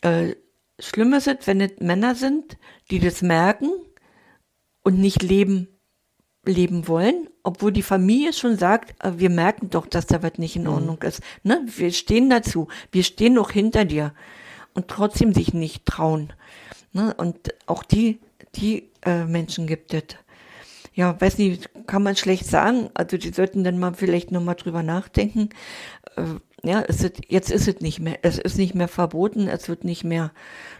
Äh, 0.00 0.34
schlimm 0.80 1.12
ist 1.12 1.26
es, 1.26 1.46
wenn 1.46 1.60
es 1.60 1.72
Männer 1.78 2.14
sind, 2.14 2.56
die 2.90 2.98
das 2.98 3.20
merken 3.20 3.68
und 4.82 4.98
nicht 4.98 5.22
leben 5.22 5.68
leben 6.44 6.88
wollen, 6.88 7.28
obwohl 7.44 7.70
die 7.70 7.82
Familie 7.82 8.32
schon 8.32 8.56
sagt, 8.56 8.94
äh, 9.04 9.12
wir 9.18 9.28
merken 9.30 9.68
doch, 9.68 9.86
dass 9.86 10.06
da 10.06 10.22
was 10.22 10.38
nicht 10.38 10.56
in 10.56 10.66
Ordnung 10.66 11.02
ist. 11.02 11.20
Ne? 11.42 11.64
Wir 11.66 11.92
stehen 11.92 12.30
dazu, 12.30 12.66
wir 12.90 13.04
stehen 13.04 13.34
noch 13.34 13.50
hinter 13.50 13.84
dir 13.84 14.12
und 14.74 14.88
trotzdem 14.88 15.34
sich 15.34 15.54
nicht 15.54 15.86
trauen. 15.86 16.32
Ne? 16.92 17.14
Und 17.14 17.54
auch 17.66 17.82
die, 17.82 18.20
die 18.54 18.90
äh, 19.04 19.24
Menschen 19.24 19.66
gibt 19.66 19.94
es. 19.94 20.02
Ja, 20.94 21.18
weiß 21.18 21.38
nicht, 21.38 21.70
kann 21.86 22.02
man 22.02 22.16
schlecht 22.16 22.46
sagen. 22.46 22.90
Also 22.94 23.16
die 23.16 23.32
sollten 23.32 23.64
dann 23.64 23.78
mal 23.78 23.94
vielleicht 23.94 24.30
nochmal 24.30 24.56
drüber 24.56 24.82
nachdenken. 24.82 25.50
Äh, 26.16 26.24
ja, 26.64 26.82
es 26.86 27.02
ist, 27.02 27.20
jetzt 27.28 27.50
ist 27.50 27.66
es 27.66 27.80
nicht 27.80 27.98
mehr, 27.98 28.18
es 28.22 28.38
ist 28.38 28.58
nicht 28.58 28.74
mehr 28.74 28.88
verboten, 28.88 29.48
es 29.48 29.68
wird 29.68 29.84
nicht 29.84 30.04
mehr, 30.04 30.30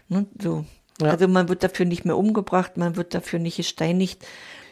ne, 0.07 0.25
so. 0.41 0.65
Ja. 1.01 1.09
Also 1.09 1.27
man 1.27 1.49
wird 1.49 1.63
dafür 1.63 1.85
nicht 1.85 2.05
mehr 2.05 2.17
umgebracht, 2.17 2.77
man 2.77 2.95
wird 2.95 3.13
dafür 3.13 3.39
nicht 3.39 3.57
gesteinigt. 3.57 4.23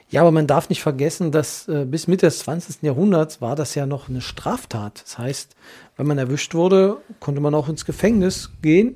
Ja, 0.10 0.22
aber 0.22 0.32
man 0.32 0.46
darf 0.46 0.70
nicht 0.70 0.82
vergessen, 0.82 1.32
dass 1.32 1.68
äh, 1.68 1.86
bis 1.86 2.08
Mitte 2.08 2.28
des 2.28 2.40
20. 2.40 2.84
Jahrhunderts 2.84 3.42
war 3.42 3.56
das 3.56 3.76
ja 3.76 3.86
noch 3.86 4.10
eine 4.10 4.22
Straftat. 4.22 5.02
Das 5.04 5.18
heißt, 5.18 5.56
wenn 5.96 6.06
man 6.06 6.18
erwischt 6.18 6.54
wurde, 6.54 6.98
konnte 7.20 7.42
man 7.42 7.56
auch 7.56 7.70
ins 7.70 7.86
Gefängnis 7.86 8.52
gehen. 8.62 8.96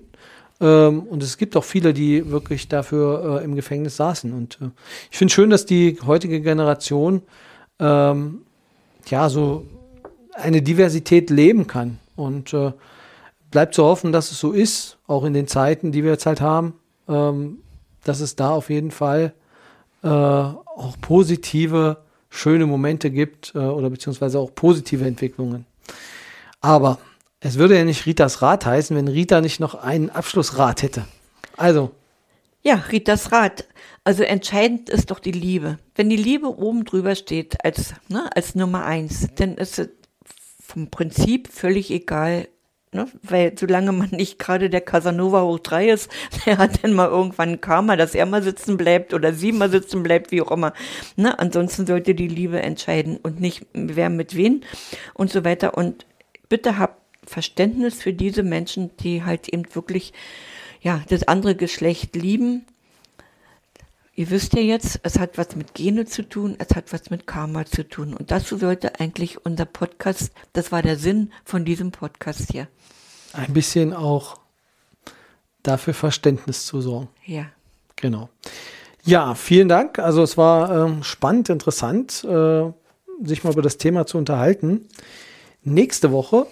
Ähm, 0.61 1.03
und 1.03 1.21
es 1.23 1.37
gibt 1.37 1.55
auch 1.57 1.63
viele, 1.63 1.93
die 1.93 2.29
wirklich 2.29 2.67
dafür 2.67 3.39
äh, 3.41 3.43
im 3.43 3.55
Gefängnis 3.55 3.97
saßen. 3.97 4.33
Und 4.33 4.59
äh, 4.61 4.69
ich 5.11 5.17
finde 5.17 5.33
schön, 5.33 5.49
dass 5.49 5.65
die 5.65 5.99
heutige 6.05 6.41
Generation 6.41 7.21
ähm, 7.79 8.41
ja 9.07 9.29
so 9.29 9.65
eine 10.33 10.61
Diversität 10.61 11.29
leben 11.29 11.67
kann. 11.67 11.99
Und 12.15 12.53
äh, 12.53 12.71
bleibt 13.51 13.75
zu 13.75 13.83
hoffen, 13.83 14.11
dass 14.11 14.31
es 14.31 14.39
so 14.39 14.51
ist, 14.51 14.97
auch 15.07 15.23
in 15.23 15.33
den 15.33 15.47
Zeiten, 15.47 15.91
die 15.91 16.03
wir 16.03 16.11
jetzt 16.11 16.25
halt 16.25 16.41
haben, 16.41 16.73
ähm, 17.07 17.59
dass 18.03 18.19
es 18.19 18.35
da 18.35 18.51
auf 18.51 18.69
jeden 18.69 18.91
Fall 18.91 19.33
äh, 20.03 20.07
auch 20.07 20.95
positive, 21.01 21.97
schöne 22.29 22.65
Momente 22.65 23.11
gibt 23.11 23.53
äh, 23.55 23.59
oder 23.59 23.89
beziehungsweise 23.89 24.39
auch 24.39 24.53
positive 24.53 25.05
Entwicklungen. 25.05 25.65
Aber 26.61 26.99
es 27.45 27.59
würde 27.59 27.77
ja 27.77 27.85
nicht 27.85 28.07
Ritas 28.07 28.41
Rat 28.41 28.65
heißen, 28.65 28.97
wenn 28.97 29.07
Rita 29.07 29.39
nicht 29.39 29.59
noch 29.59 29.75
einen 29.75 30.09
Abschlussrat 30.09 30.81
hätte. 30.81 31.05
Also, 31.55 31.91
Ja, 32.63 32.73
Ritas 32.91 33.31
Rat. 33.31 33.65
Also 34.03 34.23
entscheidend 34.23 34.89
ist 34.89 35.11
doch 35.11 35.19
die 35.19 35.31
Liebe. 35.31 35.77
Wenn 35.93 36.09
die 36.09 36.15
Liebe 36.15 36.47
oben 36.47 36.85
drüber 36.85 37.13
steht 37.13 37.63
als, 37.63 37.93
ne, 38.07 38.35
als 38.35 38.55
Nummer 38.55 38.85
eins, 38.85 39.27
dann 39.35 39.57
ist 39.57 39.77
es 39.77 39.89
vom 40.59 40.89
Prinzip 40.89 41.47
völlig 41.47 41.91
egal, 41.91 42.47
ne? 42.91 43.05
weil 43.21 43.53
solange 43.55 43.91
man 43.91 44.09
nicht 44.09 44.39
gerade 44.39 44.71
der 44.71 44.81
Casanova 44.81 45.43
hoch 45.43 45.59
drei 45.59 45.89
ist, 45.89 46.09
der 46.47 46.57
hat 46.57 46.83
dann 46.83 46.93
mal 46.93 47.09
irgendwann 47.09 47.61
Karma, 47.61 47.95
dass 47.95 48.15
er 48.15 48.25
mal 48.25 48.41
sitzen 48.41 48.75
bleibt 48.75 49.13
oder 49.13 49.33
sie 49.33 49.51
mal 49.51 49.69
sitzen 49.69 50.01
bleibt, 50.01 50.31
wie 50.31 50.41
auch 50.41 50.51
immer. 50.51 50.73
Ne? 51.15 51.37
Ansonsten 51.37 51.85
sollte 51.85 52.15
die 52.15 52.27
Liebe 52.27 52.59
entscheiden 52.59 53.17
und 53.17 53.39
nicht 53.39 53.67
wer 53.73 54.09
mit 54.09 54.35
wen 54.35 54.65
und 55.13 55.29
so 55.29 55.45
weiter. 55.45 55.77
Und 55.77 56.07
bitte 56.49 56.79
habt 56.79 57.04
Verständnis 57.25 58.01
für 58.01 58.13
diese 58.13 58.43
Menschen, 58.43 58.91
die 58.97 59.23
halt 59.23 59.49
eben 59.49 59.63
wirklich 59.73 60.13
ja, 60.81 61.01
das 61.09 61.27
andere 61.27 61.55
Geschlecht 61.55 62.15
lieben. 62.15 62.65
Ihr 64.13 64.29
wisst 64.29 64.53
ja 64.53 64.61
jetzt, 64.61 64.99
es 65.03 65.19
hat 65.19 65.37
was 65.37 65.55
mit 65.55 65.73
Gene 65.73 66.05
zu 66.05 66.23
tun, 66.23 66.55
es 66.57 66.75
hat 66.75 66.93
was 66.93 67.09
mit 67.09 67.27
Karma 67.27 67.65
zu 67.65 67.87
tun. 67.87 68.13
Und 68.13 68.31
dazu 68.31 68.57
sollte 68.57 68.99
eigentlich 68.99 69.45
unser 69.45 69.65
Podcast, 69.65 70.31
das 70.53 70.71
war 70.71 70.81
der 70.81 70.97
Sinn 70.97 71.31
von 71.43 71.65
diesem 71.65 71.91
Podcast 71.91 72.51
hier. 72.51 72.67
ein 73.33 73.51
bisschen 73.53 73.93
auch 73.93 74.39
dafür 75.63 75.93
Verständnis 75.93 76.65
zu 76.65 76.79
sorgen. 76.79 77.09
Ja. 77.25 77.47
Genau. 77.95 78.29
Ja, 79.03 79.35
vielen 79.35 79.67
Dank. 79.67 79.99
Also 79.99 80.23
es 80.23 80.37
war 80.37 80.85
ähm, 80.85 81.03
spannend, 81.03 81.49
interessant, 81.49 82.23
äh, 82.23 82.71
sich 83.23 83.43
mal 83.43 83.53
über 83.53 83.61
das 83.61 83.77
Thema 83.77 84.05
zu 84.05 84.17
unterhalten. 84.17 84.87
Nächste 85.63 86.11
Woche 86.11 86.47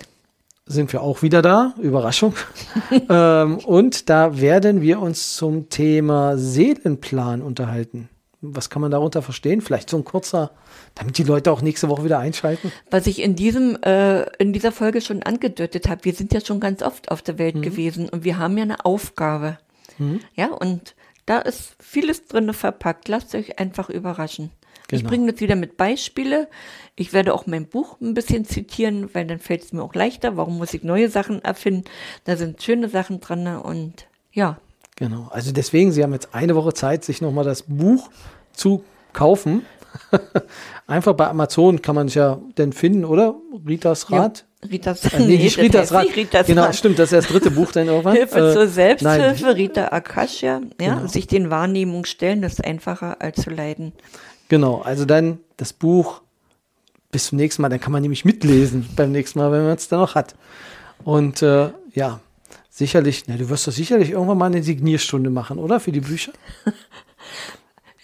sind 0.66 0.94
wir 0.94 1.02
auch 1.02 1.22
wieder 1.22 1.42
da. 1.42 1.74
Überraschung. 1.82 2.34
ähm, 3.10 3.58
und 3.60 4.10
da 4.10 4.40
werden 4.40 4.82
wir 4.82 5.00
uns 5.00 5.36
zum 5.36 5.70
Thema 5.70 6.38
Seelenplan 6.38 7.42
unterhalten. 7.42 8.10
Was 8.42 8.70
kann 8.70 8.82
man 8.82 8.92
darunter 8.92 9.22
verstehen? 9.22 9.62
Vielleicht 9.62 9.90
so 9.90 9.98
ein 9.98 10.04
kurzer, 10.04 10.52
damit 10.96 11.18
die 11.18 11.24
Leute 11.24 11.52
auch 11.52 11.62
nächste 11.62 11.88
Woche 11.88 12.04
wieder 12.04 12.20
einschalten. 12.20 12.72
Was 12.92 13.08
ich 13.08 13.22
in 13.22 13.36
diesem, 13.36 13.78
äh, 13.84 14.24
in 14.38 14.52
dieser 14.52 14.74
Folge 14.74 15.00
schon 15.00 15.24
angedeutet 15.24 15.88
habe, 15.88 16.04
wir 16.04 16.14
sind 16.14 16.34
ja 16.34 16.42
schon 16.42 16.60
ganz 16.60 16.82
oft 16.82 17.10
auf 17.10 17.22
der 17.22 17.38
Welt 17.38 17.62
gewesen 17.62 18.10
und 18.10 18.26
wir 18.26 18.38
haben 18.38 18.58
ja 18.58 18.64
eine 18.64 18.86
Aufgabe. 18.86 19.58
Ja, 20.36 20.48
und 20.48 20.96
da 21.26 21.40
ist 21.40 21.76
vieles 21.80 22.26
drin 22.26 22.54
verpackt. 22.54 23.08
Lasst 23.08 23.36
euch 23.36 23.60
einfach 23.60 23.90
überraschen. 23.90 24.52
Ich 24.92 25.00
Genau. 25.00 25.10
bringe 25.10 25.32
das 25.32 25.42
wieder 25.42 25.56
mit 25.56 25.78
Beispiele. 25.78 26.48
Ich 26.96 27.14
werde 27.14 27.34
auch 27.34 27.48
mein 27.48 27.66
Buch 27.68 27.98
ein 28.02 28.14
bisschen 28.14 28.46
zitieren, 28.46 29.10
weil 29.14 29.26
dann 29.26 29.40
fällt 29.40 29.64
es 29.64 29.74
mir 29.74 29.82
auch 29.82 29.96
leichter. 29.96 30.38
Warum 30.38 30.58
muss 30.58 30.74
ich 30.74 30.84
neue 30.84 31.10
Sachen 31.10 31.44
erfinden? 31.44 31.86
Da 32.26 32.36
sind 32.38 32.62
schöne 32.62 32.90
Sachen 32.90 33.20
dran 33.20 33.48
und 33.58 34.06
ja, 34.32 34.58
Genau. 34.96 35.28
Also 35.32 35.52
deswegen, 35.52 35.92
Sie 35.92 36.04
haben 36.04 36.14
jetzt 36.14 36.36
eine 36.36 36.54
Woche 36.56 36.72
Zeit, 36.74 37.04
sich 37.04 37.20
nochmal 37.20 37.44
das 37.44 37.64
Buch 37.64 38.12
zu 38.54 38.84
kaufen. 39.12 39.66
Einfach 40.88 41.14
bei 41.14 41.28
Amazon 41.28 41.82
kann 41.82 41.96
man 41.96 42.08
es 42.08 42.14
ja 42.14 42.40
denn 42.60 42.74
finden, 42.74 43.04
oder? 43.06 43.36
Ritas 43.68 44.12
Rat? 44.12 44.46
Ja, 44.64 44.70
Ritas, 44.70 45.06
Äh, 45.06 45.20
nee, 45.26 45.38
nicht 45.38 45.58
Ritas 45.58 45.92
Rat. 45.94 46.04
nicht 46.04 46.16
Ritas 46.16 46.46
genau, 46.48 46.64
Rat. 46.66 46.76
stimmt, 46.76 47.00
das 47.00 47.12
ist 47.12 47.24
das 47.24 47.28
dritte 47.28 47.52
Buch 47.52 47.72
dann 47.72 47.88
irgendwann. 47.88 48.16
Hilfe 48.18 48.50
Äh, 48.50 48.54
zur 48.54 48.68
Selbsthilfe, 48.68 49.44
Nein, 49.46 49.54
Rita 49.56 49.88
Akasha, 49.88 50.62
ja, 50.80 50.96
Genau. 50.96 51.08
sich 51.08 51.26
den 51.28 51.50
Wahrnehmungen 51.50 52.06
stellen, 52.06 52.42
das 52.44 52.54
ist 52.54 52.64
einfacher 52.66 53.22
als 53.22 53.42
zu 53.42 53.50
leiden. 53.50 53.94
Genau, 54.54 54.82
also 54.82 55.06
dann 55.06 55.40
das 55.58 55.74
Buch 55.74 56.22
bis 57.10 57.26
zum 57.28 57.40
nächsten 57.40 57.64
Mal, 57.64 57.70
dann 57.70 57.80
kann 57.80 57.92
man 57.92 58.04
nämlich 58.04 58.24
mitlesen 58.24 58.88
beim 58.96 59.12
nächsten 59.12 59.40
Mal, 59.40 59.52
wenn 59.52 59.64
man 59.64 59.76
es 59.76 59.88
dann 59.88 60.00
noch 60.00 60.14
hat. 60.14 60.36
Und 61.04 61.42
äh, 61.42 61.70
ja, 61.94 62.20
sicherlich, 62.70 63.24
na, 63.26 63.36
du 63.36 63.50
wirst 63.50 63.66
doch 63.66 63.72
sicherlich 63.72 64.12
irgendwann 64.12 64.38
mal 64.38 64.46
eine 64.46 64.62
Signierstunde 64.62 65.32
machen, 65.32 65.58
oder? 65.58 65.80
Für 65.80 65.92
die 65.92 66.02
Bücher? 66.02 66.34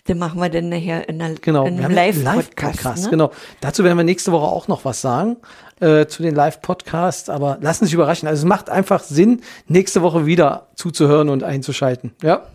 Den 0.07 0.17
machen 0.17 0.39
wir 0.39 0.49
dann 0.49 0.69
nachher 0.69 1.07
in, 1.07 1.21
einer, 1.21 1.35
Genau, 1.35 1.67
in 1.67 1.77
einem 1.77 1.93
Live-Podcast. 1.93 2.35
Live-Podcast, 2.35 3.03
ne? 3.03 3.09
genau. 3.11 3.31
Dazu 3.61 3.83
werden 3.83 3.95
wir 3.95 4.03
nächste 4.03 4.31
Woche 4.31 4.47
auch 4.47 4.67
noch 4.67 4.83
was 4.85 5.01
sagen 5.01 5.37
äh, 5.81 6.07
zu 6.07 6.23
den 6.23 6.33
Live-Podcasts, 6.33 7.29
aber 7.29 7.59
lassen 7.61 7.85
Sie 7.85 7.89
sich 7.89 7.93
überraschen. 7.93 8.27
Also 8.27 8.41
es 8.41 8.49
macht 8.49 8.71
einfach 8.71 9.03
Sinn, 9.03 9.41
nächste 9.67 10.01
Woche 10.01 10.25
wieder 10.25 10.69
zuzuhören 10.73 11.29
und 11.29 11.43
einzuschalten. 11.43 12.15
Ja. 12.23 12.47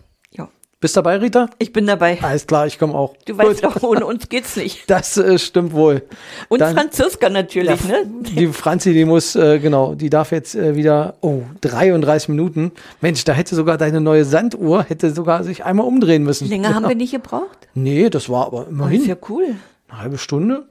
Bist 0.85 0.95
dabei, 0.97 1.17
Rita? 1.17 1.49
Ich 1.57 1.73
bin 1.73 1.87
dabei. 1.87 2.19
Alles 2.21 2.45
klar, 2.45 2.67
ich 2.67 2.77
komme 2.77 2.93
auch. 2.93 3.15
Du 3.25 3.35
weißt 3.35 3.63
doch, 3.63 3.81
ohne 3.81 4.05
uns 4.05 4.29
geht's 4.29 4.55
nicht. 4.55 4.83
Das 4.87 5.17
äh, 5.17 5.39
stimmt 5.39 5.73
wohl. 5.73 6.03
Und 6.47 6.59
Dann- 6.61 6.75
Franziska 6.75 7.27
natürlich, 7.27 7.81
Ja, 7.81 7.87
ne? 7.87 8.05
Die 8.21 8.47
Franzi, 8.49 8.93
die 8.93 9.03
muss, 9.03 9.35
äh, 9.35 9.57
genau, 9.57 9.95
die 9.95 10.11
darf 10.11 10.31
jetzt 10.31 10.53
äh, 10.53 10.75
wieder, 10.75 11.15
oh, 11.21 11.41
33 11.61 12.29
Minuten. 12.29 12.71
Mensch, 13.01 13.23
da 13.23 13.33
hätte 13.33 13.55
sogar 13.55 13.79
deine 13.79 13.99
neue 13.99 14.25
Sanduhr, 14.25 14.83
hätte 14.83 15.11
sogar 15.11 15.43
sich 15.43 15.65
einmal 15.65 15.87
umdrehen 15.87 16.23
müssen. 16.23 16.47
Länger 16.47 16.75
haben 16.75 16.87
wir 16.87 16.95
nicht 16.95 17.13
gebraucht. 17.13 17.67
Nee, 17.73 18.11
das 18.11 18.29
war 18.29 18.45
aber 18.45 18.59
Das 18.59 18.67
ist 18.67 18.73
immerhin 18.73 19.05
ja 19.07 19.15
cool. 19.27 19.55
eine 19.89 19.99
halbe 19.99 20.19
Stunde. 20.19 20.65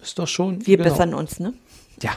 Ist 0.00 0.18
doch 0.18 0.26
schon. 0.26 0.66
Wir 0.66 0.78
genau. 0.78 0.88
bessern 0.88 1.12
uns, 1.12 1.38
ne? 1.38 1.52
Ja, 2.02 2.10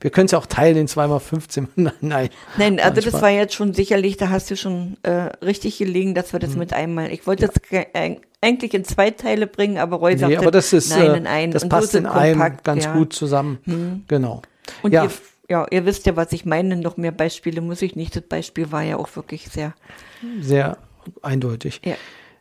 wir 0.00 0.10
können 0.10 0.26
es 0.26 0.32
ja 0.32 0.38
auch 0.38 0.46
teilen 0.46 0.76
in 0.76 0.88
zweimal 0.88 1.20
15. 1.20 1.68
Nein, 1.76 1.92
nein. 2.00 2.28
Nein, 2.56 2.80
also 2.80 2.96
das 2.96 3.04
Manchmal. 3.12 3.22
war 3.22 3.30
jetzt 3.30 3.54
schon 3.54 3.74
sicherlich, 3.74 4.16
da 4.16 4.28
hast 4.30 4.50
du 4.50 4.56
schon 4.56 4.96
äh, 5.04 5.10
richtig 5.44 5.78
gelegen, 5.78 6.14
dass 6.14 6.32
wir 6.32 6.40
das 6.40 6.50
Mhm. 6.52 6.58
mit 6.58 6.72
einmal. 6.72 7.12
Ich 7.12 7.26
wollte 7.26 7.46
das 7.46 7.62
ge- 7.68 7.86
eig- 7.94 8.20
eigentlich 8.40 8.74
in 8.74 8.84
zwei 8.84 9.10
Teile 9.10 9.46
bringen, 9.46 9.78
aber 9.78 9.96
Roy 9.98 10.12
Nee, 10.14 10.18
sagte, 10.18 10.38
aber 10.38 10.50
das 10.50 10.72
ist, 10.72 10.90
nein, 10.90 11.10
äh, 11.12 11.16
in 11.16 11.26
einen. 11.26 11.52
das 11.52 11.62
Und 11.62 11.68
passt 11.68 11.94
in 11.94 12.06
einem 12.06 12.56
ganz 12.64 12.84
ja. 12.84 12.92
Gut 12.92 13.12
zusammen. 13.12 14.04
Genau. 14.08 14.42
Und 14.82 14.92
ja, 14.92 15.04
ihr, 15.04 15.10
ja, 15.48 15.66
ihr 15.70 15.86
wisst 15.86 16.06
ja, 16.06 16.16
was 16.16 16.32
ich 16.32 16.44
meine, 16.44 16.76
noch 16.76 16.96
mehr 16.96 17.12
Beispiele 17.12 17.60
muss 17.60 17.80
ich 17.82 17.94
nicht. 17.96 18.14
Das 18.16 18.22
Beispiel 18.24 18.70
war 18.72 18.82
ja 18.82 18.96
auch 18.96 19.14
wirklich 19.16 19.48
sehr, 19.48 19.74
sehr 20.40 20.78
eindeutig. 21.22 21.80
ja. 21.84 21.94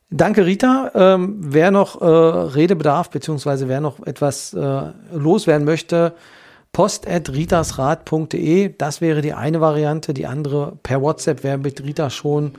Danke, 0.10 0.46
Rita. 0.46 0.90
Ähm, 0.96 1.36
wer 1.40 1.70
noch 1.70 2.02
äh, 2.02 2.06
Redebedarf, 2.06 3.10
beziehungsweise 3.10 3.68
wer 3.68 3.82
noch 3.82 4.06
etwas 4.08 4.54
äh, 4.54 4.82
loswerden 5.12 5.66
möchte, 5.66 6.14
post.ritasrat.de, 6.78 8.72
das 8.78 9.02
wäre 9.02 9.22
die 9.24 9.34
eine 9.34 9.60
Variante. 9.62 10.14
Die 10.14 10.28
andere 10.28 10.78
per 10.84 11.02
WhatsApp, 11.02 11.40
wer 11.42 11.58
mit 11.58 11.84
Rita 11.84 12.12
schon 12.12 12.52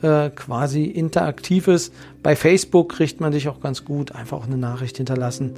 äh, 0.00 0.30
quasi 0.30 0.84
interaktiv 0.84 1.68
ist. 1.68 1.92
Bei 2.22 2.36
Facebook 2.36 2.94
kriegt 2.94 3.20
man 3.20 3.32
dich 3.32 3.48
auch 3.48 3.60
ganz 3.60 3.84
gut. 3.84 4.12
Einfach 4.12 4.38
auch 4.38 4.46
eine 4.46 4.56
Nachricht 4.56 4.96
hinterlassen. 4.96 5.52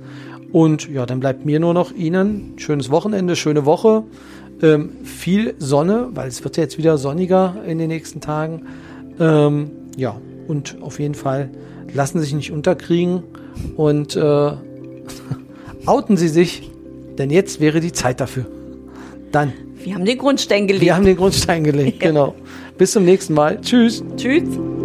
Und 0.51 0.89
ja, 0.89 1.07
dann 1.07 1.21
bleibt 1.21 1.47
mir 1.47 1.61
nur 1.61 1.75
noch 1.75 1.93
Ihnen 1.93 2.55
schönes 2.57 2.91
Wochenende, 2.91 3.37
schöne 3.37 3.65
Woche. 3.65 4.03
Ähm, 4.63 4.97
viel 5.05 5.55
Sonne, 5.59 6.09
weil 6.11 6.27
es 6.27 6.43
wird 6.43 6.57
ja 6.57 6.65
jetzt 6.65 6.77
wieder 6.77 6.99
sonniger 6.99 7.55
in 7.69 7.79
den 7.79 7.87
nächsten 7.87 8.21
Tagen. 8.21 8.63
Ähm, 9.21 9.71
ja, 9.97 10.21
und 10.49 10.79
auf 10.81 10.99
jeden 10.99 11.15
Fall 11.15 11.51
lassen 11.95 12.19
Sie 12.19 12.25
sich 12.25 12.35
nicht 12.35 12.51
unterkriegen 12.51 13.23
und 13.77 14.17
äh, 14.17 14.21
outen 15.87 16.17
Sie 16.17 16.29
sich, 16.29 16.69
denn 17.19 17.31
jetzt 17.31 17.61
wäre 17.61 17.81
die 17.81 17.93
Zeit 17.93 18.21
dafür. 18.21 18.47
Dann. 19.33 19.53
Wir 19.83 19.95
haben 19.95 20.05
den 20.05 20.19
Grundstein 20.19 20.67
gelegt. 20.67 20.85
Wir 20.85 20.95
haben 20.95 21.05
den 21.05 21.17
Grundstein 21.17 21.65
gelegt, 21.65 22.01
genau. 22.01 22.35
Bis 22.77 22.93
zum 22.93 23.05
nächsten 23.05 23.35
Mal. 23.35 23.61
Tschüss. 23.61 24.03
Tschüss. 24.17 24.78